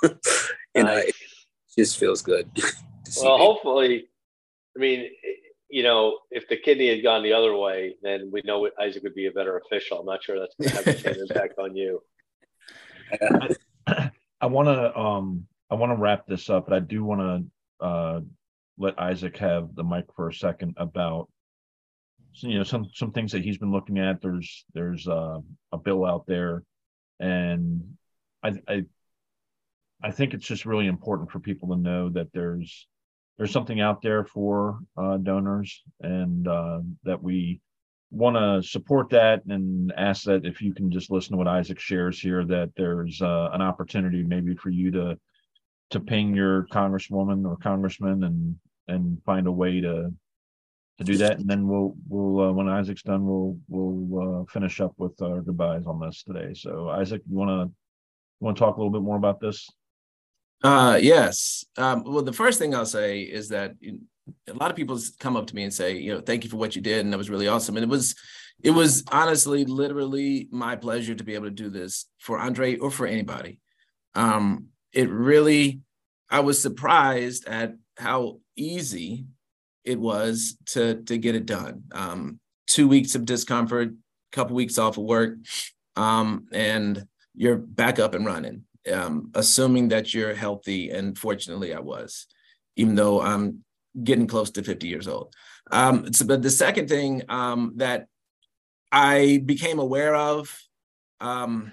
uh, 0.05 0.09
you 0.74 0.84
know, 0.84 0.97
it 0.97 1.14
just 1.76 1.99
feels 1.99 2.22
good. 2.22 2.51
well, 3.22 3.38
hopefully, 3.38 4.09
I 4.76 4.80
mean, 4.80 5.11
you 5.68 5.82
know, 5.82 6.18
if 6.30 6.49
the 6.49 6.57
kidney 6.57 6.88
had 6.88 7.03
gone 7.03 7.22
the 7.22 7.32
other 7.32 7.57
way, 7.57 7.97
then 8.03 8.30
we 8.32 8.43
know 8.45 8.68
Isaac 8.80 9.03
would 9.03 9.14
be 9.14 9.26
a 9.26 9.32
better 9.32 9.57
official. 9.59 10.01
I'm 10.01 10.07
not 10.07 10.22
sure 10.22 10.38
that's 10.38 10.55
going 10.57 10.70
to 10.70 10.76
have 10.76 10.84
the 10.84 11.14
same 11.14 11.22
impact 11.22 11.59
on 11.59 11.76
you. 11.76 12.03
I, 13.86 14.11
I 14.40 14.47
want 14.47 14.68
to 14.68 14.99
um 14.99 15.47
I 15.70 15.74
want 15.74 15.90
to 15.93 15.97
wrap 15.97 16.26
this 16.26 16.51
up, 16.51 16.66
but 16.66 16.74
I 16.74 16.80
do 16.80 17.03
want 17.05 17.20
to 17.80 17.84
uh, 17.84 18.20
let 18.76 18.99
Isaac 18.99 19.36
have 19.38 19.74
the 19.74 19.82
mic 19.82 20.05
for 20.14 20.28
a 20.28 20.34
second 20.34 20.74
about 20.76 21.30
you 22.35 22.59
know 22.59 22.64
some 22.64 22.87
some 22.95 23.12
things 23.12 23.33
that 23.33 23.43
he's 23.43 23.59
been 23.59 23.72
looking 23.72 23.99
at. 23.99 24.20
There's 24.22 24.64
there's 24.74 25.07
uh, 25.07 25.39
a 25.72 25.78
bill 25.78 26.05
out 26.05 26.26
there, 26.26 26.62
and 27.20 27.97
I 28.43 28.55
I 28.68 28.85
I 30.03 30.11
think 30.11 30.35
it's 30.35 30.47
just 30.47 30.66
really 30.66 30.87
important 30.87 31.30
for 31.30 31.41
people 31.41 31.68
to 31.68 31.76
know 31.76 32.09
that 32.11 32.33
there's 32.33 32.87
there's 33.39 33.53
something 33.53 33.80
out 33.80 34.03
there 34.03 34.24
for 34.24 34.78
uh, 34.97 35.16
donors 35.18 35.83
and 36.01 36.47
uh, 36.47 36.80
that 37.05 37.22
we 37.22 37.61
want 38.11 38.37
to 38.37 38.68
support 38.68 39.09
that 39.11 39.43
and 39.47 39.93
ask 39.97 40.24
that 40.24 40.45
if 40.45 40.61
you 40.61 40.74
can 40.74 40.91
just 40.91 41.11
listen 41.11 41.33
to 41.33 41.39
what 41.39 41.49
Isaac 41.49 41.80
shares 41.80 42.20
here, 42.20 42.45
that 42.45 42.70
there's 42.76 43.22
uh, 43.22 43.49
an 43.53 43.62
opportunity 43.62 44.22
maybe 44.22 44.55
for 44.55 44.70
you 44.70 44.91
to 44.93 45.18
to 45.91 46.01
ping 46.01 46.35
your 46.35 46.66
congresswoman 46.72 47.47
or 47.47 47.57
congressman 47.57 48.24
and 48.24 48.57
and 48.89 49.22
find 49.24 49.47
a 49.47 49.53
way 49.53 49.80
to 49.80 50.12
to 50.99 51.05
do 51.05 51.16
that, 51.16 51.38
and 51.38 51.49
then 51.49 51.66
we'll 51.66 51.95
we'll 52.09 52.49
uh, 52.49 52.53
when 52.53 52.68
Isaac's 52.68 53.03
done, 53.03 53.24
we'll 53.24 53.57
we'll 53.68 54.43
uh, 54.43 54.45
finish 54.53 54.80
up 54.80 54.93
with 54.99 55.20
our 55.22 55.40
goodbyes 55.40 55.86
on 55.86 56.01
this 56.01 56.22
today. 56.22 56.53
So 56.55 56.88
Isaac, 56.90 57.22
you 57.28 57.36
want 57.36 57.51
to 57.51 57.74
want 58.40 58.57
to 58.57 58.61
talk 58.61 58.76
a 58.76 58.78
little 58.78 58.93
bit 58.93 59.03
more 59.03 59.16
about 59.16 59.40
this? 59.40 59.68
Uh, 60.62 60.99
yes. 61.01 61.64
Um, 61.76 62.05
well, 62.05 62.22
the 62.22 62.32
first 62.32 62.59
thing 62.59 62.74
I'll 62.74 62.86
say 62.86 63.22
is 63.22 63.49
that 63.49 63.72
a 64.49 64.53
lot 64.53 64.70
of 64.70 64.76
people 64.76 64.99
come 65.18 65.36
up 65.36 65.47
to 65.49 65.55
me 65.55 65.64
and 65.64 65.74
say, 65.74 65.97
you 65.97 66.14
know, 66.14 66.20
thank 66.20 66.45
you 66.45 66.51
for 66.51 66.57
what 66.57 66.76
you 66.76 66.82
did, 66.82 67.01
and 67.01 67.12
that 67.12 67.18
was 67.18 67.30
really 67.30 67.49
awesome. 67.49 67.76
And 67.76 67.84
it 67.84 67.88
was, 67.88 68.14
it 68.62 68.70
was 68.70 69.03
honestly, 69.11 69.64
literally 69.64 70.49
my 70.51 70.76
pleasure 70.76 71.14
to 71.14 71.24
be 71.24 71.34
able 71.34 71.47
to 71.47 71.51
do 71.51 71.68
this 71.68 72.07
for 72.18 72.38
Andre 72.38 72.76
or 72.76 72.90
for 72.90 73.07
anybody. 73.07 73.59
Um, 74.14 74.66
it 74.93 75.11
really, 75.11 75.80
I 76.30 76.40
was 76.40 76.62
surprised 76.62 77.49
at 77.49 77.74
how 77.97 78.38
easy 78.57 79.24
it 79.85 79.99
was 79.99 80.57
to 80.66 81.03
to 81.05 81.18
get 81.18 81.35
it 81.35 81.47
done. 81.47 81.85
Um, 81.93 82.41
two 82.66 82.89
weeks 82.89 83.14
of 83.14 83.24
discomfort, 83.24 83.89
a 83.89 84.37
couple 84.37 84.57
weeks 84.57 84.78
off 84.78 84.97
of 84.97 85.05
work, 85.05 85.35
um, 85.97 86.47
and 86.53 87.07
you're 87.35 87.57
back 87.57 87.99
up 87.99 88.14
and 88.14 88.26
running. 88.26 88.64
Um, 88.93 89.30
assuming 89.35 89.89
that 89.89 90.12
you're 90.12 90.35
healthy, 90.35 90.91
and 90.91 91.16
fortunately, 91.16 91.72
I 91.72 91.80
was, 91.80 92.26
even 92.76 92.97
though 92.97 93.20
I'm 93.20 93.64
getting 94.03 94.26
close 94.26 94.51
to 94.53 94.62
50 94.62 94.89
years 94.89 95.07
old. 95.07 95.35
Um, 95.70 96.12
so, 96.12 96.26
but 96.26 96.43
the 96.43 96.51
second 96.51 96.89
thing 96.89 97.22
um, 97.28 97.74
that 97.76 98.07
I 98.91 99.43
became 99.45 99.78
aware 99.78 100.14
of 100.16 100.59
um, 101.20 101.72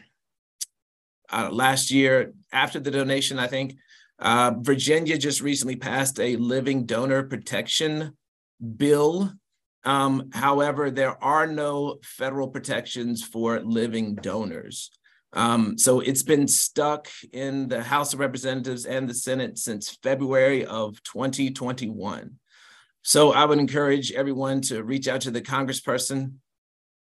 uh, 1.31 1.49
last 1.51 1.89
year 1.89 2.33
after 2.51 2.79
the 2.79 2.91
donation, 2.91 3.39
I 3.39 3.47
think 3.47 3.77
uh, 4.19 4.53
Virginia 4.59 5.17
just 5.17 5.41
recently 5.41 5.75
passed 5.75 6.19
a 6.19 6.35
living 6.35 6.85
donor 6.85 7.23
protection 7.23 8.17
bill. 8.77 9.31
Um, 9.85 10.29
however, 10.33 10.91
there 10.91 11.21
are 11.23 11.47
no 11.47 11.99
federal 12.03 12.49
protections 12.49 13.23
for 13.23 13.61
living 13.61 14.15
donors. 14.15 14.91
Um, 15.33 15.77
so 15.77 15.99
it's 15.99 16.23
been 16.23 16.47
stuck 16.47 17.07
in 17.31 17.67
the 17.67 17.83
House 17.83 18.13
of 18.13 18.19
Representatives 18.19 18.85
and 18.85 19.07
the 19.07 19.13
Senate 19.13 19.57
since 19.57 19.97
February 20.01 20.65
of 20.65 21.01
2021. 21.03 22.31
So 23.03 23.31
I 23.31 23.45
would 23.45 23.59
encourage 23.59 24.11
everyone 24.11 24.61
to 24.61 24.83
reach 24.83 25.07
out 25.07 25.21
to 25.21 25.31
the 25.31 25.41
congressperson 25.41 26.33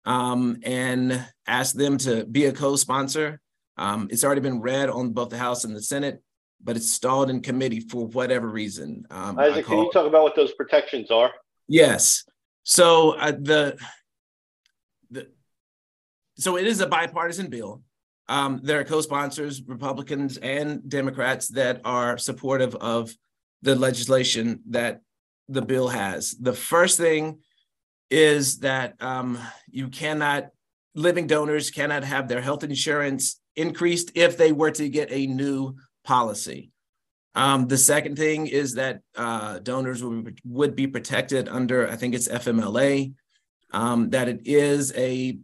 um, 0.04 0.58
and 0.62 1.26
ask 1.46 1.74
them 1.74 1.98
to 1.98 2.24
be 2.26 2.44
a 2.44 2.52
co-sponsor. 2.52 3.40
Um, 3.76 4.08
it's 4.10 4.24
already 4.24 4.40
been 4.40 4.60
read 4.60 4.90
on 4.90 5.12
both 5.12 5.30
the 5.30 5.38
House 5.38 5.64
and 5.64 5.74
the 5.74 5.82
Senate, 5.82 6.22
but 6.62 6.76
it's 6.76 6.92
stalled 6.92 7.30
in 7.30 7.40
committee 7.40 7.80
for 7.80 8.06
whatever 8.06 8.48
reason. 8.48 9.06
Um, 9.10 9.38
Isaac, 9.38 9.66
can 9.66 9.78
you 9.78 9.90
talk 9.92 10.06
about 10.06 10.22
what 10.22 10.36
those 10.36 10.52
protections 10.52 11.10
are? 11.10 11.30
Yes. 11.68 12.24
So 12.64 13.12
uh, 13.12 13.32
the 13.32 13.78
the 15.10 15.28
so 16.36 16.56
it 16.56 16.66
is 16.66 16.80
a 16.80 16.86
bipartisan 16.86 17.48
bill. 17.48 17.82
Um, 18.28 18.60
there 18.62 18.78
are 18.78 18.84
co-sponsors, 18.84 19.62
Republicans 19.62 20.36
and 20.36 20.86
Democrats, 20.88 21.48
that 21.48 21.80
are 21.84 22.18
supportive 22.18 22.74
of 22.76 23.10
the 23.62 23.74
legislation 23.74 24.60
that 24.68 25.00
the 25.48 25.62
bill 25.62 25.88
has. 25.88 26.32
The 26.32 26.52
first 26.52 26.98
thing 26.98 27.38
is 28.10 28.58
that 28.58 29.02
um, 29.02 29.38
you 29.70 29.88
cannot, 29.88 30.48
living 30.94 31.26
donors 31.26 31.70
cannot 31.70 32.04
have 32.04 32.28
their 32.28 32.42
health 32.42 32.64
insurance 32.64 33.40
increased 33.56 34.12
if 34.14 34.36
they 34.36 34.52
were 34.52 34.70
to 34.72 34.88
get 34.88 35.10
a 35.10 35.26
new 35.26 35.76
policy. 36.08 36.70
Um, 37.34 37.68
the 37.68 37.76
second 37.76 38.16
thing 38.16 38.46
is 38.46 38.74
that 38.74 39.02
uh, 39.14 39.58
donors 39.58 40.02
would, 40.02 40.40
would 40.44 40.74
be 40.74 40.86
protected 40.86 41.48
under, 41.48 41.86
I 41.86 41.96
think 41.96 42.14
it's 42.14 42.28
FMLA, 42.28 43.12
um, 43.72 44.10
that 44.10 44.26
it 44.26 44.40
is 44.46 44.92
a 44.96 45.38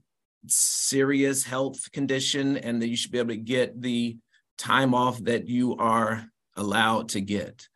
serious 0.46 1.44
health 1.44 1.92
condition 1.92 2.56
and 2.56 2.80
that 2.80 2.88
you 2.88 2.96
should 2.96 3.12
be 3.12 3.18
able 3.18 3.28
to 3.28 3.36
get 3.36 3.80
the 3.80 4.16
time 4.56 4.94
off 4.94 5.18
that 5.24 5.46
you 5.48 5.76
are 5.76 6.24
allowed 6.56 7.10
to 7.10 7.20
get. 7.20 7.68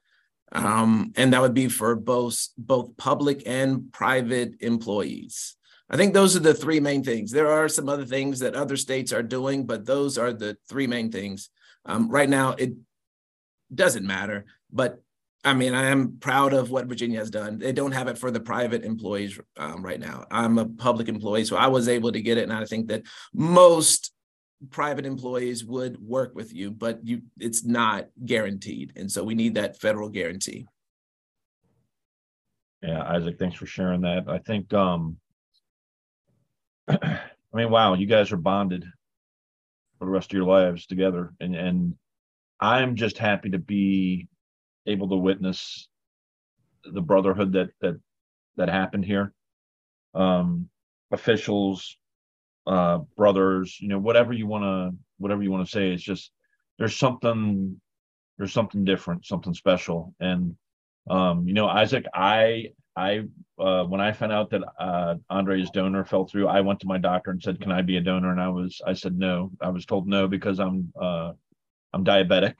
Um, 0.51 1.13
and 1.15 1.35
that 1.35 1.43
would 1.43 1.53
be 1.53 1.69
for 1.69 1.95
both 1.95 2.49
both 2.57 2.97
public 2.97 3.43
and 3.45 3.93
private 3.93 4.55
employees. 4.61 5.57
I 5.91 5.99
think 5.99 6.15
those 6.15 6.35
are 6.37 6.41
the 6.41 6.55
three 6.55 6.81
main 6.81 7.05
things. 7.05 7.31
There 7.31 7.51
are 7.51 7.69
some 7.69 7.89
other 7.91 8.07
things 8.07 8.39
that 8.41 8.55
other 8.55 8.77
states 8.77 9.13
are 9.13 9.23
doing, 9.23 9.67
but 9.67 9.85
those 9.85 10.17
are 10.17 10.33
the 10.33 10.57
three 10.71 10.87
main 10.87 11.13
things. 11.13 11.51
Um, 11.89 12.09
right 12.09 12.29
now, 12.29 12.53
it 12.53 12.75
doesn't 13.75 14.07
matter, 14.07 14.45
but 14.71 15.03
I 15.45 15.55
mean, 15.55 15.73
I 15.73 15.87
am 15.87 16.19
proud 16.19 16.53
of 16.53 16.71
what 16.71 16.87
Virginia 16.87 17.19
has 17.21 17.31
done. 17.31 17.59
They 17.59 17.73
don't 17.73 17.93
have 17.93 18.09
it 18.09 18.19
for 18.19 18.31
the 18.31 18.41
private 18.41 18.85
employees 18.85 19.41
um, 19.57 19.85
right 19.85 19.99
now. 19.99 20.27
I'm 20.31 20.59
a 20.59 20.67
public 20.67 21.09
employee, 21.09 21.45
so 21.45 21.57
I 21.57 21.69
was 21.69 21.89
able 21.89 22.13
to 22.13 22.21
get 22.21 22.39
it, 22.39 22.43
and 22.43 22.53
I 22.53 22.65
think 22.65 22.89
that 22.89 23.05
most 23.33 24.13
private 24.71 25.07
employees 25.07 25.65
would 25.65 26.01
work 26.01 26.35
with 26.35 26.53
you, 26.53 26.71
but 26.71 27.07
you 27.07 27.23
it's 27.39 27.65
not 27.65 28.09
guaranteed. 28.25 28.93
And 28.97 29.11
so 29.11 29.23
we 29.23 29.35
need 29.35 29.55
that 29.55 29.81
federal 29.81 30.09
guarantee. 30.09 30.67
Yeah, 32.83 33.03
Isaac, 33.03 33.39
thanks 33.39 33.57
for 33.57 33.67
sharing 33.67 34.01
that. 34.03 34.25
I 34.29 34.39
think 34.39 34.75
um 34.75 35.17
I 36.89 37.21
mean, 37.55 37.71
wow, 37.71 37.95
you 37.95 38.07
guys 38.07 38.33
are 38.33 38.37
bonded 38.37 38.85
for 39.99 40.05
the 40.07 40.11
rest 40.11 40.33
of 40.33 40.37
your 40.37 40.47
lives 40.47 40.87
together. 40.87 41.33
And 41.41 41.55
and 41.55 41.95
I'm 42.61 42.97
just 42.97 43.19
happy 43.19 43.51
to 43.51 43.59
be 43.59 44.29
able 44.87 45.09
to 45.11 45.17
witness 45.17 45.89
the 46.85 47.03
brotherhood 47.03 47.53
that 47.53 47.71
that 47.81 48.01
that 48.57 48.69
happened 48.69 49.05
here. 49.05 49.33
Um 50.15 50.69
officials, 51.11 51.97
uh, 52.67 52.99
brothers, 53.17 53.79
you 53.81 53.89
know, 53.89 53.99
whatever 53.99 54.33
you 54.33 54.47
want 54.47 54.65
to, 54.65 54.97
whatever 55.19 55.43
you 55.43 55.51
want 55.51 55.67
to 55.67 55.71
say. 55.71 55.91
It's 55.91 56.03
just 56.03 56.31
there's 56.79 56.97
something, 56.97 57.81
there's 58.37 58.53
something 58.53 58.85
different, 58.85 59.27
something 59.27 59.55
special. 59.55 60.15
And 60.21 60.57
um, 61.11 61.49
you 61.49 61.55
know, 61.55 61.67
Isaac, 61.67 62.05
I, 62.13 62.73
I, 62.99 63.21
uh, 63.63 63.85
when 63.85 64.01
I 64.01 64.13
found 64.13 64.33
out 64.33 64.51
that 64.51 64.63
uh, 64.79 65.15
Andre's 65.31 65.71
donor 65.71 66.05
fell 66.05 66.27
through, 66.27 66.49
I 66.49 66.61
went 66.61 66.81
to 66.81 66.87
my 66.87 66.99
doctor 66.99 67.31
and 67.31 67.43
said, 67.43 67.61
"Can 67.61 67.71
I 67.73 67.83
be 67.83 67.97
a 67.97 68.01
donor?" 68.01 68.33
And 68.33 68.41
I 68.41 68.49
was, 68.49 68.81
I 68.85 68.95
said 68.95 69.17
no. 69.17 69.53
I 69.61 69.69
was 69.71 69.87
told 69.87 70.09
no 70.09 70.27
because 70.27 70.59
I'm, 70.59 70.93
uh, 71.01 71.33
I'm 71.93 72.05
diabetic. 72.05 72.55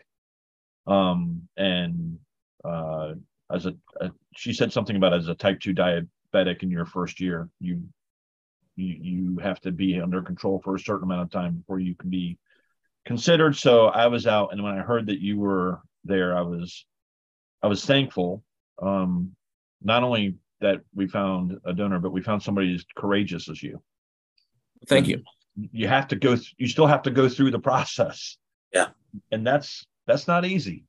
Um, 0.87 1.49
and 1.57 2.19
uh, 2.65 3.15
as 3.53 3.67
a, 3.67 3.75
a, 4.01 4.11
she 4.37 4.53
said 4.53 4.73
something 4.73 4.97
about 4.97 5.15
as 5.15 5.29
a 5.29 5.35
type 5.35 5.61
two 5.61 5.75
diabetic 5.75 6.63
in 6.63 6.71
your 6.71 6.87
first 6.87 7.21
year, 7.21 7.49
you 7.61 7.83
you, 8.77 8.97
you 9.01 9.39
have 9.39 9.61
to 9.63 9.73
be 9.73 10.01
under 10.01 10.23
control 10.23 10.61
for 10.63 10.77
a 10.77 10.81
certain 10.81 11.05
amount 11.05 11.23
of 11.23 11.31
time 11.31 11.57
before 11.57 11.81
you 11.81 11.97
can 11.97 12.11
be 12.11 12.39
considered. 13.05 13.57
So 13.57 13.87
I 13.87 14.07
was 14.07 14.27
out, 14.27 14.53
and 14.53 14.63
when 14.63 14.79
I 14.79 14.83
heard 14.83 15.07
that 15.07 15.21
you 15.21 15.37
were 15.39 15.81
there, 16.05 16.37
I 16.37 16.43
was 16.43 16.87
I 17.63 17.67
was 17.67 17.85
thankful. 17.85 18.45
Um, 18.81 19.35
not 19.83 20.03
only 20.03 20.35
that 20.61 20.81
we 20.95 21.07
found 21.07 21.57
a 21.65 21.73
donor, 21.73 21.99
but 21.99 22.13
we 22.13 22.21
found 22.21 22.43
somebody 22.43 22.75
as 22.75 22.85
courageous 22.97 23.49
as 23.49 23.63
you. 23.63 23.83
Thank 24.87 25.09
you. 25.09 25.23
You 25.73 25.89
have 25.89 26.09
to 26.09 26.17
go. 26.17 26.37
Th- 26.37 26.55
you 26.59 26.69
still 26.69 26.87
have 26.87 27.03
to 27.03 27.11
go 27.11 27.29
through 27.29 27.51
the 27.51 27.59
process. 27.59 28.37
Yeah, 28.73 28.89
and 29.33 29.47
that's 29.47 29.85
that's 30.07 30.29
not 30.29 30.45
easy. 30.45 30.85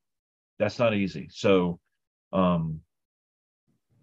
That's 0.59 0.77
not 0.77 0.93
easy. 0.93 1.29
So, 1.31 1.79
um, 2.33 2.81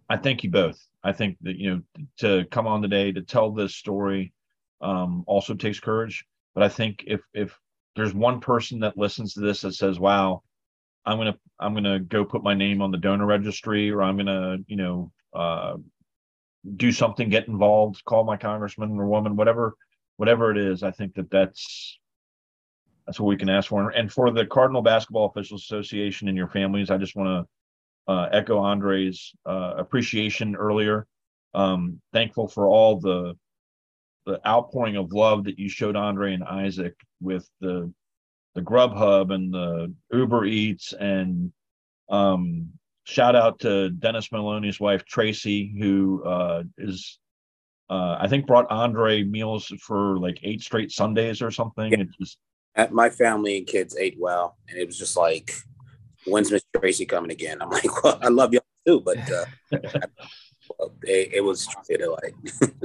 I 0.09 0.17
thank 0.17 0.43
you 0.43 0.51
both. 0.51 0.79
I 1.05 1.13
think 1.13 1.37
that 1.43 1.57
you 1.57 1.71
know 1.71 2.05
to 2.19 2.47
come 2.51 2.67
on 2.67 2.83
today 2.83 3.13
to 3.13 3.23
tell 3.23 3.53
this 3.53 3.77
story 3.77 4.33
um, 4.81 5.25
also 5.27 5.55
takes 5.55 5.79
courage. 5.79 6.25
But 6.55 6.65
I 6.65 6.69
think 6.69 7.05
if 7.07 7.21
if 7.33 7.57
there's 7.95 8.15
one 8.15 8.41
person 8.41 8.81
that 8.81 8.99
listens 8.99 9.35
to 9.35 9.41
this 9.41 9.61
that 9.61 9.75
says, 9.75 10.01
"Wow, 10.01 10.43
I'm 11.07 11.19
gonna 11.19 11.39
I'm 11.59 11.75
gonna 11.75 12.01
go 12.01 12.25
put 12.25 12.43
my 12.43 12.55
name 12.55 12.83
on 12.83 12.91
the 12.91 12.99
donor 12.99 13.27
registry," 13.27 13.91
or 13.91 14.03
I'm 14.03 14.17
gonna 14.17 14.59
you 14.67 14.77
know 14.77 15.13
uh, 15.35 15.77
do 16.77 16.93
something, 16.93 17.29
get 17.29 17.49
involved, 17.49 18.05
call 18.05 18.25
my 18.25 18.37
congressman 18.37 18.99
or 18.99 19.07
woman, 19.07 19.37
whatever 19.37 19.77
whatever 20.17 20.51
it 20.51 20.59
is, 20.59 20.83
I 20.83 20.91
think 20.91 21.15
that 21.15 21.31
that's 21.31 21.99
that's 23.07 23.21
what 23.21 23.29
we 23.29 23.37
can 23.37 23.49
ask 23.49 23.69
for. 23.69 23.91
And 23.91 24.13
for 24.13 24.31
the 24.33 24.47
Cardinal 24.47 24.83
Basketball 24.83 25.27
Officials 25.27 25.63
Association 25.63 26.29
and 26.29 26.37
your 26.37 26.49
families, 26.49 26.91
I 26.91 26.97
just 26.97 27.15
want 27.15 27.47
to 28.09 28.13
uh, 28.13 28.29
echo 28.33 28.59
Andre's 28.59 29.33
uh, 29.47 29.75
appreciation 29.77 30.57
earlier. 30.57 31.07
Um, 31.55 32.01
thankful 32.13 32.49
for 32.49 32.67
all 32.67 33.01
the 33.01 33.35
the 34.27 34.41
outpouring 34.47 34.97
of 34.97 35.13
love 35.13 35.45
that 35.45 35.59
you 35.59 35.69
showed 35.69 35.95
Andre 35.95 36.35
and 36.35 36.43
Isaac 36.43 36.95
with 37.21 37.49
the 37.61 37.93
the 38.57 38.63
Grubhub 38.63 39.33
and 39.33 39.55
the 39.55 39.93
Uber 40.13 40.47
Eats 40.47 40.93
and 40.93 41.53
um, 42.09 42.71
shout 43.05 43.37
out 43.37 43.61
to 43.61 43.91
Dennis 43.91 44.33
Maloney's 44.33 44.81
wife 44.81 45.05
Tracy 45.05 45.73
who 45.79 46.25
uh, 46.25 46.65
is 46.79 47.19
uh, 47.89 48.17
I 48.19 48.27
think 48.27 48.47
brought 48.47 48.69
Andre 48.71 49.23
meals 49.23 49.73
for 49.81 50.19
like 50.19 50.41
eight 50.43 50.63
straight 50.63 50.91
Sundays 50.91 51.41
or 51.41 51.53
something. 51.53 51.93
Yeah. 51.93 52.01
It 52.01 52.09
just 52.19 52.39
my 52.91 53.09
family 53.11 53.59
and 53.59 53.67
kids 53.67 53.97
ate 53.97 54.17
well, 54.19 54.57
and 54.69 54.79
it 54.79 54.87
was 54.87 54.99
just 54.99 55.17
like 55.17 55.53
when's 56.27 56.51
Miss 56.51 56.65
Tracy 56.77 57.07
coming 57.07 57.31
again? 57.31 57.63
I'm 57.63 57.71
like, 57.71 58.03
well, 58.03 58.19
I 58.23 58.29
love 58.29 58.53
y'all 58.53 58.65
too, 58.87 59.01
but 59.01 59.19
uh, 59.31 59.45
it, 61.03 61.35
it, 61.35 61.45
was 61.45 61.69
like 61.89 62.35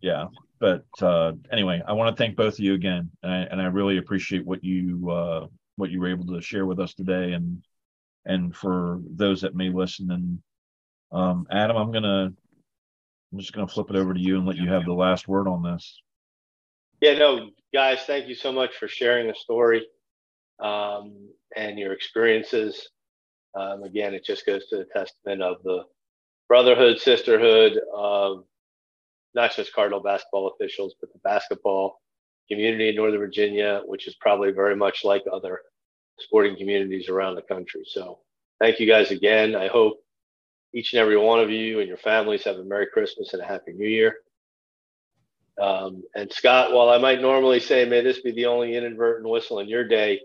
yeah. 0.00 0.26
But 0.62 0.84
uh, 1.02 1.32
anyway, 1.50 1.82
I 1.84 1.92
want 1.92 2.16
to 2.16 2.22
thank 2.22 2.36
both 2.36 2.54
of 2.54 2.60
you 2.60 2.74
again, 2.74 3.10
and 3.24 3.32
I, 3.32 3.38
and 3.50 3.60
I 3.60 3.64
really 3.64 3.98
appreciate 3.98 4.46
what 4.46 4.62
you 4.62 5.10
uh, 5.10 5.46
what 5.74 5.90
you 5.90 5.98
were 5.98 6.08
able 6.08 6.26
to 6.26 6.40
share 6.40 6.66
with 6.66 6.78
us 6.78 6.94
today, 6.94 7.32
and 7.32 7.64
and 8.26 8.54
for 8.54 9.00
those 9.10 9.40
that 9.40 9.56
may 9.56 9.70
listen. 9.70 10.12
And 10.12 10.38
um, 11.10 11.48
Adam, 11.50 11.76
I'm 11.76 11.90
gonna 11.90 12.32
I'm 13.32 13.38
just 13.40 13.52
gonna 13.52 13.66
flip 13.66 13.90
it 13.90 13.96
over 13.96 14.14
to 14.14 14.20
you 14.20 14.36
and 14.36 14.46
let 14.46 14.54
you 14.54 14.68
have 14.68 14.84
the 14.84 14.92
last 14.92 15.26
word 15.26 15.48
on 15.48 15.64
this. 15.64 16.00
Yeah, 17.00 17.18
no, 17.18 17.50
guys, 17.74 18.04
thank 18.06 18.28
you 18.28 18.36
so 18.36 18.52
much 18.52 18.76
for 18.76 18.86
sharing 18.86 19.26
the 19.26 19.34
story 19.34 19.84
um, 20.62 21.28
and 21.56 21.76
your 21.76 21.92
experiences. 21.92 22.88
Um, 23.58 23.82
again, 23.82 24.14
it 24.14 24.24
just 24.24 24.46
goes 24.46 24.68
to 24.68 24.76
the 24.76 24.86
testament 24.94 25.42
of 25.42 25.56
the 25.64 25.82
brotherhood, 26.46 27.00
sisterhood 27.00 27.80
of 27.92 28.44
not 29.34 29.54
just 29.54 29.74
Cardinal 29.74 30.00
basketball 30.00 30.48
officials, 30.48 30.94
but 31.00 31.12
the 31.12 31.18
basketball 31.20 32.00
community 32.48 32.88
in 32.88 32.96
Northern 32.96 33.20
Virginia, 33.20 33.82
which 33.86 34.06
is 34.06 34.14
probably 34.14 34.50
very 34.50 34.76
much 34.76 35.04
like 35.04 35.22
other 35.32 35.60
sporting 36.18 36.56
communities 36.56 37.08
around 37.08 37.34
the 37.34 37.42
country. 37.42 37.82
So, 37.86 38.20
thank 38.60 38.78
you 38.80 38.86
guys 38.86 39.10
again. 39.10 39.54
I 39.54 39.68
hope 39.68 40.02
each 40.74 40.92
and 40.92 41.00
every 41.00 41.16
one 41.16 41.40
of 41.40 41.50
you 41.50 41.80
and 41.80 41.88
your 41.88 41.96
families 41.96 42.44
have 42.44 42.56
a 42.56 42.64
Merry 42.64 42.86
Christmas 42.92 43.32
and 43.32 43.42
a 43.42 43.46
Happy 43.46 43.72
New 43.72 43.88
Year. 43.88 44.16
Um, 45.60 46.02
and 46.14 46.32
Scott, 46.32 46.72
while 46.72 46.88
I 46.88 46.98
might 46.98 47.20
normally 47.20 47.60
say, 47.60 47.84
may 47.84 48.00
this 48.02 48.20
be 48.20 48.32
the 48.32 48.46
only 48.46 48.74
inadvertent 48.74 49.28
whistle 49.28 49.58
in 49.58 49.68
your 49.68 49.86
day, 49.86 50.20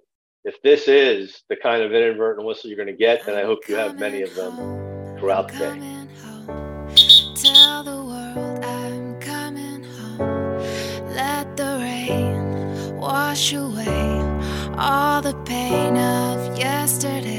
if 0.45 0.61
this 0.61 0.87
is 0.87 1.43
the 1.49 1.57
kind 1.57 1.83
of 1.83 1.91
inadvertent 1.91 2.47
whistle 2.47 2.69
you're 2.69 2.77
going 2.77 2.87
to 2.87 2.93
get, 2.93 3.25
then 3.25 3.35
I 3.35 3.43
hope 3.43 3.67
you 3.67 3.75
have 3.75 3.99
many 3.99 4.21
of 4.21 4.33
them 4.35 4.55
throughout 5.19 5.49
the 5.49 5.57
day. 5.57 5.96
wash 13.38 13.53
away 13.53 14.19
all 14.79 15.21
the 15.21 15.35
pain 15.45 15.95
of 15.95 16.57
yesterday. 16.57 17.36